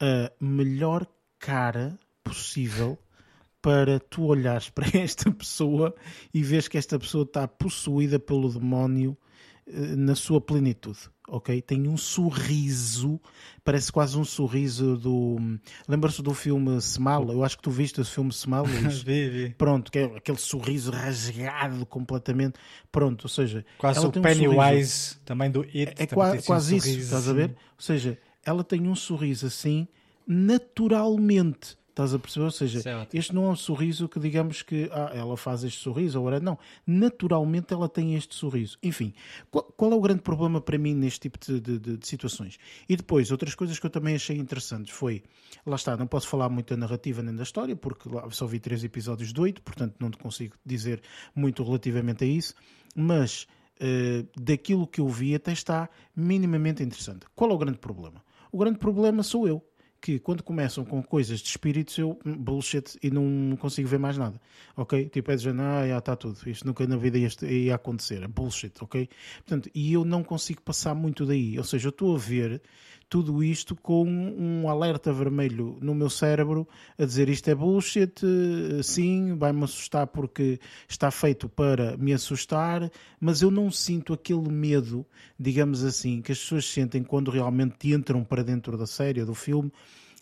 [0.00, 1.06] a melhor
[1.38, 2.98] cara possível
[3.62, 5.94] para tu olhares para esta pessoa
[6.32, 9.16] e vês que esta pessoa está possuída pelo demónio
[9.66, 10.98] eh, na sua plenitude,
[11.28, 11.60] ok?
[11.62, 13.20] Tem um sorriso,
[13.64, 15.36] parece quase um sorriso do.
[15.88, 17.32] Lembra-se do filme Smile?
[17.32, 18.66] Eu acho que tu viste o filme Smile.
[19.04, 19.50] vi, vi.
[19.50, 22.58] Pronto, que é aquele sorriso rasgado completamente.
[22.90, 23.64] Pronto, ou seja.
[23.78, 25.94] Quase o Pennywise um também do It.
[25.98, 27.50] É, é quase, quase um isso, estás a ver?
[27.50, 29.88] Ou seja, ela tem um sorriso assim
[30.26, 32.46] naturalmente Estás a perceber?
[32.46, 35.78] Ou seja, é este não é um sorriso que digamos que ah, ela faz este
[35.78, 36.58] sorriso, ou não.
[36.84, 38.76] Naturalmente ela tem este sorriso.
[38.82, 39.14] Enfim,
[39.48, 42.58] qual, qual é o grande problema para mim neste tipo de, de, de, situações?
[42.88, 45.22] E depois, outras coisas que eu também achei interessantes foi,
[45.64, 48.82] lá está, não posso falar muito da narrativa nem da história, porque só vi três
[48.82, 51.00] episódios de oito, portanto não te consigo dizer
[51.32, 52.54] muito relativamente a isso,
[52.96, 53.46] mas
[53.80, 57.24] uh, daquilo que eu vi até está minimamente interessante.
[57.36, 58.20] Qual é o grande problema?
[58.50, 59.64] O grande problema sou eu
[60.04, 64.18] que quando começam com coisas de espíritos eu hum, bullshit e não consigo ver mais
[64.18, 64.38] nada,
[64.76, 65.08] ok?
[65.08, 68.28] Tipo é dizer, ah, já está tudo, isto nunca na vida ia, ia acontecer, é
[68.28, 69.08] bullshit, ok?
[69.36, 72.60] Portanto, e eu não consigo passar muito daí, ou seja, eu estou a ver
[73.08, 76.66] tudo isto com um alerta vermelho no meu cérebro
[76.98, 78.20] a dizer isto é bullshit,
[78.82, 80.58] sim, vai-me assustar porque
[80.88, 82.90] está feito para me assustar,
[83.20, 85.06] mas eu não sinto aquele medo,
[85.38, 89.70] digamos assim, que as pessoas sentem quando realmente entram para dentro da série do filme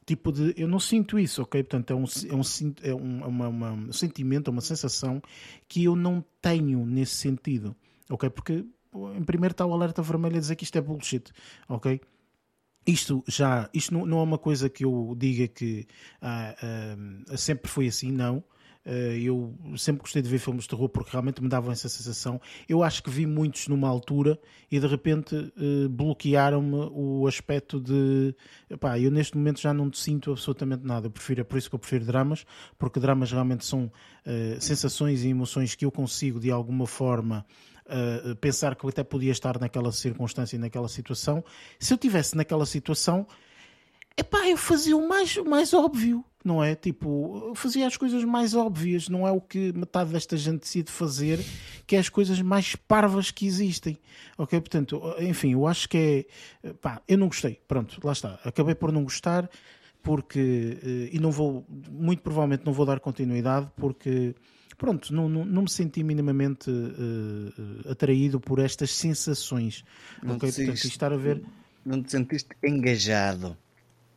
[0.04, 0.54] tipo de.
[0.56, 1.62] Eu não sinto isso, ok?
[1.62, 5.22] Portanto, é um, é um, é um, uma, uma, um sentimento, uma sensação
[5.68, 7.74] que eu não tenho nesse sentido,
[8.10, 8.28] ok?
[8.30, 8.64] Porque,
[9.16, 11.30] em primeiro, está o alerta vermelho a dizer que isto é bullshit,
[11.68, 12.00] ok?
[12.86, 15.86] Isto já, isto não, não é uma coisa que eu diga que
[16.20, 16.54] ah,
[17.30, 18.42] ah, sempre foi assim, não.
[18.84, 22.40] Uh, eu sempre gostei de ver filmes de terror porque realmente me davam essa sensação.
[22.68, 24.38] Eu acho que vi muitos numa altura
[24.70, 28.34] e de repente uh, bloquearam-me o aspecto de
[28.68, 31.06] epá, eu neste momento já não sinto absolutamente nada.
[31.06, 32.44] Eu prefiro, é por isso que eu prefiro dramas,
[32.76, 37.46] porque dramas realmente são uh, sensações e emoções que eu consigo de alguma forma
[37.86, 41.44] uh, pensar que eu até podia estar naquela circunstância e naquela situação.
[41.78, 43.26] Se eu tivesse naquela situação,
[44.16, 46.74] epá, eu fazia o mais, mais óbvio, não é?
[46.74, 50.90] Tipo, eu fazia as coisas mais óbvias, não é o que metade desta gente decide
[50.90, 51.38] fazer,
[51.86, 53.98] que é as coisas mais parvas que existem,
[54.36, 54.60] ok?
[54.60, 56.26] Portanto, enfim, eu acho que
[56.62, 59.48] é, pá, eu não gostei, pronto, lá está, acabei por não gostar,
[60.02, 64.34] porque, eh, e não vou, muito provavelmente não vou dar continuidade, porque
[64.76, 69.84] pronto, não, não, não me senti minimamente uh, atraído por estas sensações.
[70.22, 70.52] Não okay?
[70.52, 71.42] Portanto, estar a ver.
[71.84, 73.56] Não te sentiste engajado?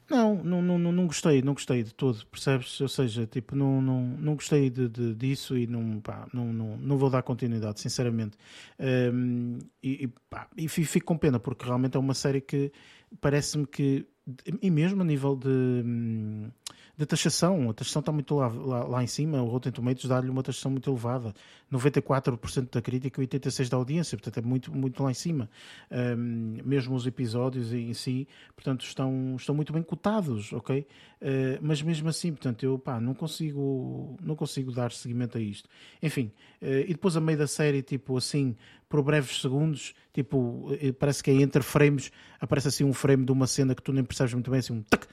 [0.10, 2.80] Não, não, não, não gostei, não gostei de todo, percebes?
[2.80, 6.78] Ou seja, tipo, não, não, não gostei de, de disso e não, pá, não, não,
[6.78, 8.38] não vou dar continuidade, sinceramente.
[8.80, 12.72] Um, e, pá, e fico com pena, porque realmente é uma série que
[13.20, 14.06] parece-me que,
[14.62, 15.50] e mesmo a nível de.
[15.50, 16.50] Hum,
[16.98, 17.70] de taxação.
[17.70, 19.42] A taxação está muito lá, lá, lá em cima.
[19.42, 21.34] O Rotten Tomatoes dá-lhe uma taxação muito elevada.
[21.72, 24.18] 94% da crítica e 86% da audiência.
[24.18, 25.50] Portanto, é muito, muito lá em cima.
[25.92, 30.88] Um, mesmo os episódios em si, portanto, estão, estão muito bem cotados, ok?
[31.22, 35.68] Uh, mas mesmo assim, portanto, eu pá, não consigo, não consigo dar seguimento a isto.
[36.02, 36.32] Enfim,
[36.62, 38.56] uh, e depois a meio da série, tipo assim,
[38.88, 43.32] por breves segundos, tipo, eh, parece que é entre frames, aparece assim um frame de
[43.32, 45.08] uma cena que tu nem percebes muito bem, assim um tac,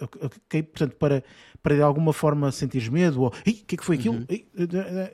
[0.00, 0.62] ok?
[0.62, 1.24] Portanto, para,
[1.62, 4.16] para de alguma forma sentires medo, ou o que é que foi aquilo?
[4.16, 4.26] Uhum.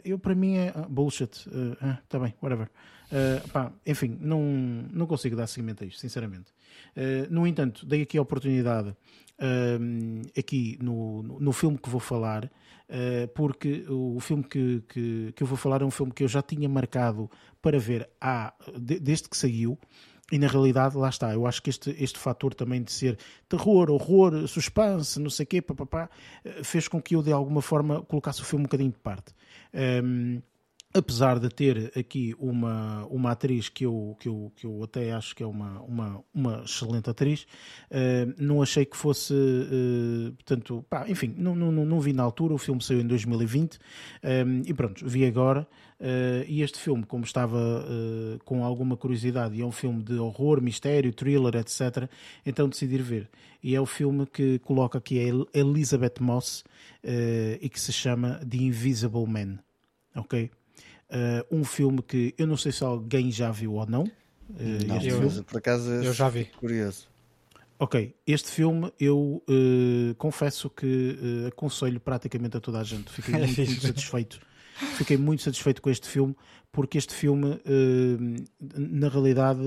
[0.05, 1.49] Eu, para mim, é ah, bullshit.
[1.49, 2.69] Uh, ah, bem, whatever.
[3.11, 4.41] Uh, pá, enfim, não,
[4.93, 6.53] não consigo dar seguimento a isto, sinceramente.
[6.97, 12.51] Uh, no entanto, dei aqui a oportunidade, uh, aqui no, no, filme que vou falar,
[13.37, 16.43] porque o filme que, que, que, eu vou falar é um filme que eu já
[16.43, 17.31] tinha marcado
[17.63, 19.79] para ver há, de, desde que saiu.
[20.31, 23.91] E na realidade, lá está, eu acho que este, este fator também de ser terror,
[23.91, 26.09] horror, suspense, não sei o quê, papapá,
[26.45, 29.35] eh, fez com que eu de alguma forma colocasse o filme um bocadinho de parte.
[29.75, 30.41] Um,
[30.93, 35.37] apesar de ter aqui uma, uma atriz que eu, que, eu, que eu até acho
[35.37, 37.47] que é uma, uma, uma excelente atriz,
[37.91, 42.55] uh, não achei que fosse, uh, portanto, pá, enfim, não, não, não vi na altura,
[42.55, 43.79] o filme saiu em 2020
[44.25, 45.67] um, e pronto, vi agora.
[46.01, 47.85] Uh, e este filme, como estava
[48.47, 52.09] com alguma curiosidade, é um filme de horror, mistério, thriller, etc.,
[52.45, 53.29] então decidi ver.
[53.63, 56.65] E é o filme que coloca aqui a Elizabeth Moss
[57.61, 59.59] e que se chama The Invisible Man.
[60.17, 60.51] Ok?
[61.11, 64.05] Uh, um filme que eu não sei se alguém já viu ou não.
[64.05, 65.43] Uh, não, eu, filme.
[65.43, 66.45] por acaso eu já vi.
[66.45, 67.09] Curioso.
[67.81, 71.19] Ok, este filme eu uh, confesso que
[71.49, 73.11] aconselho praticamente a toda a gente.
[73.11, 74.41] Fiquei muito, muito satisfeito.
[74.97, 76.35] Fiquei muito satisfeito com este filme
[76.73, 77.61] porque este filme,
[78.75, 79.61] na realidade,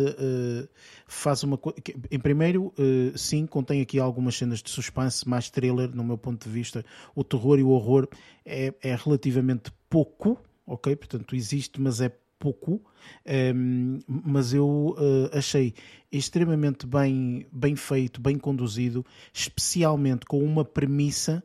[1.06, 1.78] faz uma coisa.
[2.10, 2.74] Em primeiro,
[3.16, 6.84] sim, contém aqui algumas cenas de suspense, mais thriller, no meu ponto de vista.
[7.14, 8.08] O terror e o horror
[8.44, 10.96] é, é relativamente pouco ok?
[10.96, 12.82] Portanto, existe, mas é pouco, um,
[13.26, 15.74] ehm, mas eu uh, achei
[16.12, 21.42] extremamente bem, bem feito, bem conduzido, especialmente com uma premissa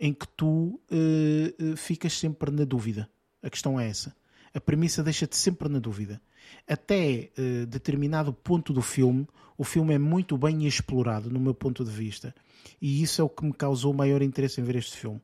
[0.00, 3.08] em que tu uh, ficas sempre na dúvida.
[3.42, 4.14] A questão é essa.
[4.52, 6.20] A premissa deixa-te sempre na dúvida.
[6.66, 11.84] Até uh, determinado ponto do filme, o filme é muito bem explorado, no meu ponto
[11.84, 12.34] de vista.
[12.80, 15.20] E isso é o que me causou maior interesse em ver este filme.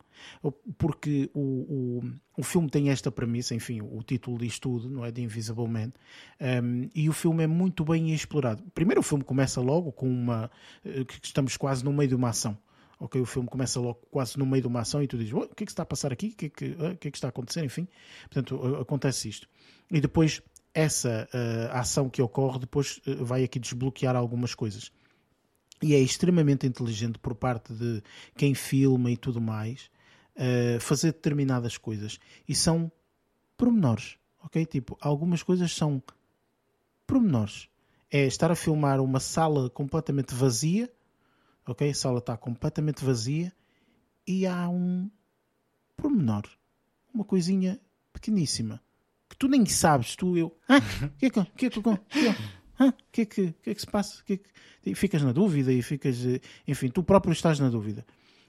[0.78, 2.02] Porque o, o,
[2.38, 5.12] o filme tem esta premissa, enfim, o título diz tudo, não é?
[5.12, 5.92] The Invisible Man.
[6.40, 8.62] Um, e o filme é muito bem explorado.
[8.74, 10.50] Primeiro, o filme começa logo com uma.
[10.84, 12.56] Eh, que estamos quase no meio de uma ação.
[12.98, 15.46] Ok, o filme começa logo quase no meio de uma ação e tu dizes: o
[15.48, 16.28] que é que está a passar aqui?
[16.28, 17.62] O que é que, o que, é que está a acontecer?
[17.64, 17.86] Enfim,
[18.30, 19.46] portanto, acontece isto.
[19.90, 20.40] E depois,
[20.72, 24.90] essa uh, ação que ocorre, depois uh, vai aqui desbloquear algumas coisas.
[25.82, 28.02] E é extremamente inteligente por parte de
[28.36, 29.90] quem filma e tudo mais
[30.36, 32.90] uh, fazer determinadas coisas e são
[33.56, 34.64] pormenores, ok?
[34.66, 36.02] Tipo, algumas coisas são
[37.06, 37.68] pormenores.
[38.10, 40.90] É estar a filmar uma sala completamente vazia,
[41.66, 41.90] ok?
[41.90, 43.52] A sala está completamente vazia
[44.26, 45.10] e há um
[45.96, 46.44] pormenor,
[47.12, 47.80] uma coisinha
[48.12, 48.80] pequeníssima
[49.28, 50.80] que tu nem sabes, tu eu, ah,
[51.18, 52.34] que é que, que, é que, que,
[52.78, 54.22] ah, que, é que, que é que se passa?
[54.24, 54.48] Que é que...
[54.84, 58.06] E ficas na dúvida e ficas, eh, enfim, tu próprio estás na dúvida.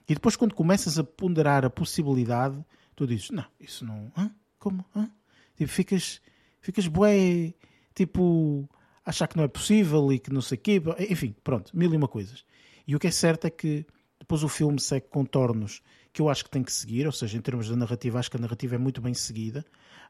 [0.08, 2.64] E depois, quando começas a ponderar a possibilidade,
[2.94, 4.10] tu dizes: Não, isso não.
[4.16, 4.30] Hã?
[4.58, 4.84] Como?
[4.94, 5.10] Hã?
[5.56, 6.20] Tipo, ficas,
[6.60, 7.54] ficas bué,
[7.94, 8.68] tipo,
[9.04, 10.82] achar que não é possível e que não sei o quê.
[11.10, 12.44] Enfim, pronto, mil e uma coisas.
[12.86, 13.84] E o que é certo é que
[14.18, 15.82] depois o filme segue contornos
[16.12, 18.36] que eu acho que tem que seguir, ou seja, em termos da narrativa, acho que
[18.36, 19.64] a narrativa é muito bem seguida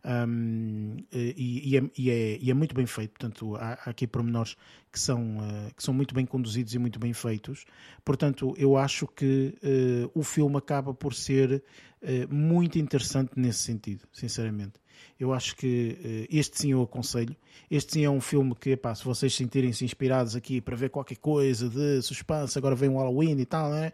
[0.05, 3.11] um, e, e, é, e, é, e, é, muito bem feito.
[3.11, 4.57] Portanto, há, há aqui pormenores
[4.93, 7.65] que são, uh, que são muito bem conduzidos e muito bem feitos.
[8.05, 11.63] Portanto, eu acho que uh, o filme acaba por ser
[12.03, 14.75] uh, muito interessante nesse sentido, sinceramente.
[15.19, 17.35] Eu acho que este sim eu aconselho.
[17.71, 21.17] Este sim é um filme que, epá, se vocês sentirem-se inspirados aqui para ver qualquer
[21.17, 23.93] coisa de suspense, agora vem um Halloween e tal, né?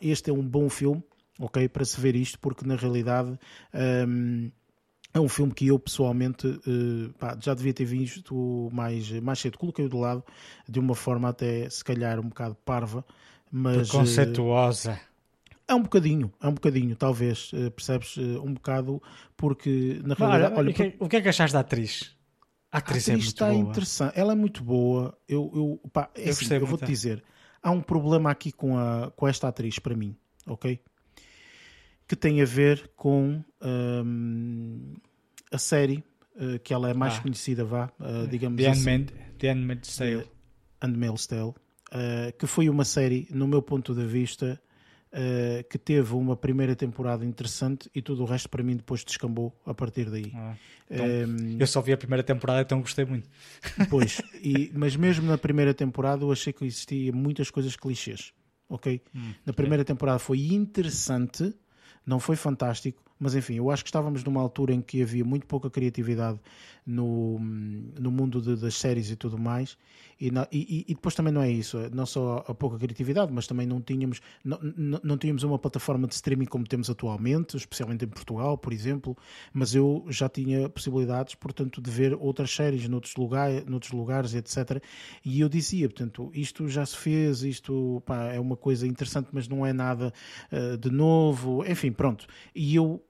[0.00, 1.02] Este é um bom filme,
[1.38, 1.68] ok?
[1.68, 3.38] Para se ver isto, porque na realidade.
[3.74, 4.50] Um,
[5.14, 9.56] é um filme que eu pessoalmente uh, pá, já devia ter visto mais, mais cedo.
[9.56, 10.22] Coloquei-o de lado
[10.68, 13.04] de uma forma até se calhar um bocado parva,
[13.50, 13.90] mas.
[13.90, 14.92] Conceituosa.
[14.92, 15.16] Uh,
[15.68, 18.16] é um bocadinho, é um bocadinho, talvez, uh, percebes?
[18.18, 19.02] um bocado,
[19.36, 20.54] porque na realidade.
[20.54, 21.06] Olha, o, que, por...
[21.06, 22.14] o que é que achaste da atriz?
[22.70, 23.70] A atriz, a atriz é muito está boa.
[23.70, 25.16] interessante, ela é muito boa.
[25.26, 27.24] Eu, eu, pá, é eu, assim, eu vou-te dizer,
[27.62, 30.14] há um problema aqui com, a, com esta atriz para mim,
[30.46, 30.78] ok?
[32.06, 33.42] Que tem a ver com.
[33.60, 34.94] Um,
[35.50, 36.04] a série
[36.36, 37.22] uh, que ela é mais ah.
[37.22, 38.80] conhecida, vá, uh, digamos The assim.
[38.80, 40.16] Unmade, The Handmaid's Tale.
[40.16, 40.28] Uh,
[40.82, 41.54] Handmaid's Tale.
[42.38, 44.60] que foi uma série, no meu ponto de vista,
[45.70, 49.72] que teve uma primeira temporada interessante e tudo o resto para mim depois descambou a
[49.72, 50.30] partir daí.
[50.34, 50.54] Ah,
[50.90, 53.26] então, um, eu só vi a primeira temporada, então gostei muito.
[53.88, 58.34] Pois, e, mas mesmo na primeira temporada eu achei que existia muitas coisas clichês.
[58.68, 59.00] Ok?
[59.14, 59.84] Hum, na primeira é.
[59.84, 61.54] temporada foi interessante,
[62.06, 65.46] não foi fantástico, mas enfim, eu acho que estávamos numa altura em que havia muito
[65.46, 66.38] pouca criatividade
[66.86, 69.76] no, no mundo de, das séries e tudo mais,
[70.18, 73.46] e, na, e, e, depois também não é isso, não só a pouca criatividade, mas
[73.46, 74.58] também não tínhamos, não,
[75.02, 79.16] não, tínhamos uma plataforma de streaming como temos atualmente, especialmente em Portugal, por exemplo,
[79.52, 84.82] mas eu já tinha possibilidades, portanto, de ver outras séries noutros, lugar, noutros lugares, etc.
[85.22, 89.46] E eu dizia, portanto, isto já se fez, isto pá, é uma coisa interessante, mas
[89.46, 90.14] não é nada
[90.50, 92.26] uh, de novo, enfim, pronto.
[92.54, 93.02] E eu,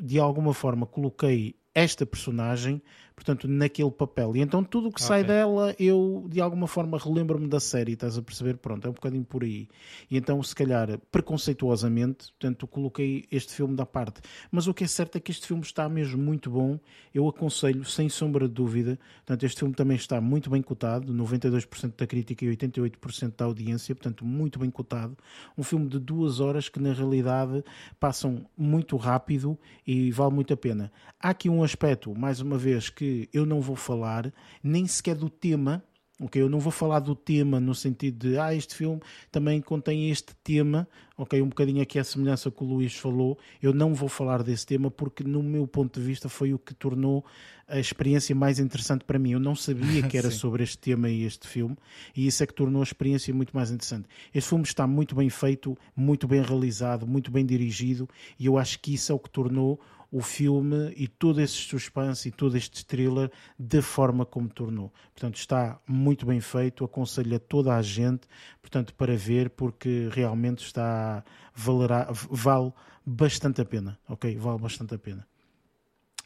[0.00, 2.82] de alguma forma, coloquei esta personagem
[3.20, 4.34] portanto, naquele papel.
[4.34, 5.06] E então tudo o que okay.
[5.06, 8.56] sai dela, eu de alguma forma relembro-me da série, estás a perceber?
[8.56, 9.68] Pronto, é um bocadinho por aí.
[10.10, 14.22] E então, se calhar, preconceituosamente, portanto, coloquei este filme da parte.
[14.50, 16.80] Mas o que é certo é que este filme está mesmo muito bom.
[17.12, 18.98] Eu aconselho, sem sombra de dúvida.
[19.18, 23.94] Portanto, este filme também está muito bem cotado, 92% da crítica e 88% da audiência,
[23.94, 25.14] portanto, muito bem cotado.
[25.58, 27.62] Um filme de duas horas que, na realidade,
[27.98, 30.90] passam muito rápido e vale muito a pena.
[31.20, 34.32] Há aqui um aspecto, mais uma vez, que eu não vou falar
[34.62, 35.82] nem sequer do tema.
[36.22, 39.00] Ok, eu não vou falar do tema no sentido de ah, este filme
[39.32, 43.38] também contém este tema, ok, um bocadinho aqui a semelhança que o Luís falou.
[43.62, 46.74] Eu não vou falar desse tema porque, no meu ponto de vista, foi o que
[46.74, 47.24] tornou
[47.66, 49.32] a experiência mais interessante para mim.
[49.32, 51.76] Eu não sabia que era sobre este tema e este filme,
[52.14, 54.06] e isso é que tornou a experiência muito mais interessante.
[54.34, 58.06] Este filme está muito bem feito, muito bem realizado, muito bem dirigido,
[58.38, 59.80] e eu acho que isso é o que tornou
[60.10, 64.92] o filme e todo esse suspense e todo este thriller da forma como tornou.
[65.14, 68.26] Portanto, está muito bem feito, aconselho a toda a gente,
[68.60, 71.24] portanto, para ver, porque realmente está,
[71.54, 72.72] valerá, vale
[73.06, 74.36] bastante a pena, ok?
[74.36, 75.26] Vale bastante a pena.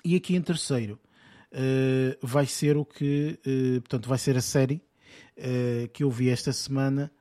[0.04, 0.98] E aqui em terceiro,
[1.52, 4.82] uh, vai ser o que, uh, portanto, vai ser a série
[5.38, 7.12] uh, que eu vi esta semana,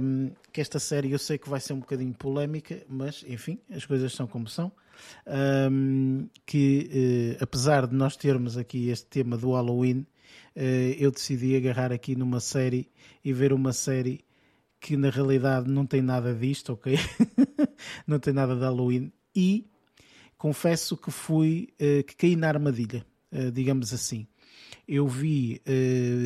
[0.00, 3.84] um, que esta série eu sei que vai ser um bocadinho polémica, mas enfim, as
[3.86, 4.72] coisas são como são
[5.26, 10.06] um, que uh, apesar de nós termos aqui este tema do Halloween,
[10.56, 10.60] uh,
[10.98, 12.90] eu decidi agarrar aqui numa série
[13.24, 14.24] e ver uma série
[14.80, 16.98] que na realidade não tem nada disto, ok?
[18.06, 19.66] não tem nada de Halloween e
[20.36, 23.04] confesso que fui uh, que caí na armadilha,
[23.52, 24.26] digamos assim.
[24.86, 25.62] Eu vi,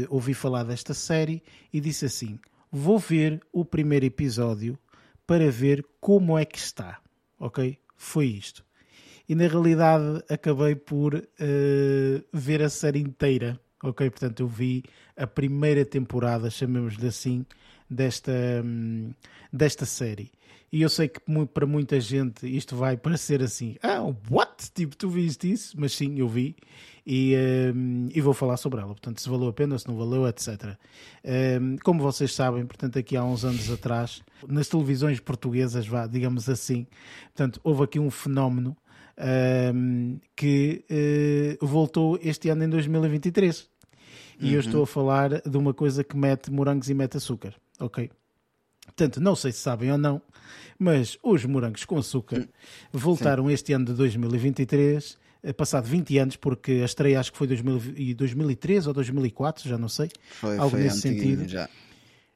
[0.09, 1.41] ouvi falar desta série
[1.73, 2.37] e disse assim:
[2.71, 4.79] vou ver o primeiro episódio
[5.27, 7.01] para ver como é que está,
[7.39, 7.79] ok?
[7.97, 8.67] Foi isto
[9.29, 13.59] e na realidade acabei por uh, ver a série inteira.
[13.83, 14.83] Ok, portanto eu vi
[15.17, 17.45] a primeira temporada, chamemos-lhe assim,
[17.89, 18.33] desta,
[18.65, 19.13] hum,
[19.53, 20.31] desta série.
[20.73, 21.21] E eu sei que
[21.55, 24.71] para muita gente isto vai parecer assim: ah, what?
[24.75, 25.75] Tipo, tu viste isso?
[25.79, 26.57] Mas sim, eu vi
[27.07, 27.35] e,
[27.75, 28.89] um, e vou falar sobre ela.
[28.89, 30.77] Portanto, se valeu a pena, se não valeu, etc.
[31.25, 36.49] Um, como vocês sabem, portanto, aqui há uns anos atrás, nas televisões portuguesas, vá, digamos
[36.49, 36.87] assim,
[37.27, 38.77] portanto, houve aqui um fenómeno
[39.73, 40.85] um, que
[41.63, 43.69] uh, voltou este ano em 2023.
[44.39, 44.53] E uhum.
[44.53, 48.11] eu estou a falar de uma coisa que mete morangos e mete açúcar, ok?
[48.87, 50.23] Portanto, não sei se sabem ou não,
[50.79, 52.47] mas os morangos com açúcar hum.
[52.93, 53.53] voltaram Sim.
[53.53, 58.87] este ano de 2023, eh, passado 20 anos, porque a estreia acho que foi 2003
[58.87, 60.09] ou 2004, já não sei.
[60.31, 61.49] Foi, algo foi nesse sentido.
[61.49, 61.69] Já.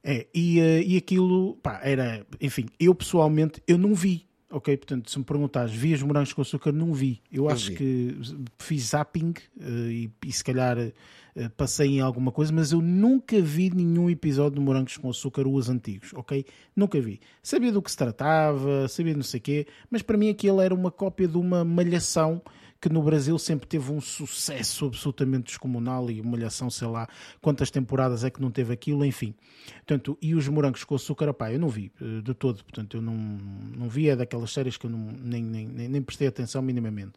[0.02, 4.76] É, e, eh, e aquilo, pá, era, enfim, eu pessoalmente, eu não vi, ok?
[4.76, 6.72] Portanto, se me perguntares, vi os morangos com açúcar?
[6.72, 7.22] Não vi.
[7.30, 7.76] Eu, eu acho vi.
[7.76, 8.18] que
[8.58, 13.40] fiz zapping uh, e, e, se calhar uh, passei em alguma coisa, mas eu nunca
[13.40, 16.44] vi nenhum episódio de morangos com açúcar, os antigos, ok?
[16.74, 17.20] Nunca vi.
[17.42, 20.74] Sabia do que se tratava, sabia não sei o quê, mas para mim aquilo era
[20.74, 22.42] uma cópia de uma malhação
[22.80, 27.06] que no Brasil sempre teve um sucesso absolutamente descomunal e uma malhação, sei lá
[27.40, 29.34] quantas temporadas é que não teve aquilo, enfim.
[29.76, 33.02] Portanto, e os morangos com açúcar, pá, eu não vi eh, de todo, portanto, eu
[33.02, 37.12] não, não vi, é daquelas séries que eu não, nem, nem, nem prestei atenção minimamente.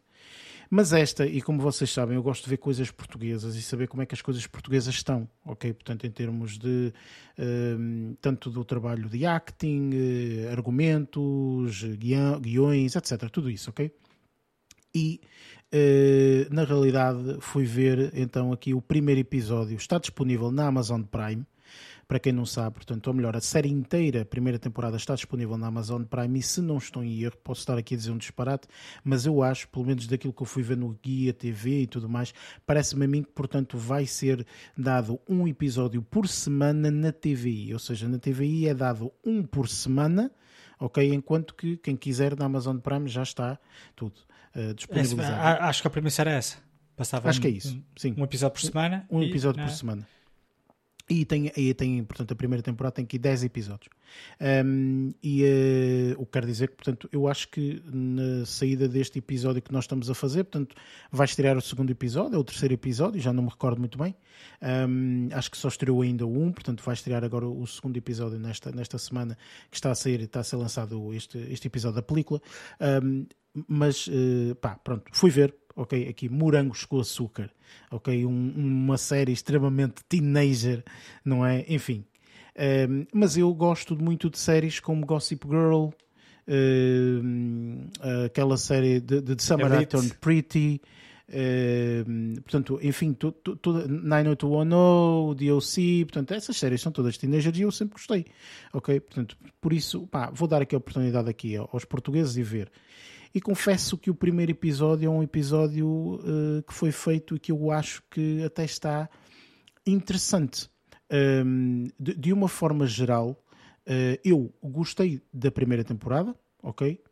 [0.70, 4.02] Mas esta, e como vocês sabem, eu gosto de ver coisas portuguesas e saber como
[4.02, 5.72] é que as coisas portuguesas estão, ok?
[5.72, 6.92] Portanto, em termos de
[7.38, 11.84] uh, tanto do trabalho de acting, uh, argumentos,
[12.40, 13.30] guiões, etc.
[13.30, 13.92] Tudo isso, ok?
[14.94, 15.20] E
[15.72, 19.76] uh, na realidade fui ver então aqui o primeiro episódio.
[19.76, 21.44] Está disponível na Amazon Prime.
[22.06, 25.56] Para quem não sabe, portanto, ou melhor, a série inteira, a primeira temporada, está disponível
[25.56, 26.38] na Amazon Prime.
[26.38, 28.68] E se não estou em erro, posso estar aqui a dizer um disparate,
[29.02, 32.08] mas eu acho, pelo menos daquilo que eu fui ver no Guia TV e tudo
[32.08, 32.34] mais,
[32.66, 34.46] parece-me a mim que, portanto, vai ser
[34.76, 37.72] dado um episódio por semana na TVI.
[37.72, 40.30] Ou seja, na TVI é dado um por semana
[40.78, 41.14] ok?
[41.14, 43.58] Enquanto que quem quiser na Amazon Prime já está
[43.96, 44.20] tudo
[44.56, 45.32] uh, disponibilizado.
[45.32, 46.56] Esse, acho que a premissa era essa.
[46.96, 48.14] Passava acho um, que é isso, sim.
[48.16, 49.06] Um episódio por semana.
[49.10, 49.74] Um, um episódio por é?
[49.74, 50.06] semana.
[51.08, 53.90] E tem, e tem, portanto, a primeira temporada tem aqui 10 episódios.
[54.40, 59.18] Um, e uh, o que quer dizer que, portanto, eu acho que na saída deste
[59.18, 60.74] episódio que nós estamos a fazer, portanto,
[61.12, 64.14] vai estrear o segundo episódio, ou o terceiro episódio, já não me recordo muito bem.
[64.62, 68.72] Um, acho que só estreou ainda um, portanto, vai estrear agora o segundo episódio nesta,
[68.72, 69.36] nesta semana
[69.70, 72.40] que está a sair, está a ser lançado este, este episódio da película.
[72.80, 73.26] Um,
[73.68, 76.08] mas, uh, pá, pronto, fui ver, ok?
[76.08, 77.50] Aqui, Morangos com Açúcar,
[77.90, 78.24] ok?
[78.24, 80.84] Um, uma série extremamente teenager,
[81.24, 81.64] não é?
[81.68, 82.04] Enfim.
[82.56, 85.88] Um, mas eu gosto muito de séries como Gossip Girl,
[86.46, 87.86] um,
[88.24, 90.80] aquela série de, de Summer I Turned Pretty,
[91.26, 97.94] um, portanto, enfim, toda 90210, DOC, portanto, essas séries são todas teenagers e eu sempre
[97.94, 98.26] gostei,
[98.72, 99.00] ok?
[99.00, 102.70] Portanto, por isso, pá, vou dar aqui a oportunidade aqui aos portugueses de ver
[103.34, 107.50] e confesso que o primeiro episódio é um episódio uh, que foi feito e que
[107.50, 109.10] eu acho que até está
[109.84, 110.70] interessante.
[111.10, 116.32] Um, de, de, uma forma geral, uh, eu gostei da primeira temporada,
[116.62, 117.02] ok?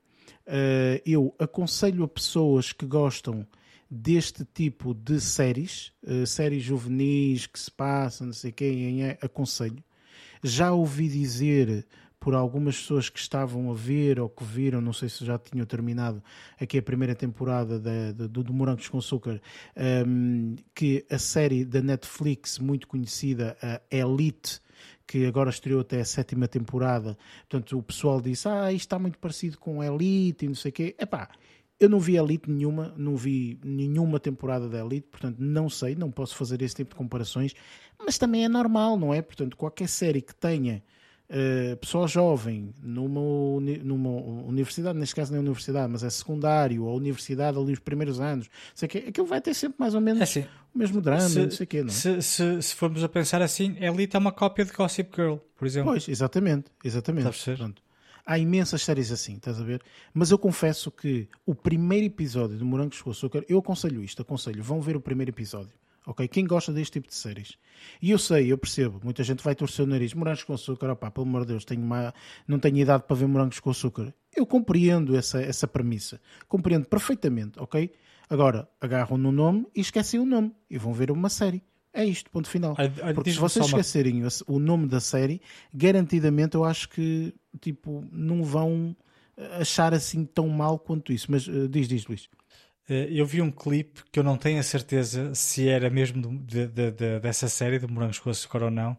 [0.47, 3.44] Uh, eu aconselho a pessoas que gostam
[3.90, 5.93] deste tipo de séries,
[6.27, 9.85] séries juvenis que se passam, não sei quem, aconselho.
[10.43, 11.86] Já ouvi dizer
[12.23, 15.66] por algumas pessoas que estavam a ver ou que viram, não sei se já tinham
[15.66, 16.23] terminado
[16.59, 19.43] aqui a primeira temporada da, do, Morangos com Açúcar,
[20.07, 23.57] um, que a série da Netflix muito conhecida,
[23.90, 24.61] Elite,
[25.05, 27.19] que agora estreou até a sétima temporada,
[27.51, 30.73] portanto o pessoal disse, ah, isto está muito parecido com Elite e não sei o
[30.73, 30.94] quê.
[31.01, 31.28] Epá,
[31.81, 36.09] eu não vi Elite nenhuma, não vi nenhuma temporada da Elite, portanto não sei, não
[36.09, 37.53] posso fazer esse tipo de comparações,
[37.99, 39.20] mas também é normal, não é?
[39.20, 40.85] Portanto, qualquer série que tenha
[41.31, 43.20] uh, pessoa jovem numa,
[43.82, 44.11] numa
[44.47, 48.49] universidade, neste caso não é universidade, mas é secundário ou universidade ali os primeiros anos,
[48.74, 51.39] sei que aquilo vai ter sempre mais ou menos é assim, o mesmo drama, se,
[51.40, 51.93] não sei quê, não é?
[51.93, 55.66] se, se, se, formos a pensar assim, Elite é uma cópia de Gossip Girl, por
[55.66, 55.90] exemplo.
[55.90, 57.57] Pois, exatamente, exatamente.
[57.57, 57.82] Pronto.
[58.24, 59.82] Há imensas séries assim, estás a ver?
[60.15, 64.62] Mas eu confesso que o primeiro episódio de Morangos com Açúcar, eu aconselho isto, aconselho,
[64.62, 66.26] vão ver o primeiro episódio ok?
[66.28, 67.56] Quem gosta deste tipo de séries?
[68.00, 71.10] E eu sei, eu percebo, muita gente vai torcer o nariz, morangos com açúcar, opá,
[71.10, 72.14] pelo amor de Deus, tenho uma,
[72.46, 74.14] não tenho idade para ver morangos com açúcar.
[74.34, 77.90] Eu compreendo essa, essa premissa, compreendo perfeitamente, ok?
[78.28, 81.62] Agora, agarram no nome e esquecem o nome e vão ver uma série.
[81.92, 82.74] É isto, ponto final.
[83.14, 84.28] Porque se vocês esquecerem uma...
[84.46, 85.42] o nome da série,
[85.74, 88.96] garantidamente eu acho que tipo, não vão
[89.60, 91.30] achar assim tão mal quanto isso.
[91.30, 92.28] Mas uh, diz, diz, Luís.
[92.88, 96.66] Eh, eu vi um clipe que eu não tenho a certeza se era mesmo de,
[96.66, 98.96] de, de, dessa série de Morangos com Açúcar ou não,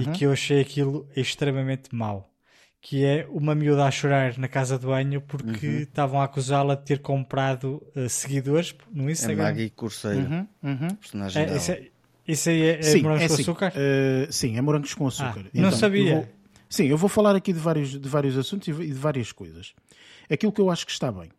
[0.00, 2.28] e que eu achei aquilo extremamente mau.
[2.80, 5.78] Que é uma miúda a chorar na casa de banho porque Uhum.
[5.80, 9.44] estavam a acusá-la de ter comprado uh, seguidores no É Instagram.
[9.44, 10.88] Maggie Corseiro, Uhum, uhum.
[10.96, 11.56] personagem É, dela.
[11.58, 11.88] isso, é-
[12.28, 13.72] isso aí é, é Sim, morangos é com assim, açúcar?
[13.74, 15.46] eh, sim, é morangos com açúcar.
[15.56, 16.10] Ah, não sabia.
[16.10, 16.28] eu vou-
[16.68, 19.72] sim, eu vou falar aqui de vários, de vários assuntos e de várias coisas.
[20.30, 21.30] Aquilo que eu acho que está bem.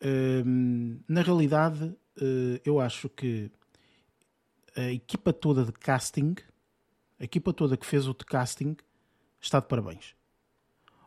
[0.00, 3.50] Na realidade, eh, eu acho que
[4.76, 6.34] a equipa toda de casting,
[7.18, 8.76] a equipa toda que fez o de casting,
[9.40, 10.14] está de parabéns.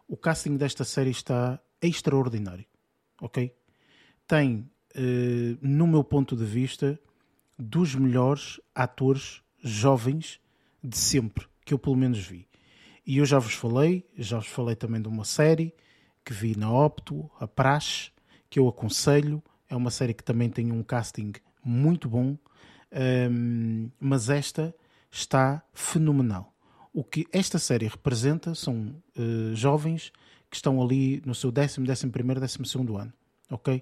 [0.07, 2.65] O casting desta série está extraordinário.
[3.21, 3.55] Ok?
[4.27, 6.99] Tem, eh, no meu ponto de vista,
[7.57, 10.39] dos melhores atores jovens
[10.83, 12.47] de sempre, que eu pelo menos vi.
[13.05, 15.73] E eu já vos falei, já vos falei também de uma série
[16.23, 18.10] que vi na Opto, a Praxe,
[18.51, 19.41] que eu aconselho.
[19.67, 21.31] É uma série que também tem um casting
[21.63, 22.37] muito bom,
[23.31, 24.75] hum, mas esta
[25.09, 26.53] está fenomenal.
[26.93, 30.11] O que esta série representa são eh, jovens
[30.49, 33.13] que estão ali no seu décimo, décimo primeiro, décimo segundo ano,
[33.49, 33.81] ok?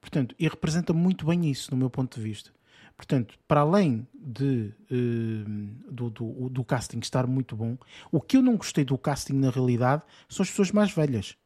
[0.00, 2.50] Portanto, e representa muito bem isso, no meu ponto de vista.
[2.96, 7.78] Portanto, para além de, eh, do, do, do casting estar muito bom,
[8.10, 11.36] o que eu não gostei do casting na realidade são as pessoas mais velhas.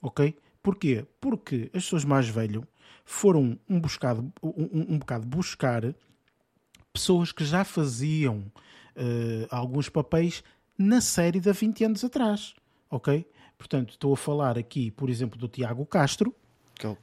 [0.00, 0.34] Ok?
[0.64, 1.04] Porquê?
[1.20, 2.62] Porque as pessoas mais velhas
[3.04, 5.94] foram um, buscado, um, um bocado buscar
[6.92, 8.44] pessoas que já faziam
[8.96, 10.42] eh, alguns papéis
[10.78, 12.54] na série de há 20 anos atrás.
[12.90, 13.26] Ok?
[13.58, 16.34] Portanto, estou a falar aqui, por exemplo, do Tiago Castro,
[16.80, 16.96] Que é o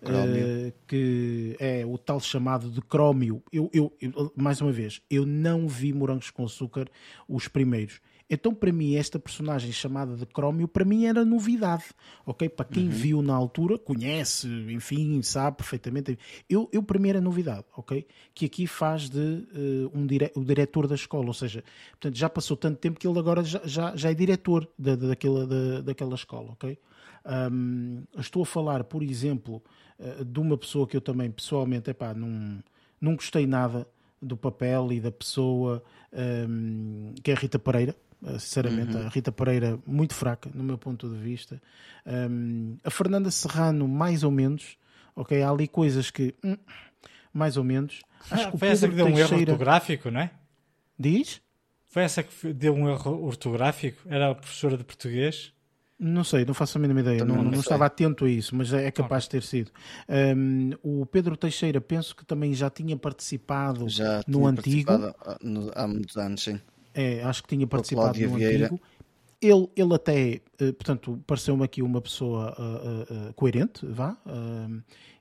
[0.67, 3.41] eh, que é o tal chamado de Crómio.
[3.53, 6.89] Eu, eu- eu- mais uma vez, eu não vi Morangos com Açúcar
[7.27, 8.01] os primeiros.
[8.33, 11.83] Então, para mim, esta personagem chamada de Crómio, para mim era novidade,
[12.25, 12.47] ok?
[12.47, 16.17] Para quem viu na altura, conhece, enfim, sabe perfeitamente.
[16.49, 18.07] Eu, eu para mim era novidade, ok?
[18.33, 19.19] Que aqui faz de
[19.53, 20.31] eh, um dire...
[20.33, 23.59] o diretor da escola, ou seja, portanto, já passou tanto tempo que ele agora já,
[23.65, 26.79] já, já é diretor da, da- daquela, da, daquela escola, ok?
[27.51, 29.61] Um, estou a falar, por exemplo,
[29.99, 32.63] uh, de uma pessoa que eu também pessoalmente epá, não,
[32.99, 33.85] não gostei nada
[34.21, 35.83] do papel e da pessoa,
[36.49, 37.93] um, que é a Rita Pereira.
[38.21, 41.61] Uh, Sinceramente, a Rita Pereira muito fraca, no meu ponto de vista.
[42.05, 44.77] Um, a Fernanda Serrano, mais ou menos.
[45.15, 46.35] Ok, há ali coisas que.
[46.43, 46.55] hum,
[47.33, 47.99] mais ou menos.
[48.29, 49.51] Acho que o Foi essa que Pedro deu um erro Teixeira.
[49.53, 50.31] ortográfico, não é?
[50.99, 51.41] Diz?
[51.87, 54.01] Foi essa que deu um erro ortográfico?
[54.07, 55.51] Era a professora de português?
[55.99, 57.23] Não sei, não faço a mínima ideia.
[57.25, 59.71] Não, não não estava atento a isso, mas é é capaz de ter sido.
[60.35, 64.85] Um, o Pedro Teixeira, penso que também já tinha participado Já no tinha antigo.
[64.91, 66.59] participado há- no- há muitos anos, sim.
[66.93, 68.65] É, acho que tinha participado no Vieira.
[68.65, 68.81] antigo.
[69.41, 74.67] Ele, ele até, eh, portanto, pareceu-me aqui uma pessoa ah, ah, coerente, vá, ah,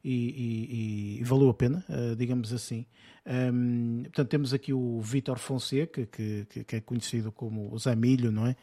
[0.05, 2.87] e, e- e valeu a pena, ah, digamos assim.
[3.53, 7.95] Um, portanto, temos aqui o Vítor Fonseca, que, que, que é conhecido como o Zé
[7.95, 8.57] Milho, não é?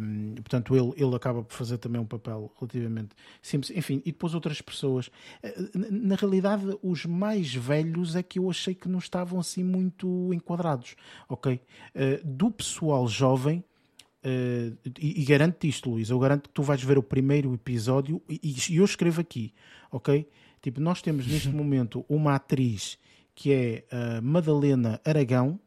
[0.00, 3.10] Um, portanto, ele, ele acaba por fazer também um papel relativamente
[3.40, 3.70] simples.
[3.76, 5.10] Enfim, e depois outras pessoas.
[5.42, 5.54] Eh,
[5.90, 10.96] Na, realidade, os mais velhos é que eu achei que não estavam assim muito enquadrados,
[11.28, 11.60] ok?
[11.94, 13.62] Eh, do pessoal jovem,
[14.24, 18.20] eh, e, e garanto-te isto, Luís, eu garanto que tu vais ver o primeiro episódio
[18.28, 19.54] e, e eu escrevo aqui,
[19.90, 20.26] ok?
[20.68, 22.98] Tipo, nós temos neste momento uma atriz
[23.34, 25.58] que é a Madalena Aragão,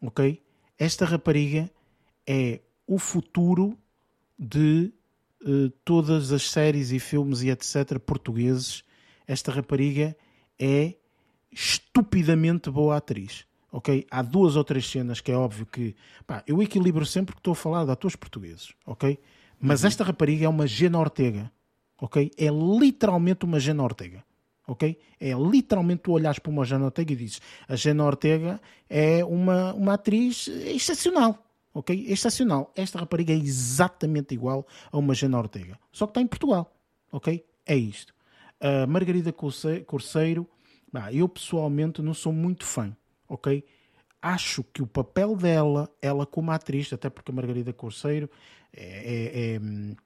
[0.00, 0.40] ok?
[0.78, 1.70] Esta rapariga
[2.26, 3.76] é o futuro
[4.38, 4.90] de
[5.44, 7.98] eh, todas as séries e filmes e etc.
[7.98, 8.82] portugueses.
[9.26, 10.16] Esta rapariga
[10.58, 10.94] é
[11.52, 13.44] estupidamente boa atriz.
[13.70, 14.06] Ok?
[14.10, 15.94] Há duas ou três cenas que é óbvio que
[16.26, 19.18] pá, eu equilibro sempre que estou a falar de atores portugueses, ok?
[19.60, 21.52] Mas esta rapariga é uma Gena Ortega,
[22.00, 22.30] ok?
[22.38, 24.24] É literalmente uma Gena Ortega,
[24.70, 24.96] ok?
[25.18, 29.74] É literalmente tu olhas para uma Gena Ortega e dizes a Gena Ortega é uma,
[29.74, 31.44] uma atriz excepcional,
[31.74, 32.06] ok?
[32.08, 32.72] Excepcional.
[32.76, 36.72] Esta rapariga é exatamente igual a uma Gena Ortega, só que está em Portugal,
[37.10, 37.44] ok?
[37.66, 38.14] É isto.
[38.60, 40.46] A Margarida Corceiro,
[40.92, 42.96] bah, eu pessoalmente não sou muito fã,
[43.28, 43.64] ok?
[44.22, 48.30] Acho que o papel dela, ela como atriz, até porque a Margarida Corceiro
[48.72, 49.96] é, é- é, hum,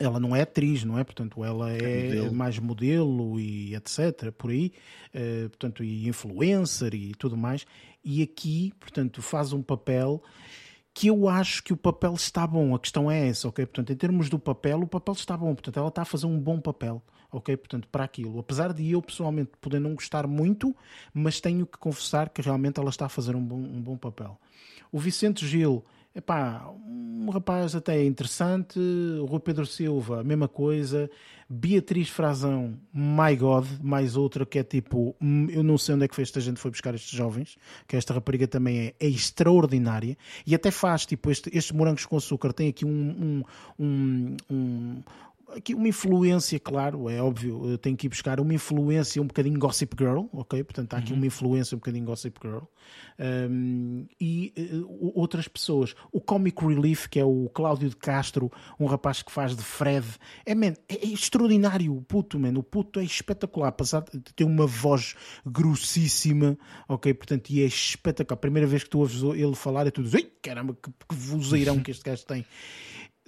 [0.00, 1.04] ela não é atriz, não é?
[1.04, 2.34] Portanto, ela é, modelo.
[2.34, 4.32] mais modelo e etc.
[4.36, 4.72] Por aí,
[5.12, 7.66] eh, portanto, e influencer e tudo mais.
[8.02, 10.22] E aqui, portanto, faz um papel
[10.94, 12.74] que eu acho que o papel está bom.
[12.74, 13.66] A questão é essa, ok?
[13.66, 15.54] Portanto, em termos do papel, o papel está bom.
[15.54, 17.54] Portanto, ela está a fazer um bom papel, ok?
[17.58, 18.38] Portanto, para aquilo.
[18.38, 20.74] Apesar de eu pessoalmente poder não gostar muito,
[21.12, 24.40] mas tenho que confessar que realmente ela está a fazer um bom, um bom papel.
[24.90, 31.10] O Vicente Gil epá, um rapaz até interessante, o Rui Pedro Silva, mesma coisa,
[31.48, 36.08] Beatriz Frazão, my God, mais outra que é tipo, hum, eu não sei onde é
[36.08, 37.56] que esta gente foi buscar estes jovens,
[37.88, 40.16] que esta rapariga também é, é extraordinária.
[40.46, 43.42] E até faz, tipo, este, estes morangos com açúcar tem aqui um,
[43.78, 45.02] um, um, um
[45.54, 49.94] aqui uma influência, claro, é óbvio, tenho que ir buscar uma influência um bocadinho Gossip
[49.98, 50.62] Girl, ok?
[50.64, 51.18] Portanto, há aqui uhum.
[51.18, 52.64] uma influência um bocadinho Gossip Girl.
[53.18, 55.94] Um, e uh, outras pessoas.
[56.12, 60.06] O Comic Relief, que é o Cláudio de Castro, um rapaz que faz de Fred,
[60.46, 62.52] é, man, é, é extraordinário o puto, man.
[62.56, 65.14] O puto é espetacular, apesar de ter uma voz
[65.44, 66.58] grossíssima,
[66.88, 67.12] ok?
[67.14, 68.36] Portanto, e é espetacular.
[68.36, 71.80] A primeira vez que tu ouves ele falar, é tudo, ei, caramba, que, que vozeirão
[71.80, 72.44] que este gajo tem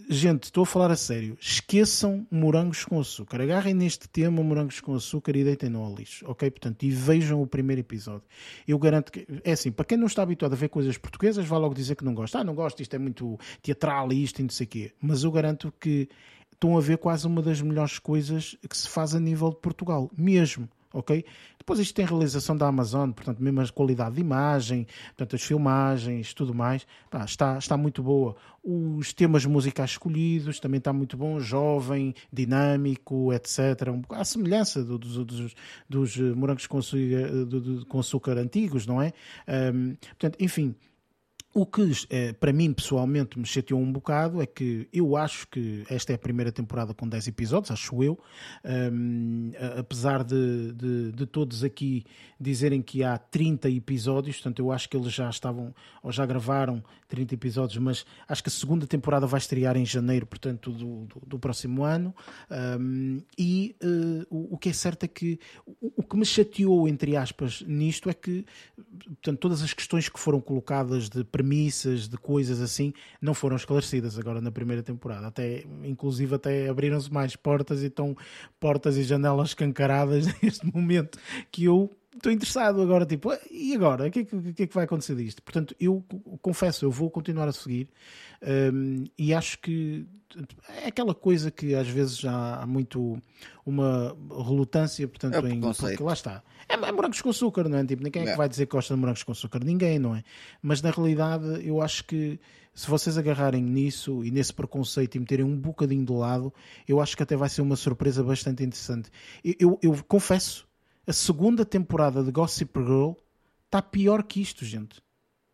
[0.08, 1.36] gente, estou a falar a sério.
[1.40, 3.40] Esqueçam morangos com açúcar.
[3.40, 6.50] Agarrem neste tema morangos com açúcar e deitem-no ao lixo, ok?
[6.50, 8.22] Portanto, e vejam o primeiro episódio.
[8.66, 11.58] Eu garanto que, é assim, para quem não está habituado a ver coisas portuguesas, vai
[11.58, 12.38] logo dizer que não gosta.
[12.38, 14.92] Ah, não gosto, isto é muito teatral e isto e não sei o quê.
[15.00, 16.08] Mas eu garanto que
[16.52, 20.10] estão a ver quase uma das melhores coisas que se faz a nível de Portugal,
[20.16, 21.24] mesmo ok?
[21.58, 26.34] Depois isto tem realização da Amazon, portanto, mesmo a qualidade de imagem, portanto, as filmagens,
[26.34, 28.34] tudo mais, pá, está, está muito boa.
[28.64, 33.58] Os temas musicais escolhidos também está muito bom, jovem, dinâmico, etc.
[34.10, 35.54] A semelhança do, dos, dos,
[35.88, 39.12] dos morangos com açúcar, com açúcar antigos, não é?
[39.72, 40.74] Um, portanto, enfim,
[41.54, 45.84] o que eh, para mim pessoalmente me chateou um bocado é que eu acho que
[45.88, 48.18] esta é a primeira temporada com 10 episódios, acho eu,
[48.64, 52.04] um, apesar de, de, de, todos aqui
[52.40, 56.82] dizerem que há 30 episódios, portanto eu acho que eles já estavam ou já gravaram
[57.12, 61.22] 30 episódios, mas acho que a segunda temporada vai estrear em janeiro, portanto, do, do,
[61.26, 62.14] do próximo ano.
[62.80, 66.88] Um, e uh, o, o, que é certo é que o, o, que me chateou,
[66.88, 68.46] entre aspas, nisto é que
[69.04, 74.18] portanto, todas as questões que foram colocadas de premissas, de coisas assim, não foram esclarecidas
[74.18, 75.26] agora na primeira temporada.
[75.26, 78.16] Até, inclusive, até abriram-se mais portas e estão
[78.58, 81.18] portas e janelas escancaradas neste momento
[81.50, 84.06] que eu estou interessado agora, tipo, e agora?
[84.06, 85.42] O que, é que, que, é que vai acontecer disto?
[85.42, 86.04] Portanto, eu
[86.40, 87.88] confesso, eu vou continuar a seguir
[88.42, 90.06] um, e acho que
[90.82, 93.20] é aquela coisa que às vezes já há muito
[93.64, 95.60] uma relutância, portanto, é em.
[95.60, 96.42] Porque lá está.
[96.68, 97.84] É, é, morangos com açúcar, não é?
[97.84, 99.62] Tipo, ninguém é que vai dizer que gosta de morangos com açúcar?
[99.62, 100.22] Ninguém, não é?
[100.60, 102.40] Mas na realidade, eu acho que
[102.74, 106.52] se vocês agarrarem nisso e nesse preconceito e meterem um bocadinho de lado,
[106.88, 109.10] eu acho que até vai ser uma surpresa bastante interessante.
[109.44, 110.66] eu, eu, eu confesso
[111.06, 113.12] a segunda temporada de Gossip Girl
[113.66, 115.02] está pior que isto, gente.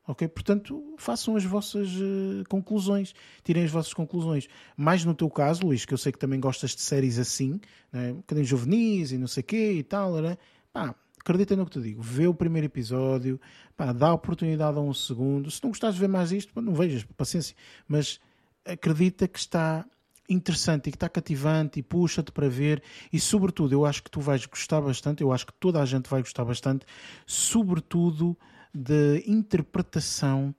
[0.06, 0.26] Ok?
[0.28, 3.14] Portanto, façam as vossas uh, conclusões,
[3.44, 4.48] tirem as vossas conclusões.
[4.76, 7.60] Mais no teu caso, Luís, que eu sei que também gostas de séries assim,
[7.92, 8.12] né?
[8.12, 10.38] um bocadinho juvenis e não sei o quê e tal, né?
[10.72, 13.38] pá, acredita no que te digo, vê o primeiro episódio,
[13.76, 15.50] pá, dá oportunidade a um segundo.
[15.50, 17.54] Se não gostares de ver mais isto, não vejas, paciência,
[17.86, 18.18] mas
[18.64, 19.84] acredita que está
[20.28, 22.82] interessante e que está cativante e puxa-te para ver
[23.12, 26.08] e sobretudo eu acho que tu vais gostar bastante, eu acho que toda a gente
[26.08, 26.84] vai gostar bastante,
[27.26, 28.36] sobretudo
[28.74, 30.54] da interpretação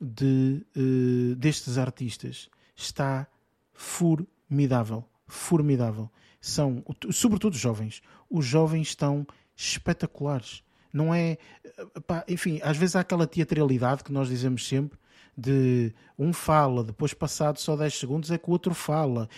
[0.00, 2.50] de, uh, destes artistas.
[2.74, 3.28] Está
[3.72, 6.10] formidável, formidável.
[6.40, 8.02] São, sobretudo jovens.
[8.28, 9.26] Os jovens estão
[9.56, 10.64] espetaculares.
[10.92, 14.98] Não é, eh, pá, enfim, às vezes há aquela teatralidade que nós dizemos sempre,
[15.36, 19.28] de um fala, depois passado só 10 segundos é que o outro fala.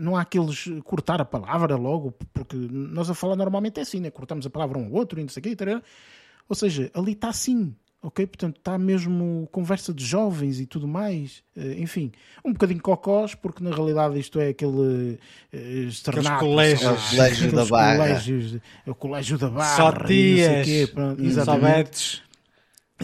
[0.00, 4.10] Não há aqueles cortar a palavra logo, porque nós a falar normalmente é assim, né?
[4.10, 5.56] cortamos a palavra um ao outro e não sei o quê.
[6.48, 8.26] Ou seja, ali está assim, ok?
[8.26, 11.42] Portanto, está mesmo conversa de jovens e tudo mais.
[11.56, 12.12] Eh, enfim,
[12.44, 15.18] um bocadinho cocós, porque na realidade isto é aquele
[15.52, 16.44] uh, externato.
[16.44, 16.82] Colégios.
[16.82, 17.96] É o colégio da barra.
[17.96, 19.76] Colégios, é o colégio da barra.
[19.76, 20.92] Só tias, e não sei quê,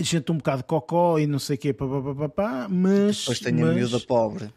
[0.03, 3.21] gente um bocado cocó e não sei o quê, pá, pá, pá, pá, mas...
[3.21, 3.71] Depois tem mas...
[3.71, 4.51] a miúda pobre.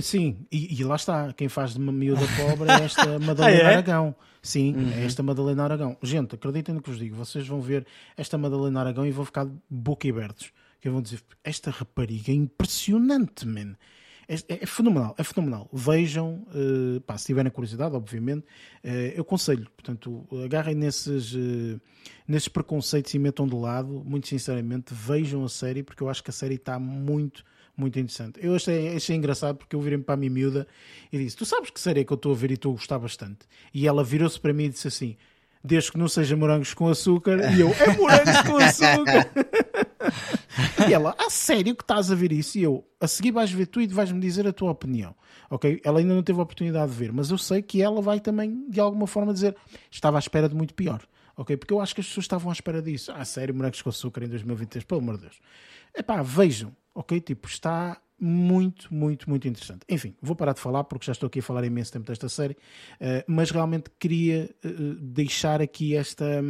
[0.00, 3.70] Sim, e, e, lá está, quem faz de uma miúda pobre é esta Madalena ah,
[3.70, 3.74] é?
[3.74, 4.14] Aragão.
[4.42, 4.92] Sim, uhum.
[4.92, 5.96] é esta Madalena Aragão.
[6.02, 7.86] Gente, acreditem no que vos digo, vocês vão ver
[8.16, 10.52] esta Madalena Aragão e vão ficar boquiabertos.
[10.80, 13.76] Que vão dizer, esta rapariga é impressionante, man.
[14.28, 15.68] É, é, é, fenomenal, é fenomenal.
[15.72, 18.44] Vejam, uh, pá, se tiverem curiosidade, obviamente,
[18.84, 19.68] uh, eu aconselho.
[19.76, 21.80] Portanto, agarrem nesses, uh,
[22.26, 24.02] nesses preconceitos e metam de lado.
[24.04, 27.44] Muito sinceramente, vejam a série, porque eu acho que a série está muito,
[27.76, 28.38] muito interessante.
[28.42, 30.66] Eu achei, achei engraçado porque eu virei para a minha miúda
[31.12, 32.74] e disse: Tu sabes que série é que eu estou a ver e estou a
[32.74, 33.40] gostar bastante?
[33.72, 35.16] E ela virou-se para mim e disse assim:
[35.62, 37.52] Desde que não seja morangos com açúcar.
[37.54, 39.30] E eu: É morangos com açúcar!
[40.88, 42.58] e ela, a sério que estás a ver isso?
[42.58, 45.14] E eu, a seguir vais ver tu e vais-me dizer a tua opinião.
[45.50, 45.80] Ok?
[45.84, 48.68] Ela ainda não teve a oportunidade de ver, mas eu sei que ela vai também,
[48.68, 49.56] de alguma forma, dizer
[49.90, 51.02] estava à espera de muito pior.
[51.36, 51.56] Ok?
[51.56, 53.12] Porque eu acho que as pessoas estavam à espera disso.
[53.14, 55.40] Ah, sério, morangos com açúcar em 2023, pelo amor de Deus.
[55.94, 56.72] Epá, vejam.
[56.94, 57.20] ok?
[57.20, 59.80] Tipo, está muito, muito, muito interessante.
[59.86, 62.54] Enfim, vou parar de falar porque já estou aqui a falar imenso tempo desta série,
[62.54, 66.42] uh, mas realmente queria uh, deixar aqui esta,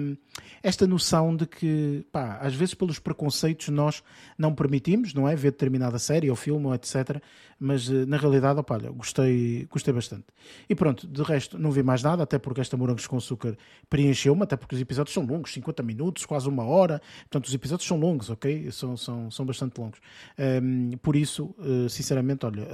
[0.63, 4.05] esta noção de que, pá, às vezes pelos preconceitos nós
[4.39, 5.35] não permitimos, não é?
[5.35, 7.21] Ver determinada série ou filme, ou etc.
[7.59, 10.27] Mas uh, na realidade, opa, olha, gostei, gostei bastante.
[10.69, 13.57] E pronto, de resto, não vi mais nada, até porque esta Morangos com Açúcar
[13.91, 17.03] preencheu-me, até porque os episódios são longos 50 minutos, quase uma hora.
[17.23, 18.71] Portanto, os episódios são longos, ok?
[18.71, 19.99] São, são, são bastante longos.
[20.39, 22.67] Um, por isso, eh, sinceramente, olha,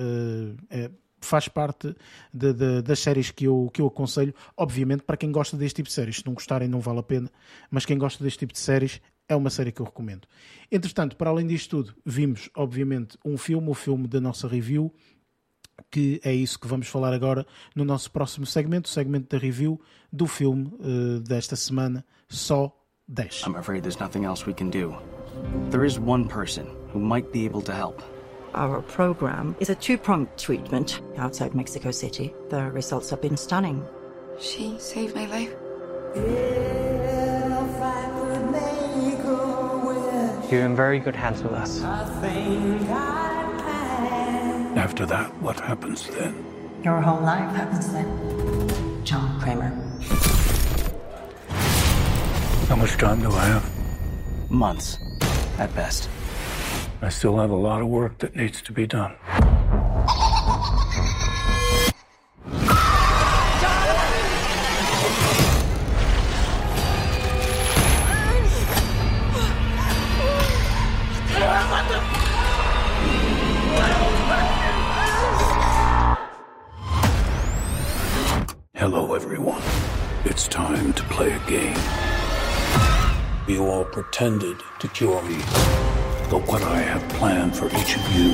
[0.68, 0.90] é,
[1.20, 1.94] faz parte
[2.32, 4.34] de, de, das séries que eu, que eu aconselho.
[4.56, 7.30] Obviamente, para quem gosta deste tipo de séries, se não gostarem, não vale a pena,
[7.70, 10.26] mas quem gosta deste tipo de séries é uma série que eu recomendo.
[10.70, 14.92] Entretanto, para além disto tudo, vimos, obviamente, um filme, o filme da nossa review,
[15.90, 19.80] que é isso que vamos falar agora no nosso próximo segmento, o segmento da review
[20.12, 22.72] do filme uh, desta semana, Só
[23.08, 23.42] 10.
[23.44, 24.94] I'm afraid there's nothing else we can do.
[25.70, 28.00] There is one person who might be able to help.
[28.54, 32.34] Our program is a two-pronged treatment outside Mexico City.
[32.48, 33.86] The results have been stunning.
[34.40, 35.54] She saved my life.
[40.50, 41.80] You're in very good hands with us.
[44.76, 46.44] After that, what happens then?
[46.82, 49.04] Your whole life happens then.
[49.04, 49.70] John Kramer.
[52.66, 53.70] How much time do I have?
[54.50, 54.98] Months,
[55.58, 56.08] at best.
[57.02, 59.14] I still have a lot of work that needs to be done.
[78.74, 79.62] Hello, everyone.
[80.26, 81.76] It's time to play a game.
[83.48, 85.38] You all pretended to cure me.
[87.20, 88.32] Planned for each of you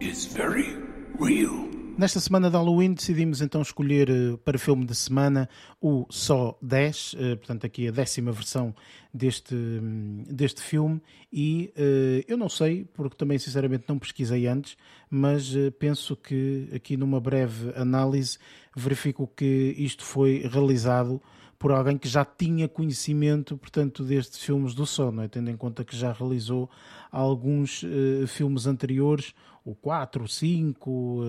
[0.00, 0.76] is very
[1.16, 1.70] real.
[1.96, 5.48] Nesta semana de Halloween decidimos então escolher eh, para filme de semana
[5.80, 8.74] o Só 10, eh, portanto aqui a décima versão
[9.12, 11.00] deste, hum, deste filme
[11.32, 14.76] e uh, eu não sei, porque também sinceramente não pesquisei antes,
[15.08, 18.38] mas penso que aqui numa breve análise
[18.76, 21.22] verifico que isto foi realizado
[21.58, 25.28] por alguém que já tinha conhecimento, portanto, destes filmes do som, é?
[25.28, 26.70] tendo em conta que já realizou
[27.10, 31.22] alguns uh, filmes anteriores, o 4, o 5, uh,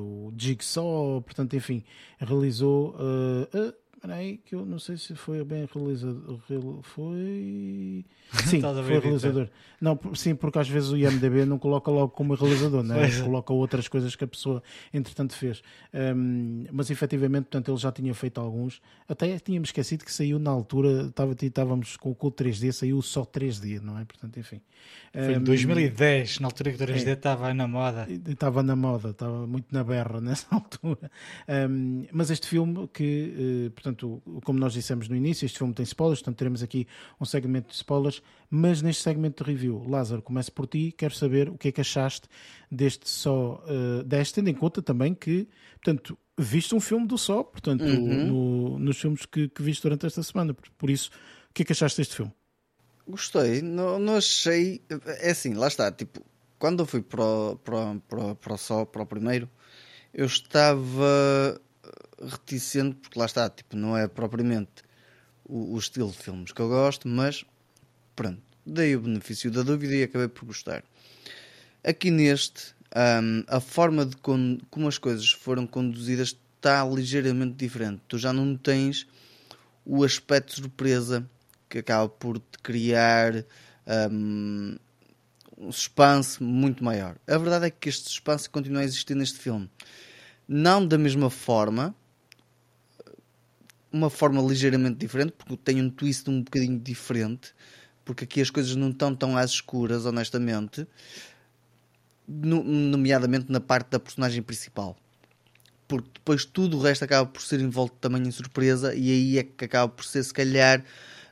[0.00, 1.84] o Jigsaw, portanto, enfim,
[2.18, 3.74] realizou uh,
[4.04, 6.38] Espera aí, que eu não sei se foi bem realizador.
[6.82, 8.04] Foi.
[8.44, 9.48] Sim, foi realizador.
[9.80, 12.96] Não, sim, porque às vezes o IMDB não coloca logo como realizador, né?
[13.22, 14.62] coloca outras coisas que a pessoa
[14.92, 15.62] entretanto fez.
[15.92, 18.80] Um, mas efetivamente, portanto, ele já tinha feito alguns.
[19.08, 23.24] Até tínhamos esquecido que saiu na altura, estava, estávamos com o Cult 3D, saiu só
[23.24, 24.04] 3D, não é?
[24.04, 24.60] Portanto, enfim.
[25.12, 28.06] Foi em 2010, na altura que o 3D é, estava na moda.
[28.26, 31.10] Estava na moda, estava muito na berra nessa altura.
[31.48, 35.72] Um, mas este filme que, uh, portanto, portanto, como nós dissemos no início, este filme
[35.72, 36.86] tem spoilers, portanto teremos aqui
[37.20, 41.48] um segmento de spoilers, mas neste segmento de review, Lázaro, começo por ti, quero saber
[41.48, 42.28] o que é que achaste
[42.70, 47.16] deste só uh, eh, 10, tendo em conta também que, portanto, viste um filme do
[47.16, 48.26] só, portanto, uhum.
[48.26, 51.10] no, nos filmes que, que viste durante esta semana, por, por isso,
[51.50, 52.32] o que é que achaste deste filme?
[53.06, 54.82] Gostei, não, não achei,
[55.20, 56.24] é assim, lá está, tipo,
[56.58, 59.48] quando eu fui para o, para, para, para o só, para o primeiro,
[60.12, 61.60] eu estava
[62.26, 64.82] reticente, porque lá está, tipo, não é propriamente
[65.44, 67.44] o, o, estilo de filmes que eu gosto, mas
[68.16, 70.82] pronto, dei o benefício da dúvida e acabei por gostar.
[71.82, 78.00] Aqui neste, um, a forma de como as coisas foram conduzidas está ligeiramente diferente.
[78.08, 79.06] Tu já não tens
[79.84, 81.28] o aspecto surpresa
[81.68, 83.44] que acaba por te criar
[84.10, 84.76] um,
[85.58, 87.16] um suspense muito maior.
[87.26, 89.68] A verdade é que este suspense continua a existir neste filme.
[90.48, 91.94] Não da mesma forma,
[93.94, 97.54] uma forma ligeiramente diferente, porque tem um twist um bocadinho diferente,
[98.04, 100.84] porque aqui as coisas não estão tão às escuras, honestamente,
[102.26, 104.96] nomeadamente na parte da personagem principal.
[105.86, 109.44] Porque depois tudo o resto acaba por ser envolto também em surpresa, e aí é
[109.44, 110.84] que acaba por ser, se calhar,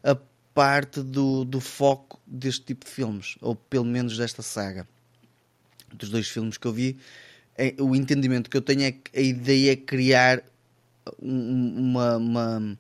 [0.04, 0.14] a
[0.54, 4.86] parte do, do foco deste tipo de filmes, ou pelo menos desta saga.
[5.92, 6.96] Dos dois filmes que eu vi,
[7.56, 10.42] é, o entendimento que eu tenho é que a ideia é criar
[11.18, 12.78] uma, uma,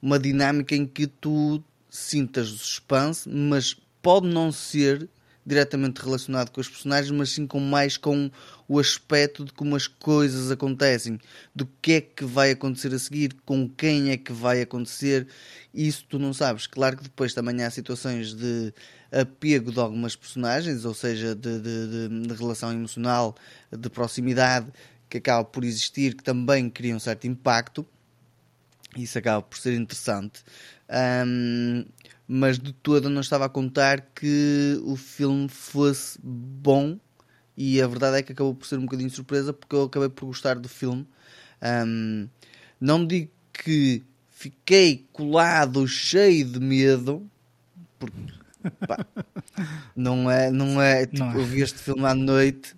[0.00, 5.08] uma dinâmica em que tu sintas o suspense, mas pode não ser
[5.46, 8.30] diretamente relacionado com os personagens, mas sim com mais com
[8.66, 11.18] o aspecto de como as coisas acontecem,
[11.54, 15.26] do que é que vai acontecer a seguir, com quem é que vai acontecer.
[15.72, 16.66] Isso tu não sabes.
[16.66, 18.72] Claro que depois também há situações de
[19.12, 23.36] apego de algumas personagens, ou seja, de, de, de, de relação emocional,
[23.70, 24.66] de proximidade,
[25.08, 27.86] que acaba por existir, que também cria um certo impacto.
[28.96, 30.42] Isso acaba por ser interessante.
[31.26, 31.84] Um,
[32.26, 36.98] mas de toda não estava a contar que o filme fosse bom
[37.56, 40.08] e a verdade é que acabou por ser um bocadinho de surpresa porque eu acabei
[40.08, 41.06] por gostar do filme.
[41.62, 42.28] Um,
[42.80, 47.28] não digo que fiquei colado, cheio de medo,
[47.98, 48.16] porque
[48.86, 49.06] pá,
[49.94, 51.36] não é, não é, tipo, não é.
[51.36, 52.74] eu vi este filme à noite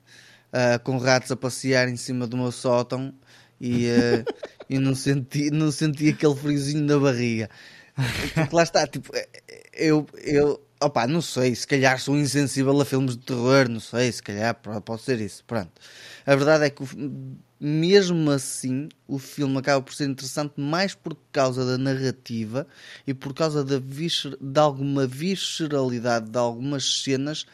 [0.56, 3.12] uh, com ratos a passear em cima do meu sótão
[3.60, 4.34] e, uh,
[4.68, 7.50] e não, senti, não senti aquele friozinho na barriga.
[8.34, 9.12] Porque lá está, tipo,
[9.74, 14.12] eu, eu opa, não sei, se calhar sou insensível a filmes de terror, não sei,
[14.12, 15.72] se calhar pode ser isso, pronto.
[16.26, 16.82] A verdade é que
[17.58, 22.66] mesmo assim o filme acaba por ser interessante mais por causa da narrativa
[23.06, 27.46] e por causa da de alguma visceralidade de algumas cenas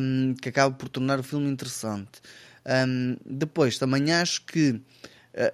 [0.00, 2.20] um, que acaba por tornar o filme interessante.
[2.66, 4.80] Um, depois, também acho que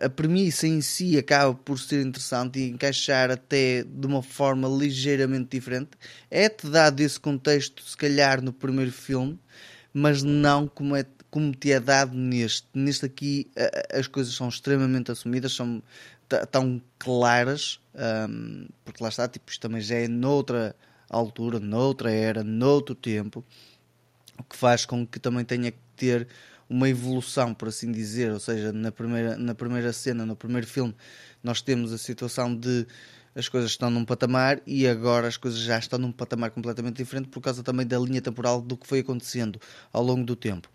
[0.00, 5.48] a premissa em si acaba por ser interessante e encaixar até de uma forma ligeiramente
[5.50, 5.90] diferente.
[6.30, 9.38] É-te dado esse contexto, se calhar, no primeiro filme,
[9.92, 12.68] mas não como, é, como te é dado neste.
[12.72, 13.50] Neste aqui
[13.92, 15.82] as coisas são extremamente assumidas, são
[16.50, 17.80] tão claras,
[18.30, 20.76] um, porque lá está, tipo, isto também já é noutra
[21.10, 23.44] altura, noutra era, noutro tempo,
[24.38, 26.28] o que faz com que também tenha que ter
[26.68, 30.94] uma evolução, por assim dizer, ou seja, na primeira, na primeira cena, no primeiro filme,
[31.42, 32.86] nós temos a situação de
[33.34, 37.28] as coisas estão num patamar e agora as coisas já estão num patamar completamente diferente
[37.28, 39.58] por causa também da linha temporal do que foi acontecendo
[39.92, 40.68] ao longo do tempo.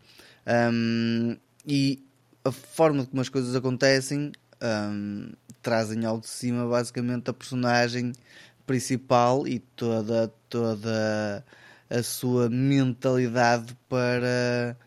[0.74, 2.04] Um, e
[2.44, 4.32] a forma como as coisas acontecem
[4.62, 5.32] um,
[5.62, 8.14] trazem ao de cima basicamente a personagem
[8.66, 11.44] principal e toda, toda
[11.90, 14.78] a sua mentalidade para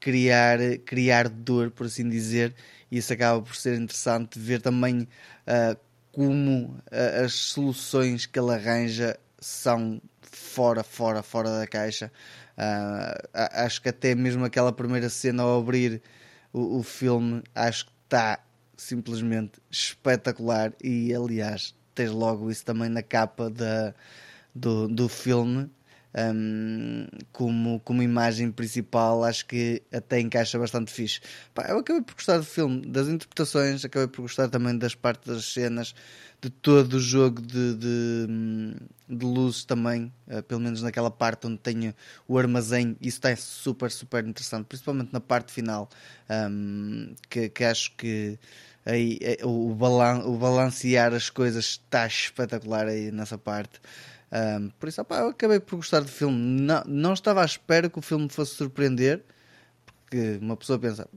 [0.00, 2.54] criar, criar dor, por assim dizer,
[2.90, 5.02] e isso acaba por ser interessante ver também
[5.46, 5.78] uh,
[6.12, 12.10] como uh, as soluções que ele arranja são fora, fora, fora da caixa.
[12.56, 16.02] Uh, acho que até mesmo aquela primeira cena ao abrir
[16.52, 18.40] o, o filme, acho que está
[18.76, 23.92] simplesmente espetacular e aliás tens logo isso também na capa da,
[24.54, 25.68] do, do filme
[26.18, 31.20] um, como, como imagem principal, acho que até encaixa bastante fixe.
[31.54, 35.32] Pá, eu acabei por gostar do filme, das interpretações, acabei por gostar também das partes
[35.32, 35.94] das cenas,
[36.40, 38.26] de todo o jogo de, de,
[39.08, 41.94] de luzes também, uh, pelo menos naquela parte onde tenho
[42.26, 45.88] o armazém, isso está super, super interessante, principalmente na parte final,
[46.50, 48.38] um, que, que acho que
[48.86, 53.80] aí, eh, o, balan o balancear as coisas está espetacular aí nessa parte.
[54.30, 56.36] Um, por isso, opa, eu acabei por gostar do filme.
[56.38, 59.22] Não, não estava à espera que o filme fosse surpreender,
[59.84, 61.08] porque uma pessoa pensa,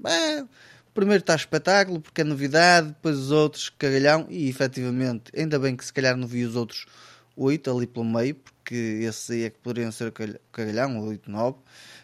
[0.93, 5.85] primeiro está espetáculo, porque é novidade, depois os outros cagalhão, e efetivamente, ainda bem que
[5.85, 6.85] se calhar não vi os outros
[7.35, 10.13] oito ali pelo meio, porque esse aí é que poderiam ser
[10.51, 11.57] cagalhão, oito, nove.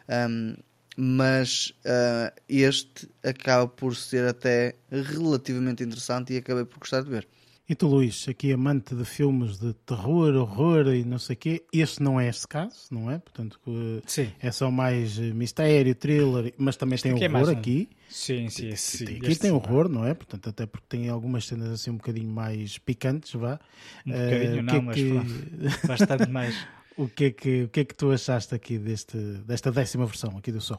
[0.09, 0.55] Um,
[0.99, 7.27] mas uh, este acaba por ser até relativamente interessante e acabei por gostar de ver.
[7.69, 11.65] E tu, Luís, aqui amante de filmes de terror, horror e não sei o quê,
[11.73, 13.19] este não é esse caso, não é?
[13.19, 13.59] Portanto,
[14.05, 14.31] sim.
[14.39, 17.89] é só mais eh, mistério, thriller, mas também este tem é horror é aqui.
[18.07, 19.17] Sim, sim, sim.
[19.17, 20.13] Aqui tem horror, não é?
[20.13, 23.59] Portanto, até porque tem algumas cenas assim um bocadinho mais picantes, vá.
[24.05, 25.11] Um bocadinho uh, não, mas que...
[25.85, 26.55] bastante mais.
[26.95, 30.37] o, que é que, o que é que tu achaste aqui deste, desta décima versão
[30.37, 30.77] aqui do Só?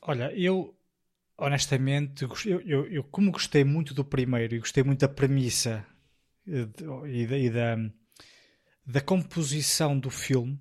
[0.00, 0.76] Olha, eu
[1.36, 5.84] honestamente, eu, eu, eu como gostei muito do primeiro e gostei muito da premissa
[6.50, 7.76] e, da, e da,
[8.84, 10.60] da, composição do filme.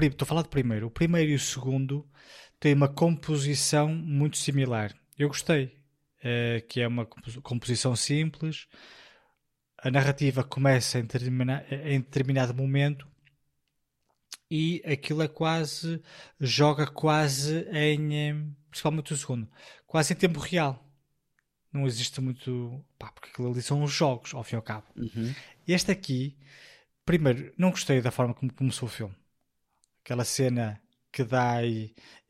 [0.00, 0.86] Estou a falar de primeiro.
[0.86, 2.08] O primeiro e o segundo
[2.58, 4.94] têm uma composição muito similar.
[5.16, 5.76] Eu gostei.
[6.20, 8.66] É, que é uma composição simples.
[9.78, 13.08] A narrativa começa em, em determinado momento
[14.50, 16.02] e aquilo é quase
[16.40, 19.48] joga quase em principalmente o segundo
[19.86, 20.87] quase em tempo real
[21.78, 22.84] não existe muito.
[22.98, 24.86] Pá, porque aquilo ali são os jogos, ao fim e ao cabo.
[24.96, 25.34] Uhum.
[25.66, 26.36] Este aqui,
[27.04, 29.14] primeiro, não gostei da forma como começou o filme.
[30.04, 30.80] Aquela cena
[31.12, 31.58] que dá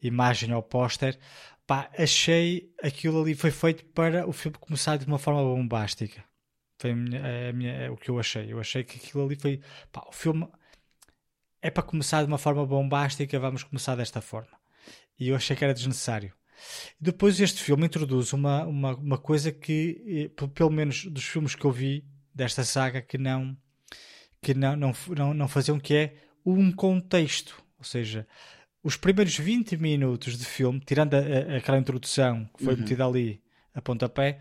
[0.02, 1.18] imagem ao póster.
[1.66, 6.24] Pá, achei aquilo ali foi feito para o filme começar de uma forma bombástica.
[6.78, 8.52] Foi a minha, a minha, é o que eu achei.
[8.52, 9.60] Eu achei que aquilo ali foi.
[9.92, 10.48] Pá, o filme
[11.60, 14.56] é para começar de uma forma bombástica, vamos começar desta forma.
[15.18, 16.32] E eu achei que era desnecessário.
[17.00, 21.64] Depois este filme introduz uma, uma, uma coisa que, eh, pelo menos dos filmes que
[21.64, 22.04] eu vi
[22.34, 23.56] desta saga, que não
[24.40, 26.14] que não, não, não, não faziam, que é
[26.44, 27.62] um contexto.
[27.78, 28.26] Ou seja,
[28.82, 32.80] os primeiros 20 minutos de filme, tirando a, a, aquela introdução que foi uhum.
[32.80, 33.42] metida ali
[33.74, 34.40] a pontapé,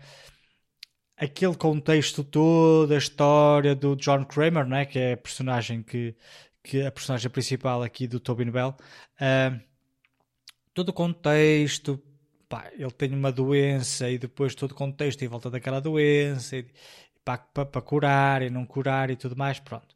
[1.16, 6.14] aquele contexto todo, a história do John Kramer, né, que é a personagem que,
[6.62, 8.76] que a personagem principal aqui do Tobin Bell,
[9.20, 9.60] uh,
[10.72, 12.00] todo o contexto,
[12.48, 16.66] pá, ele tem uma doença e depois todo o contexto em volta daquela doença e,
[17.24, 19.94] para, curar e não curar e tudo mais, pronto.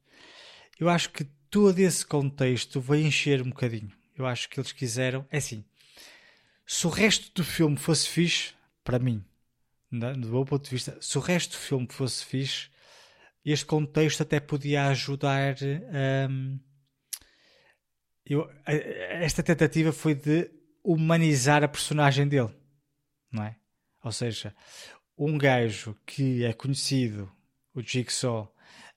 [0.79, 3.91] Eu acho que todo esse contexto vai encher um bocadinho.
[4.17, 5.65] Eu acho que eles quiseram, é assim,
[6.67, 8.55] se o resto do filme fosse fixe,
[8.85, 9.25] para mim,
[9.91, 12.69] do meu ponto de vista, se o resto do filme fosse fixe,
[13.45, 15.57] este contexto até podia ajudar.
[16.31, 16.59] Um,
[18.25, 20.51] eu, esta tentativa foi de
[20.85, 22.55] humanizar a personagem dele,
[23.31, 23.57] não é?
[24.03, 24.55] Ou seja,
[25.17, 27.31] um gajo que é conhecido,
[27.75, 28.53] o Jigsaw,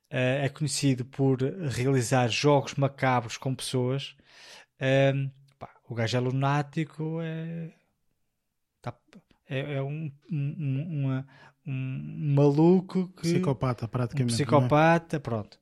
[0.09, 4.15] eh, é conhecido por realizar jogos macabros com pessoas.
[5.59, 7.71] Pá, o gajo é lunático, é,
[8.81, 8.93] tá,
[9.47, 11.23] é, é um, um, um,
[11.67, 13.21] um, maluco que.
[13.21, 14.31] Psicopata, praticamente.
[14.31, 14.37] Um é?
[14.37, 15.19] psicopata, é?
[15.19, 15.59] pronto.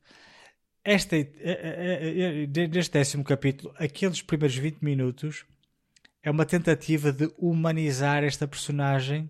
[0.83, 5.45] Esta, é, é, neste décimo capítulo, aqueles primeiros 20 minutos
[6.23, 9.29] é uma tentativa de humanizar esta personagem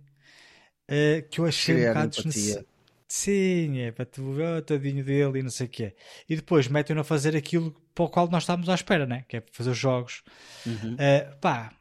[0.90, 2.68] uh, que eu achei Criar um bocado desnecessário.
[3.08, 5.94] Sim, é para tu ver o tadinho dele e não sei o que é.
[6.30, 9.26] E depois metem-no a fazer aquilo para o qual nós estávamos à espera, né?
[9.28, 10.24] que é fazer os jogos.
[10.66, 10.94] Uhum.
[10.94, 11.72] Uh, pá,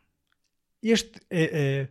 [0.83, 1.89] este, uh, uh,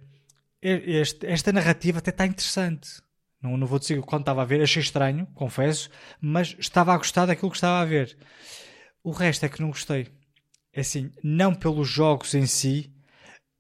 [0.61, 3.01] este, esta narrativa até está interessante.
[3.41, 5.89] Não, não vou dizer que quando estava a ver, achei estranho, confesso,
[6.19, 8.15] mas estava a gostar daquilo que estava a ver.
[9.03, 10.07] O resto é que não gostei.
[10.71, 12.93] É assim, não pelos jogos em si,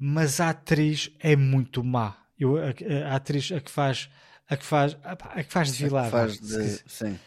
[0.03, 2.17] mas a atriz é muito má.
[2.39, 4.09] Eu, a, a atriz a que faz
[4.49, 6.09] a que faz, a que faz de vilã.
[6.09, 7.19] Faz de, sim.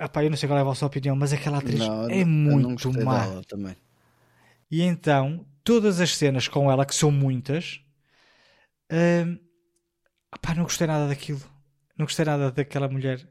[0.00, 2.90] Epá, eu não sei qual é a vossa opinião, mas aquela atriz não, é muito
[3.04, 3.42] má.
[3.46, 3.76] Também.
[4.70, 7.80] E então, todas as cenas com ela, que são muitas,
[8.90, 9.38] hum,
[10.34, 11.42] epá, não gostei nada daquilo.
[11.96, 13.28] Não gostei nada daquela mulher.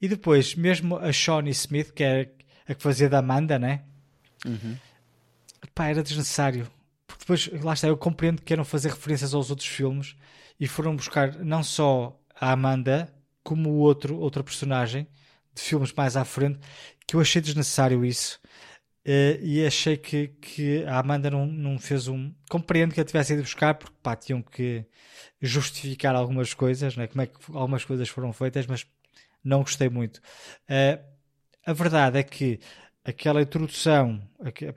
[0.00, 2.32] E depois, mesmo a Shawnee Smith, que é
[2.66, 3.84] a que fazia da Amanda, né?
[4.46, 4.76] Uhum.
[5.62, 6.66] Epá, era desnecessário.
[7.16, 10.16] Porque depois, lá está, eu compreendo que queiram fazer referências aos outros filmes
[10.58, 13.12] e foram buscar não só a Amanda,
[13.42, 15.06] como o outro, outra personagem
[15.54, 16.58] de filmes mais à frente,
[17.06, 18.40] que eu achei desnecessário isso.
[19.06, 22.32] Uh, e achei que, que a Amanda não, não fez um.
[22.48, 24.84] Compreendo que a tivesse ido buscar, porque pá, tinham que
[25.40, 27.06] justificar algumas coisas, né?
[27.06, 28.86] como é que algumas coisas foram feitas, mas
[29.44, 30.18] não gostei muito.
[30.68, 30.98] Uh,
[31.66, 32.60] a verdade é que
[33.04, 34.22] aquela introdução,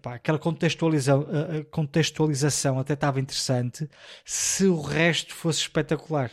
[0.06, 1.26] aquela contextualização,
[1.72, 3.90] contextualização até estava interessante
[4.26, 6.32] se o resto fosse espetacular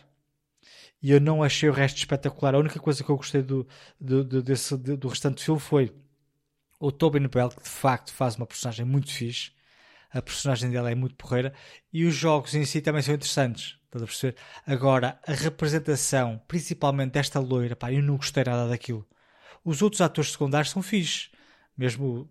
[1.05, 2.55] e eu não achei o resto espetacular.
[2.55, 3.69] A única coisa que eu gostei do,
[4.01, 5.95] do, do, desse, do restante filme foi
[6.81, 9.53] o Tobin Bell, que de facto faz uma personagem muito fixe.
[10.11, 11.53] A personagem dela é muito porreira.
[11.93, 13.77] E os jogos em si também são interessantes.
[13.93, 14.35] A perceber?
[14.67, 19.07] Agora, a representação, principalmente desta loira, pá, eu não gostei nada daquilo.
[19.63, 21.31] Os outros atores secundários são fixes.
[21.77, 22.29] Mesmo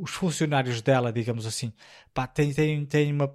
[0.00, 1.72] os funcionários dela, digamos assim,
[2.14, 3.34] pá, tem, tem, tem uma,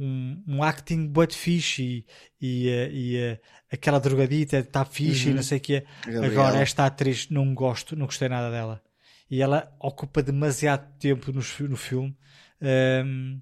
[0.00, 2.06] um, um acting bué fixe
[2.40, 3.40] e, e, eh, e, eh,
[3.70, 5.32] aquela drogadita está fixe uhum.
[5.32, 5.84] e não sei o que
[6.24, 8.82] Agora, esta atriz não gosto, não gostei nada dela.
[9.30, 12.16] E ela ocupa demasiado tempo no, no filme
[12.60, 13.40] um, ehm,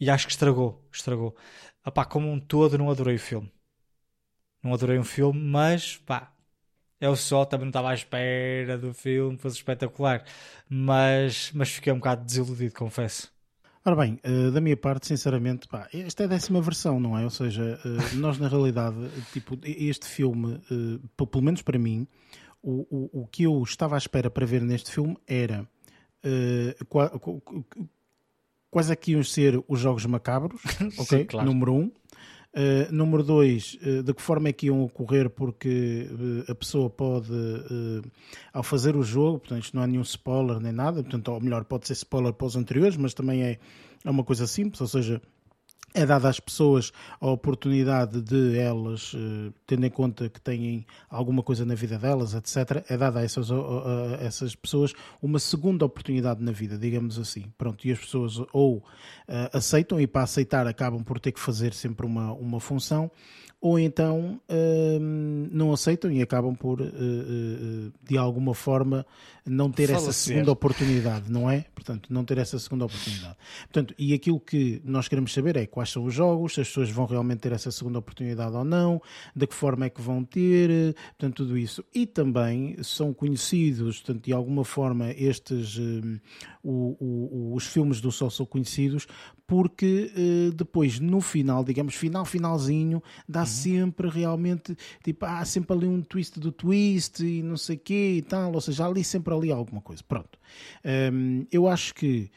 [0.00, 0.88] e acho que estragou.
[0.92, 1.36] Estragou.
[1.86, 3.52] Epá, como um todo, não adorei o filme.
[4.62, 6.32] Não adorei um filme, mas pá,
[7.00, 10.22] é o só, também não estava à espera do filme, fosse espetacular.
[10.68, 13.32] Mas, mas fiquei um bocado desiludido, confesso.
[13.82, 17.24] Ora bem, uh, da minha parte, sinceramente, pá, esta é a décima versão, não é?
[17.24, 18.96] Ou seja, uh, nós na realidade,
[19.32, 22.06] tipo, este filme, uh, pelo menos para mim,
[22.62, 25.66] o, o, o que eu estava à espera para ver neste filme era
[28.70, 30.60] quais que iam ser os jogos macabros,
[30.98, 31.20] ok?
[31.20, 31.46] Sim, claro.
[31.46, 31.90] Número um.
[32.52, 36.90] Uh, número dois, uh, de que forma é que iam ocorrer, porque uh, a pessoa
[36.90, 37.30] pode,
[38.52, 41.64] ao fazer o jogo, portanto, isto não é nenhum spoiler nem nada, portanto, ou melhor,
[41.64, 43.58] pode ser spoiler para os anteriores, mas também é,
[44.04, 45.22] é uma coisa simples, ou seja,
[45.92, 51.42] é dada às pessoas a oportunidade de elas, eh, tendo em conta que têm alguma
[51.42, 53.56] coisa na vida delas, etc., é dada a essas, a
[54.20, 57.52] essas pessoas uma segunda oportunidade na vida, digamos assim.
[57.58, 58.82] Pronto, e as pessoas ou uh,
[59.52, 63.10] aceitam e para aceitar acabam por ter que fazer sempre uma, uma função,
[63.60, 65.00] ou então uh,
[65.52, 69.04] não aceitam e acabam por, uh, uh, de alguma forma,
[69.44, 71.66] não ter Fala essa segunda oportunidade, não é?
[71.74, 73.36] Portanto, não ter essa segunda oportunidade.
[73.64, 76.90] Portanto, e aquilo que nós queremos saber é quais são os jogos, se as pessoas
[76.90, 79.02] vão realmente ter essa segunda oportunidade ou não,
[79.36, 81.84] de que forma é que vão ter, portanto, tudo isso.
[81.94, 85.78] E também são conhecidos, portanto, de alguma forma, estes,
[86.62, 89.06] o, o, os filmes do Sol são conhecidos
[89.50, 90.12] porque
[90.54, 96.38] depois, no final, digamos, final, finalzinho, dá sempre realmente, tipo, há sempre ali um twist
[96.38, 99.50] do twist e não sei o quê e tal, ou seja, há ali sempre ali
[99.50, 100.04] alguma coisa.
[100.06, 100.38] Pronto.
[101.12, 102.30] Um, eu acho que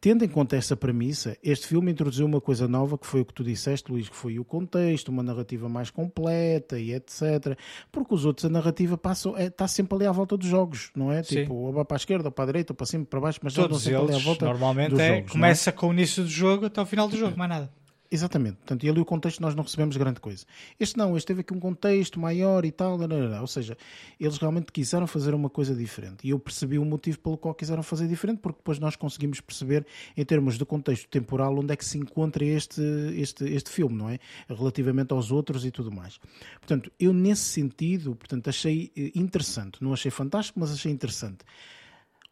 [0.00, 3.34] tendo em conta essa premissa, este filme introduziu uma coisa nova que foi o que
[3.34, 7.56] tu disseste, Luís, que foi o contexto, uma narrativa mais completa e etc.
[7.92, 11.12] Porque os outros, a narrativa passa, é, está sempre ali à volta dos jogos, não
[11.12, 11.22] é?
[11.22, 11.42] Sim.
[11.42, 13.52] Tipo, ou para a esquerda, ou para a direita, ou para cima, para baixo, mas
[13.52, 15.72] Todos sempre eles, ali à volta normalmente dos é, jogos, começa é?
[15.72, 17.83] com o início do jogo até o final do jogo, mais nada.
[18.14, 18.58] Exatamente.
[18.58, 20.46] Portanto, e ali o contexto nós não recebemos grande coisa.
[20.78, 22.96] Este não, este teve aqui um contexto maior e tal,
[23.40, 23.76] ou seja,
[24.20, 26.24] eles realmente quiseram fazer uma coisa diferente.
[26.24, 29.84] E eu percebi o motivo pelo qual quiseram fazer diferente, porque depois nós conseguimos perceber,
[30.16, 32.80] em termos de contexto temporal, onde é que se encontra este,
[33.16, 34.20] este, este filme, não é?
[34.48, 36.20] Relativamente aos outros e tudo mais.
[36.60, 39.82] Portanto, eu nesse sentido, portanto, achei eh, interessante.
[39.82, 41.38] Não achei fantástico, mas achei interessante.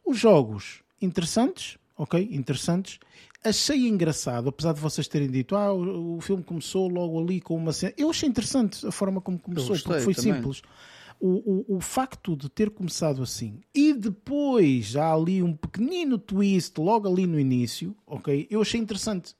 [0.06, 2.28] Os jogos interessantes, ok?
[2.30, 3.00] Interessantes
[3.44, 7.56] achei engraçado, apesar de vocês terem dito, ah, o, o, filme começou logo ali com
[7.56, 7.92] uma cena.
[7.96, 10.34] Eu achei interessante a forma como começou, gostei, porque foi também.
[10.34, 10.62] simples.
[11.20, 16.80] O, o, o, facto de ter começado assim e depois há ali um pequenino twist
[16.80, 18.48] logo ali no início, ok?
[18.50, 19.36] Eu achei interessante.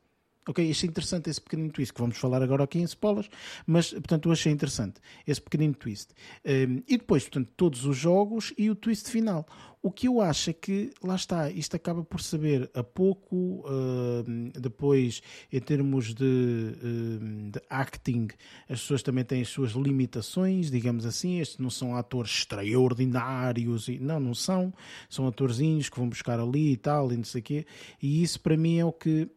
[0.48, 3.28] Ok, achei interessante esse pequenino twist que vamos falar agora aqui em spoilers,
[3.64, 6.12] mas portanto eu achei interessante esse pequenino twist.
[6.44, 9.46] Um, e depois, portanto, todos os jogos e o twist final.
[9.80, 14.22] O que eu acho é que, lá está, isto acaba por saber a pouco, uh,
[14.60, 15.20] depois,
[15.52, 18.28] em termos de, uh, de, acting,
[18.68, 21.40] as pessoas também têm as suas limitações, digamos assim.
[21.40, 24.72] Estes não são atores extraordinários, e, não, não são.
[25.08, 27.66] São atorzinhos que vão buscar ali e tal, e não sei o quê.
[28.00, 29.28] E isso para mim é o que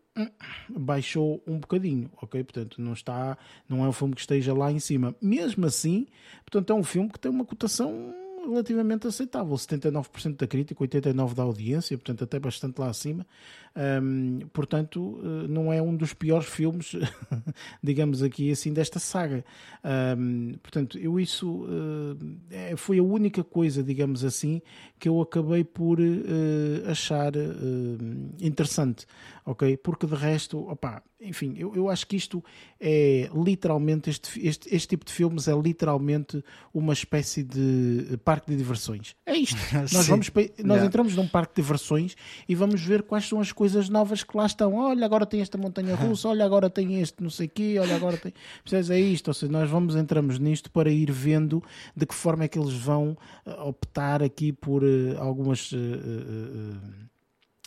[0.70, 2.44] baixou um bocadinho, ok?
[2.44, 3.38] Portanto, não está,
[3.68, 5.16] não é um filme que esteja lá em cima.
[5.22, 6.08] Mesmo assim,
[6.46, 8.14] portanto, é um filme que tem uma cotação
[8.48, 9.56] relativamente aceitável.
[9.56, 13.26] 79% da crítica, 89% da audiência, portanto, até bastante lá acima.
[13.76, 16.94] Um, portanto, eh, não é um dos piores filmes,
[17.84, 19.44] digamos aqui assim, desta saga.
[20.18, 24.62] Um, portanto, eu isso uh, foi a única coisa, digamos assim,
[24.98, 27.98] que eu acabei por uh, achar uh,
[28.40, 29.06] interessante,
[29.46, 29.76] ok?
[29.78, 32.44] Porque de resto, opá, enfim, eu, eu acho que isto
[32.80, 36.44] é literalmente, este, este, este tipo de filmes é literalmente
[36.74, 39.16] uma espécie de parque de diversões.
[39.26, 39.58] É isto.
[39.74, 40.86] nós vamos, nós yeah.
[40.86, 42.16] entramos num parque de diversões
[42.48, 44.76] e vamos ver quais são as coisas coisas novas que lá estão.
[44.76, 48.16] Olha, agora tem esta montanha russa, olha, agora tem este não sei quê, olha, agora
[48.16, 48.32] tem.
[48.64, 48.92] Percebes?
[48.92, 49.30] É isto.
[49.30, 51.64] Ou seja, nós vamos, entramos nisto para ir vendo
[51.96, 55.72] de que forma é que eles vão eh, optar aqui por uh, algumas.
[55.72, 57.06] Uh, uh,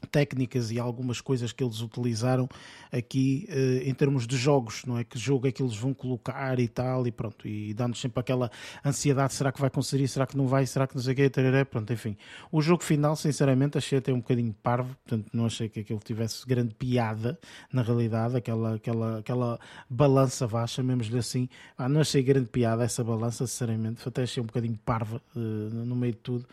[0.06, 2.48] técnicas e algumas coisas que eles utilizaram
[2.92, 5.04] aqui uh, em termos de jogos, não é?
[5.04, 8.50] Que jogo é que eles vão colocar e tal, e pronto, e dando sempre aquela
[8.84, 11.30] ansiedade, será que vai conseguir, será que não vai, será que não sei o quê,
[11.30, 12.16] tarará, pronto, enfim.
[12.50, 16.46] O jogo final, sinceramente, achei até um bocadinho parvo, portanto, não achei que aquilo tivesse
[16.46, 17.38] grande piada,
[17.72, 19.60] na realidade, aquela, aquela, aquela
[19.90, 24.46] balança vasta, chamemos-lhe assim, ah, não achei grande piada essa balança, sinceramente, até achei um
[24.46, 26.46] bocadinho parva uh, no meio de tudo.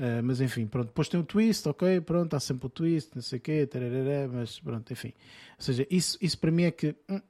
[0.00, 3.20] Uh, mas enfim, pronto, depois tem um twist, ok, pronto, há sempre o twist, não
[3.20, 3.68] sei o quê,
[4.32, 5.12] mas pronto, enfim.
[5.58, 7.20] Ou seja, isso, isso para mim é que hum,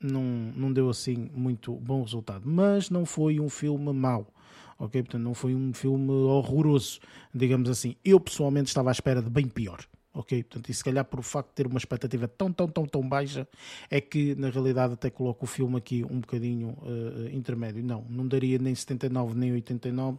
[0.00, 0.22] não,
[0.54, 2.42] não deu assim muito bom resultado.
[2.44, 4.32] Mas não foi um filme mau,
[4.78, 5.02] ok?
[5.02, 7.00] Portanto, não foi um filme horroroso,
[7.34, 7.96] digamos assim.
[8.04, 10.42] Eu pessoalmente estava à espera de bem pior ok?
[10.42, 13.08] Portanto, e se calhar por o facto de ter uma expectativa tão, tão, tão, tão
[13.08, 13.46] baixa,
[13.90, 17.82] é que na realidade até coloco o filme aqui um bocadinho uh, intermédio.
[17.82, 20.18] Não, não daria nem 79 nem 89.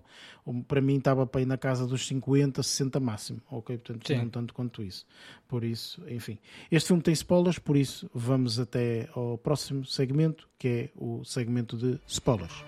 [0.68, 3.78] Para mim estava para ir na casa dos 50, 60 máximo, ok?
[3.78, 4.18] Portanto, Sim.
[4.18, 5.06] não tanto quanto isso.
[5.48, 6.38] Por isso, enfim.
[6.72, 11.78] Este filme tem spoilers, por isso vamos até ao próximo segmento, que é o segmento
[11.78, 12.64] de spoilers.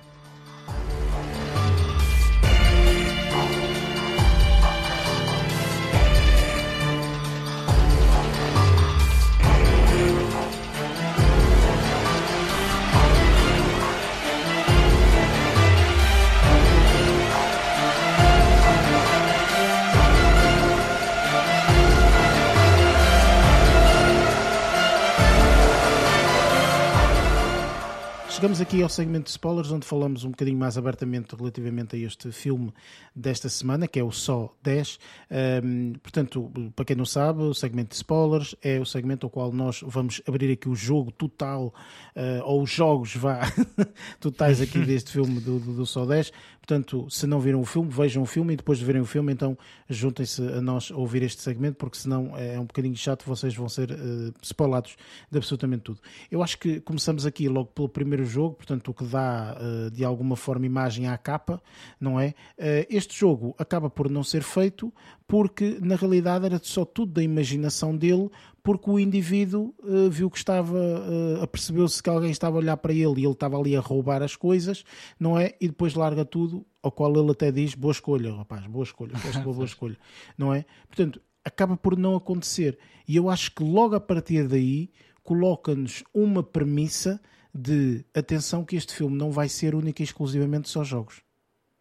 [28.44, 32.30] Chegamos aqui ao segmento de spoilers, onde falamos um bocadinho mais abertamente relativamente a este
[32.30, 32.74] filme
[33.16, 35.00] desta semana, que é o Só 10.
[35.64, 39.50] Um, portanto, para quem não sabe, o segmento de spoilers é o segmento ao qual
[39.54, 41.74] nós vamos abrir aqui o jogo total,
[42.18, 43.44] uh, ou os jogos, vá,
[44.20, 46.34] totais aqui deste filme do, do, do Só 10.
[46.66, 49.34] Portanto, se não viram o filme, vejam o filme e depois de verem o filme,
[49.34, 49.58] então
[49.90, 53.68] juntem-se a nós a ouvir este segmento, porque senão é um bocadinho chato, vocês vão
[53.68, 54.96] ser uh, spoilados
[55.30, 56.00] de absolutamente tudo.
[56.32, 60.06] Eu acho que começamos aqui logo pelo primeiro jogo, portanto, o que dá uh, de
[60.06, 61.62] alguma forma imagem à capa,
[62.00, 62.30] não é?
[62.58, 64.94] Uh, este jogo acaba por não ser feito
[65.28, 68.30] porque na realidade era só tudo da imaginação dele,
[68.64, 72.94] porque o indivíduo uh, viu que estava, uh, apercebeu-se que alguém estava a olhar para
[72.94, 74.86] ele e ele estava ali a roubar as coisas,
[75.20, 75.54] não é?
[75.60, 79.14] E depois larga tudo, ao qual ele até diz: boa escolha, rapaz, boa escolha,
[79.44, 79.98] boa, boa escolha,
[80.38, 80.66] não é?
[80.88, 82.80] Portanto, acaba por não acontecer.
[83.06, 84.90] E eu acho que logo a partir daí
[85.24, 87.22] coloca-nos uma premissa
[87.54, 91.22] de atenção que este filme não vai ser única e exclusivamente só jogos.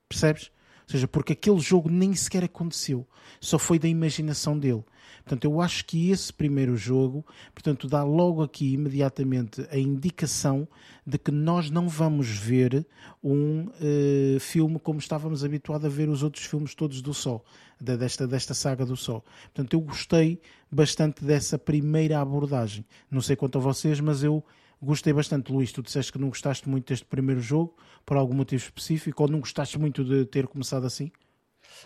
[0.09, 0.51] Percebes?
[0.83, 3.07] Ou seja, porque aquele jogo nem sequer aconteceu,
[3.41, 4.85] só foi da imaginação dele.
[5.19, 7.25] Portanto, eu acho que esse primeiro jogo,
[7.55, 10.67] portanto, dá logo aqui imediatamente a indicação
[11.07, 12.87] de que nós não vamos ver
[13.23, 17.45] um uh, filme como estávamos habituados a ver os outros filmes todos do Sol,
[17.81, 19.25] desta, desta saga do Sol.
[19.55, 20.41] Portanto, eu gostei
[20.71, 22.85] bastante dessa primeira abordagem.
[23.11, 24.45] Não sei quanto a vocês, mas eu
[24.81, 25.53] gostei bastante.
[25.53, 29.29] Luís, tu disseste que não gostaste muito deste primeiro jogo, por algum motivo específico, ou
[29.29, 31.13] não gostaste muito de ter começado assim?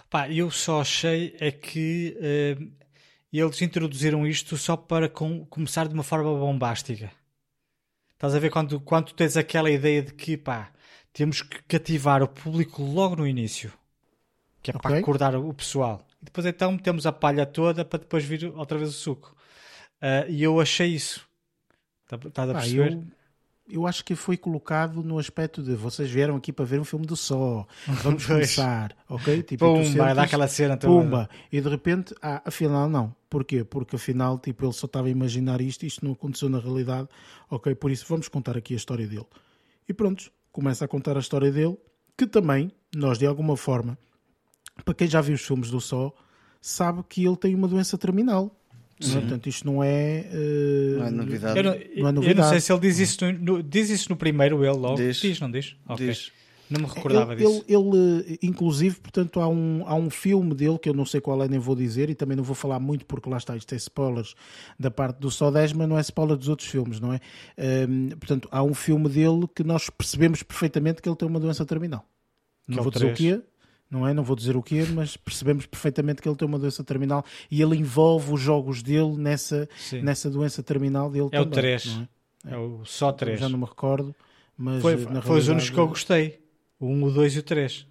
[0.09, 2.86] Pá, eu só achei é que uh,
[3.41, 7.11] eles introduziram isto só para com, começar de uma forma bombástica.
[8.13, 10.71] Estás a ver quando, quando tens aquela ideia de que pá,
[11.13, 13.73] temos que cativar o público logo no início,
[14.63, 14.91] que é okay.
[14.91, 16.07] para acordar o pessoal.
[16.23, 19.37] E depois então metemos a palha toda para depois vir outra vez o suco.
[19.97, 21.27] Uh, e eu achei isso.
[22.11, 22.93] Estás a perceber?
[22.93, 23.05] eu,
[23.69, 27.05] eu acho que foi colocado no aspecto de vocês vieram aqui para ver um filme
[27.05, 27.67] do só,
[28.03, 29.43] vamos começar, ok?
[29.43, 33.15] Tipo, Pumba, sentes, dá aquela cena Pumba, e de repente, ah, afinal não.
[33.29, 33.65] Porquê?
[33.65, 37.09] Porque afinal, tipo, ele só estava a imaginar isto, isto não aconteceu na realidade,
[37.51, 37.75] ok?
[37.75, 39.27] Por isso vamos contar aqui a história dele.
[39.89, 41.77] E pronto, começa a contar a história dele,
[42.17, 43.99] que também, nós de alguma forma,
[44.85, 46.15] para quem já viu os filmes do Só,
[46.61, 48.55] sabe que ele tem uma doença terminal.
[48.99, 49.21] Sim.
[49.21, 51.59] Portanto, isto não é, uh, não é novidade.
[51.59, 52.39] Eu não, não, é novidade.
[52.39, 54.97] Eu não sei se ele diz isso no, diz isso no primeiro, ele logo.
[54.97, 55.77] Diz, diz não diz?
[55.87, 56.09] Okay.
[56.09, 56.33] diz.
[56.69, 57.65] Não me recordava ele, disso.
[57.69, 61.43] Ele, ele, inclusive, portanto, há um, há um filme dele que eu não sei qual
[61.45, 63.77] é, nem vou dizer, e também não vou falar muito porque lá está, isto é
[63.77, 64.35] spoilers
[64.79, 67.21] da parte do Só 10, mas não é spoiler dos outros filmes, não é?
[67.89, 71.65] Um, portanto, há um filme dele que nós percebemos perfeitamente que ele tem uma doença
[71.65, 72.05] terminal.
[72.67, 73.41] Não é vou dizer o quê,
[73.91, 74.13] não é?
[74.13, 77.63] Não vou dizer o quê, mas percebemos perfeitamente que ele tem uma doença terminal e
[77.63, 79.69] ele envolve os jogos dele nessa,
[80.03, 81.49] nessa doença terminal dele é também.
[81.49, 82.01] O 3.
[82.45, 82.55] É?
[82.55, 82.57] é?
[82.57, 83.41] o só 3.
[83.41, 84.15] Já não me recordo,
[84.57, 86.41] mas foi, foi os únicos que eu gostei.
[86.79, 87.87] O 1, o 2 e o 3.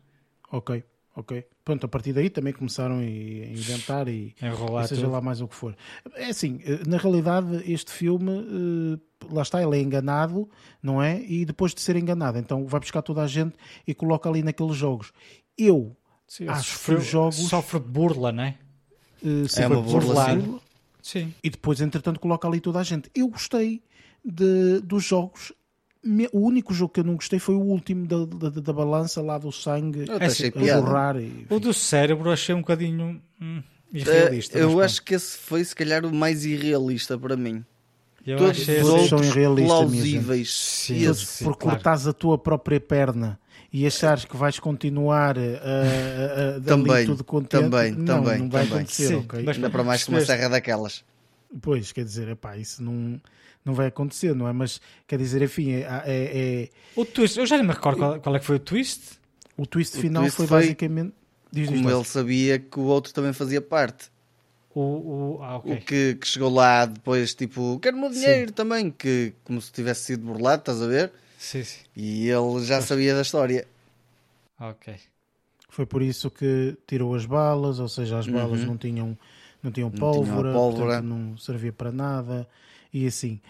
[0.51, 0.83] Ok,
[1.15, 1.45] ok.
[1.63, 5.13] Pronto, a partir daí também começaram a inventar e, Enrolar e seja tudo.
[5.13, 5.75] lá mais o que for.
[6.13, 10.47] É assim, na realidade, este filme, eh, lá está, ele é enganado,
[10.81, 11.19] não é?
[11.23, 13.55] E depois de ser enganado, então vai buscar toda a gente
[13.87, 15.11] e coloca ali naqueles jogos
[15.57, 15.95] eu
[16.27, 17.35] Sim, acho sofreu, que os jogos.
[17.35, 18.55] Sofre burla, não é?
[19.23, 20.59] Uh, é uma burla, sim.
[21.01, 21.33] sim.
[21.43, 23.09] E depois, entretanto, coloca ali toda a gente.
[23.15, 23.81] Eu gostei
[24.23, 25.53] de, dos jogos.
[26.31, 29.39] O único jogo que eu não gostei foi o último da, da, da balança lá
[29.39, 31.17] do sangue eu achei a borrar.
[31.17, 34.59] E, o do cérebro achei um bocadinho hum, irrealista.
[34.59, 37.65] Uh, eu acho que esse foi, se calhar, o mais irrealista para mim.
[38.23, 40.53] Eu Todos os outros são irrealistas, plausíveis.
[40.53, 41.81] Sim, sim, porque claro.
[41.81, 43.39] cortas a tua própria perna
[43.75, 48.49] e achares que vais continuar a, a, a também, tudo contente, também, não, também, não
[48.49, 48.77] vai também.
[48.79, 49.43] acontecer, Sim, ok?
[49.43, 51.03] Mas, Ainda para mais que uma serra daquelas.
[51.61, 53.19] Pois, quer dizer, epá, isso não,
[53.65, 54.53] não vai acontecer, não é?
[54.53, 55.81] Mas, quer dizer, enfim, é...
[55.81, 56.69] é, é...
[56.95, 59.19] O twist, eu já não me recordo qual, qual, é que foi o twist.
[59.57, 61.13] O twist final twist foi, foi, basicamente...
[61.51, 64.09] Diz, como ele sabia que o outro também fazia parte.
[64.73, 65.73] O, o, ah, okay.
[65.73, 68.53] o que, que, chegou lá depois, tipo, quero o meu dinheiro Sim.
[68.53, 71.11] também, que como se tivesse sido burlado, estás a ver?
[71.45, 71.83] Sim, sim.
[71.95, 73.67] E ele já sabia da história.
[74.59, 74.95] Ok.
[75.69, 78.65] Foi por isso que tirou as balas, ou seja, as balas uhum.
[78.65, 79.17] não tinham
[79.61, 81.01] não tinham pólvora, não, pólvora.
[81.01, 82.47] não servia para nada
[82.91, 83.41] e assim.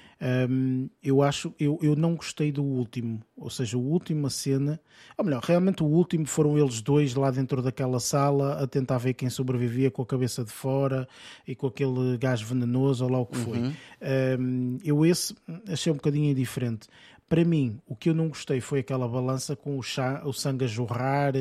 [0.50, 4.80] Um, eu acho, eu, eu não gostei do último, ou seja, o último a cena,
[5.18, 9.14] ou melhor, realmente o último foram eles dois lá dentro daquela sala a tentar ver
[9.14, 11.08] quem sobrevivia com a cabeça de fora
[11.48, 13.60] e com aquele gás venenoso ou lá o que foi.
[13.60, 13.74] Uhum.
[14.40, 15.36] Um, eu esse
[15.72, 16.88] achei um bocadinho indiferente
[17.28, 20.66] Para mim, o que eu não gostei foi aquela balança com o, chá, o sangue
[20.66, 21.34] a jorrar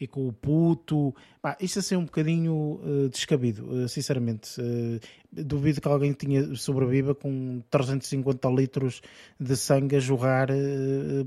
[0.00, 1.12] e com o puto.
[1.40, 4.60] Pá, isto assim um bocadinho uh, descabido, uh, sinceramente.
[4.60, 5.00] Uh,
[5.32, 9.02] duvido que alguém tinha sobreviva com 350 litros
[9.40, 10.48] de sangue a jorrar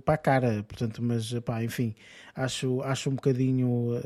[0.06, 0.64] para a cara.
[0.64, 1.94] Portanto, mas pá, enfim,
[2.34, 4.00] acho, acho um bocadinho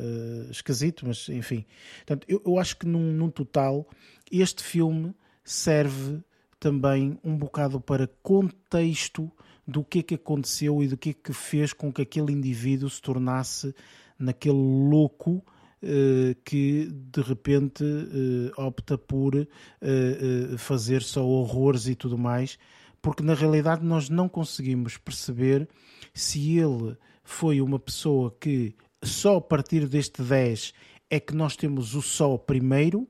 [0.49, 1.65] esquisito, mas enfim.
[1.98, 3.86] Portanto, eu, eu acho que num, num total,
[4.31, 5.14] este filme
[5.44, 6.22] serve
[6.60, 9.31] também um bocado para contexto
[9.70, 12.90] do que é que aconteceu e do que é que fez com que aquele indivíduo
[12.90, 13.74] se tornasse
[14.18, 15.44] naquele louco
[15.84, 22.58] uh, que de repente uh, opta por uh, fazer só horrores e tudo mais,
[23.02, 25.70] porque na realidade nós não conseguimos perceber
[26.14, 30.74] se ele foi uma pessoa que só a partir deste 10
[31.10, 33.08] é que nós temos o só primeiro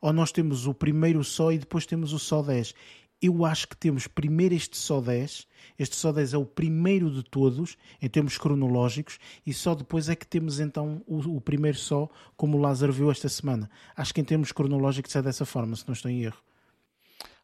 [0.00, 2.74] ou nós temos o primeiro só e depois temos o só 10
[3.20, 5.46] eu acho que temos primeiro este só 10,
[5.78, 10.14] este só 10 é o primeiro de todos, em termos cronológicos, e só depois é
[10.14, 13.68] que temos então o, o primeiro só, como o Lázaro viu esta semana.
[13.96, 16.42] Acho que em termos cronológicos é dessa forma, se não estou em erro.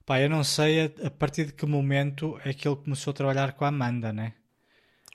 [0.07, 3.15] Pá, eu não sei a, a partir de que momento é que ele começou a
[3.15, 4.35] trabalhar com a Amanda, né?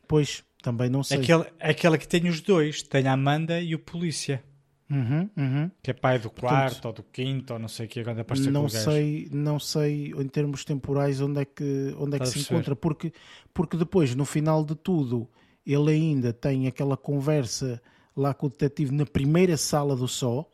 [0.08, 1.20] Pois, também não sei.
[1.20, 4.44] Aquele, aquela que tem os dois, tem a Amanda e o polícia.
[4.90, 5.72] Uhum, uhum.
[5.84, 8.20] Que é pai do quarto Portanto, ou do quinto ou não sei o que quando
[8.20, 12.40] apareceu não sei não sei em termos temporais onde é que onde é que se
[12.40, 13.14] encontra porque
[13.54, 15.30] porque depois no final de tudo
[15.66, 17.80] ele ainda tem aquela conversa
[18.18, 20.50] lá com o detetive na primeira sala do só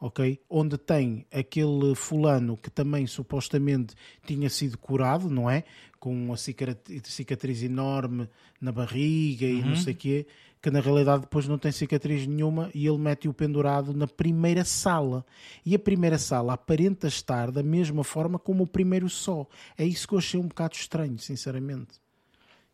[0.00, 0.40] ok?
[0.50, 3.94] Onde tem aquele fulano que também supostamente
[4.26, 5.62] tinha sido curado não é?
[6.00, 8.28] Com uma cicatriz enorme
[8.60, 9.76] na barriga e não uhum.
[9.76, 10.26] sei o quê
[10.66, 15.24] que na realidade depois não tem cicatriz nenhuma e ele mete-o pendurado na primeira sala.
[15.64, 19.46] E a primeira sala aparenta estar da mesma forma como o primeiro só.
[19.78, 22.00] É isso que eu achei um bocado estranho, sinceramente.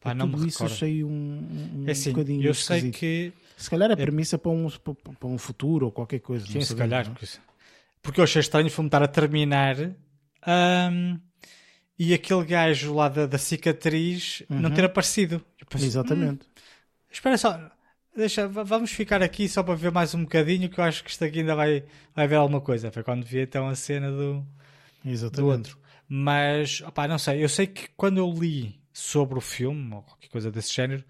[0.01, 3.31] Pá, tudo isso achei um, um é assim, bocadinho Eu sei que...
[3.59, 6.47] Se calhar é premissa para, um, para um futuro ou qualquer coisa.
[6.47, 7.06] Sim, se calhar.
[7.06, 7.14] Não?
[8.01, 9.77] Porque eu achei estranho foi-me estar a terminar...
[10.48, 11.20] Um,
[11.98, 14.60] e aquele gajo lá da, da cicatriz uhum.
[14.60, 15.44] não ter aparecido.
[15.69, 16.47] Pensei, Exatamente.
[16.47, 16.62] Hum,
[17.10, 17.70] espera só,
[18.14, 21.24] Deixa, vamos ficar aqui só para ver mais um bocadinho, que eu acho que isto
[21.24, 21.82] aqui ainda vai,
[22.14, 22.93] vai ver alguma coisa.
[22.93, 24.47] Foi quando vi então a cena do,
[25.30, 25.78] do outro.
[26.06, 30.28] Mas, opá, não sei, eu sei que quando eu li sobre o filme, ou qualquer
[30.28, 31.02] coisa desse género,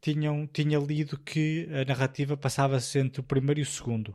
[0.00, 4.14] tinham, tinha lido que a narrativa passava-se entre o primeiro e o segundo.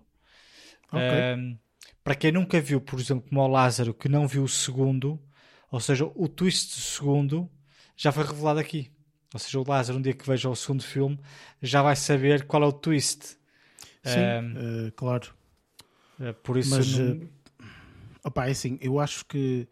[0.88, 1.36] Okay.
[1.36, 1.60] Um,
[2.04, 5.22] para quem nunca viu, por exemplo, como o Lázaro, que não viu o segundo,
[5.70, 7.52] ou seja, o twist do segundo
[7.96, 8.92] já foi revelado aqui.
[9.34, 11.20] Ou seja, o Lázaro, um dia que veja o segundo filme,
[11.62, 13.38] já vai saber qual é o twist.
[14.04, 15.34] Sim, uh, claro.
[16.20, 16.72] Uh, por isso.
[16.72, 17.16] Mas, não...
[17.16, 17.30] uh,
[18.24, 19.68] opa, é assim, eu acho que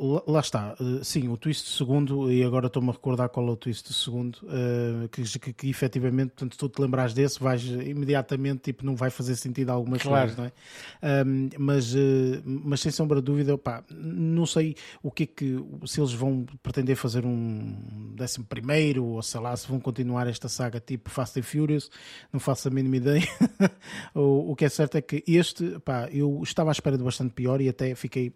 [0.00, 3.56] Lá está, uh, sim, o twist segundo, e agora estou-me a recordar qual é o
[3.56, 8.60] twist segundo, uh, que, que, que efetivamente, portanto, se tu te lembrares desse, vais imediatamente,
[8.60, 10.32] tipo, não vai fazer sentido algumas claro.
[10.32, 11.24] coisas, não é?
[11.26, 11.98] Um, mas, uh,
[12.44, 16.46] mas sem sombra de dúvida, pá, não sei o que é que, se eles vão
[16.62, 21.40] pretender fazer um décimo primeiro, ou sei lá, se vão continuar esta saga tipo Fast
[21.40, 21.90] and Furious,
[22.32, 23.26] não faço a mínima ideia.
[24.14, 27.34] o, o que é certo é que este, pá, eu estava à espera de bastante
[27.34, 28.32] pior e até fiquei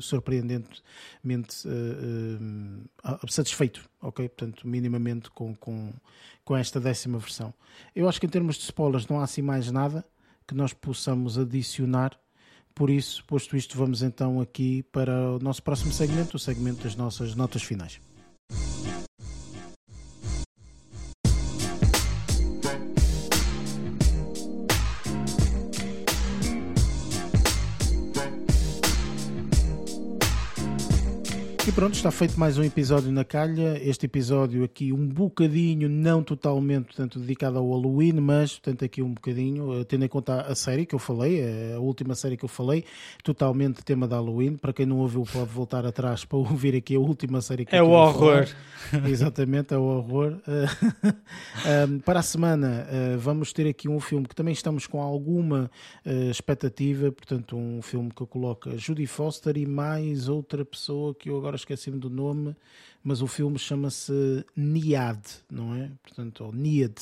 [0.00, 0.85] surpreendente
[1.22, 4.28] mente uh, uh, satisfeito, ok?
[4.28, 5.92] Portanto, minimamente com, com,
[6.44, 7.52] com esta décima versão.
[7.94, 10.04] Eu acho que em termos de spoilers não há assim mais nada
[10.46, 12.18] que nós possamos adicionar.
[12.74, 16.94] Por isso, posto isto, vamos então aqui para o nosso próximo segmento, o segmento das
[16.94, 18.00] nossas notas finais.
[31.76, 33.78] Pronto, está feito mais um episódio na calha.
[33.82, 39.12] Este episódio aqui um bocadinho, não totalmente portanto, dedicado ao Halloween, mas portanto, aqui um
[39.12, 42.46] bocadinho, eh, tendo em conta a série que eu falei, eh, a última série que
[42.46, 42.82] eu falei,
[43.22, 44.56] totalmente tema de Halloween.
[44.56, 47.80] Para quem não ouviu, pode voltar atrás para ouvir aqui a última série que é
[47.80, 48.46] eu É o horror.
[49.06, 50.38] Exatamente, é o horror.
[52.06, 55.70] para a semana eh, vamos ter aqui um filme que também estamos com alguma
[56.30, 61.56] expectativa, portanto, um filme que coloca Judy Foster e mais outra pessoa que eu agora
[61.56, 62.54] agora esqueci-me do nome,
[63.02, 65.20] mas o filme chama-se Niad,
[65.50, 65.90] não é?
[66.02, 66.94] Portanto, ou Niad,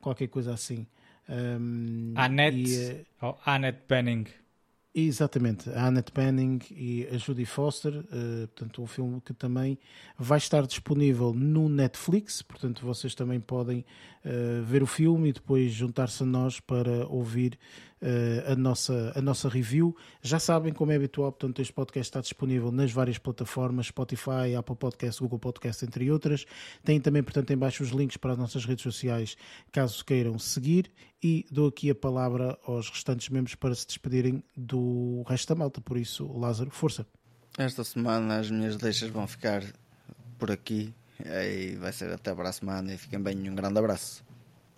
[0.00, 0.86] qualquer coisa assim.
[1.28, 4.26] Um, Annette, e, oh, Annette Bening.
[4.94, 9.78] Exatamente, a Annette Bening e a Judy Foster, uh, portanto, um filme que também
[10.18, 13.84] vai estar disponível no Netflix, portanto, vocês também podem
[14.24, 17.58] uh, ver o filme e depois juntar-se a nós para ouvir
[18.02, 19.96] uh, a, nossa, a nossa review.
[20.22, 24.76] Já sabem, como é habitual, portanto, este podcast está disponível nas várias plataformas, Spotify, Apple
[24.76, 26.44] Podcast, Google Podcast, entre outras.
[26.84, 29.36] Tem também, portanto, em baixo os links para as nossas redes sociais,
[29.72, 30.90] caso queiram seguir.
[31.22, 35.80] E dou aqui a palavra aos restantes membros para se despedirem do resto da malta.
[35.80, 37.04] Por isso, Lázaro, força.
[37.58, 39.64] Esta semana as minhas deixas vão ficar
[40.38, 40.94] por aqui.
[41.24, 43.50] E vai ser até para a semana e fiquem bem.
[43.50, 44.27] Um grande abraço.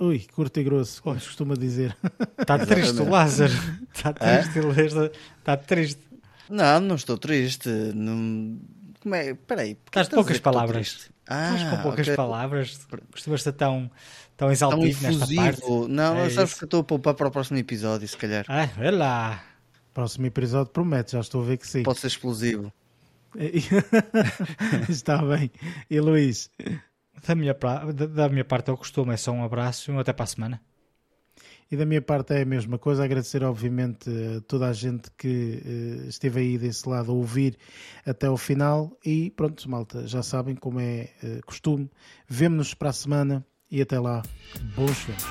[0.01, 1.95] Ui, curto e grosso, como se costuma dizer.
[2.39, 3.53] Está triste o Lázaro.
[3.95, 5.13] Está triste, é?
[5.39, 6.01] está triste.
[6.49, 7.69] Não, não estou triste.
[7.69, 8.59] Não...
[9.03, 9.35] Como é?
[9.35, 9.77] Peraí.
[9.85, 11.11] Estás de poucas palavras.
[11.29, 12.17] Ah, Estás com poucas okay.
[12.17, 12.81] palavras.
[13.13, 13.91] Costumas estar tão,
[14.39, 15.63] tão exaltivo tão nesta parte.
[15.91, 16.59] Não, é sabes isso.
[16.59, 18.47] que eu estou a poupar para o próximo episódio, se calhar.
[18.49, 19.45] Ah, vê lá.
[19.93, 21.83] Próximo episódio promete, já estou a ver que sim.
[21.83, 22.73] Pode ser explosivo.
[24.89, 25.51] Está bem.
[25.91, 26.51] E Luís?
[27.27, 30.25] Da minha, da minha parte é o costume, é só um abraço e até para
[30.25, 30.61] a semana.
[31.71, 35.63] E da minha parte é a mesma coisa, agradecer obviamente a toda a gente que
[35.65, 37.57] uh, esteve aí desse lado a ouvir
[38.05, 41.89] até o final e pronto, malta, já sabem como é uh, costume.
[42.29, 44.23] Vemo-nos para a semana e até lá,
[44.75, 45.25] bons filmes.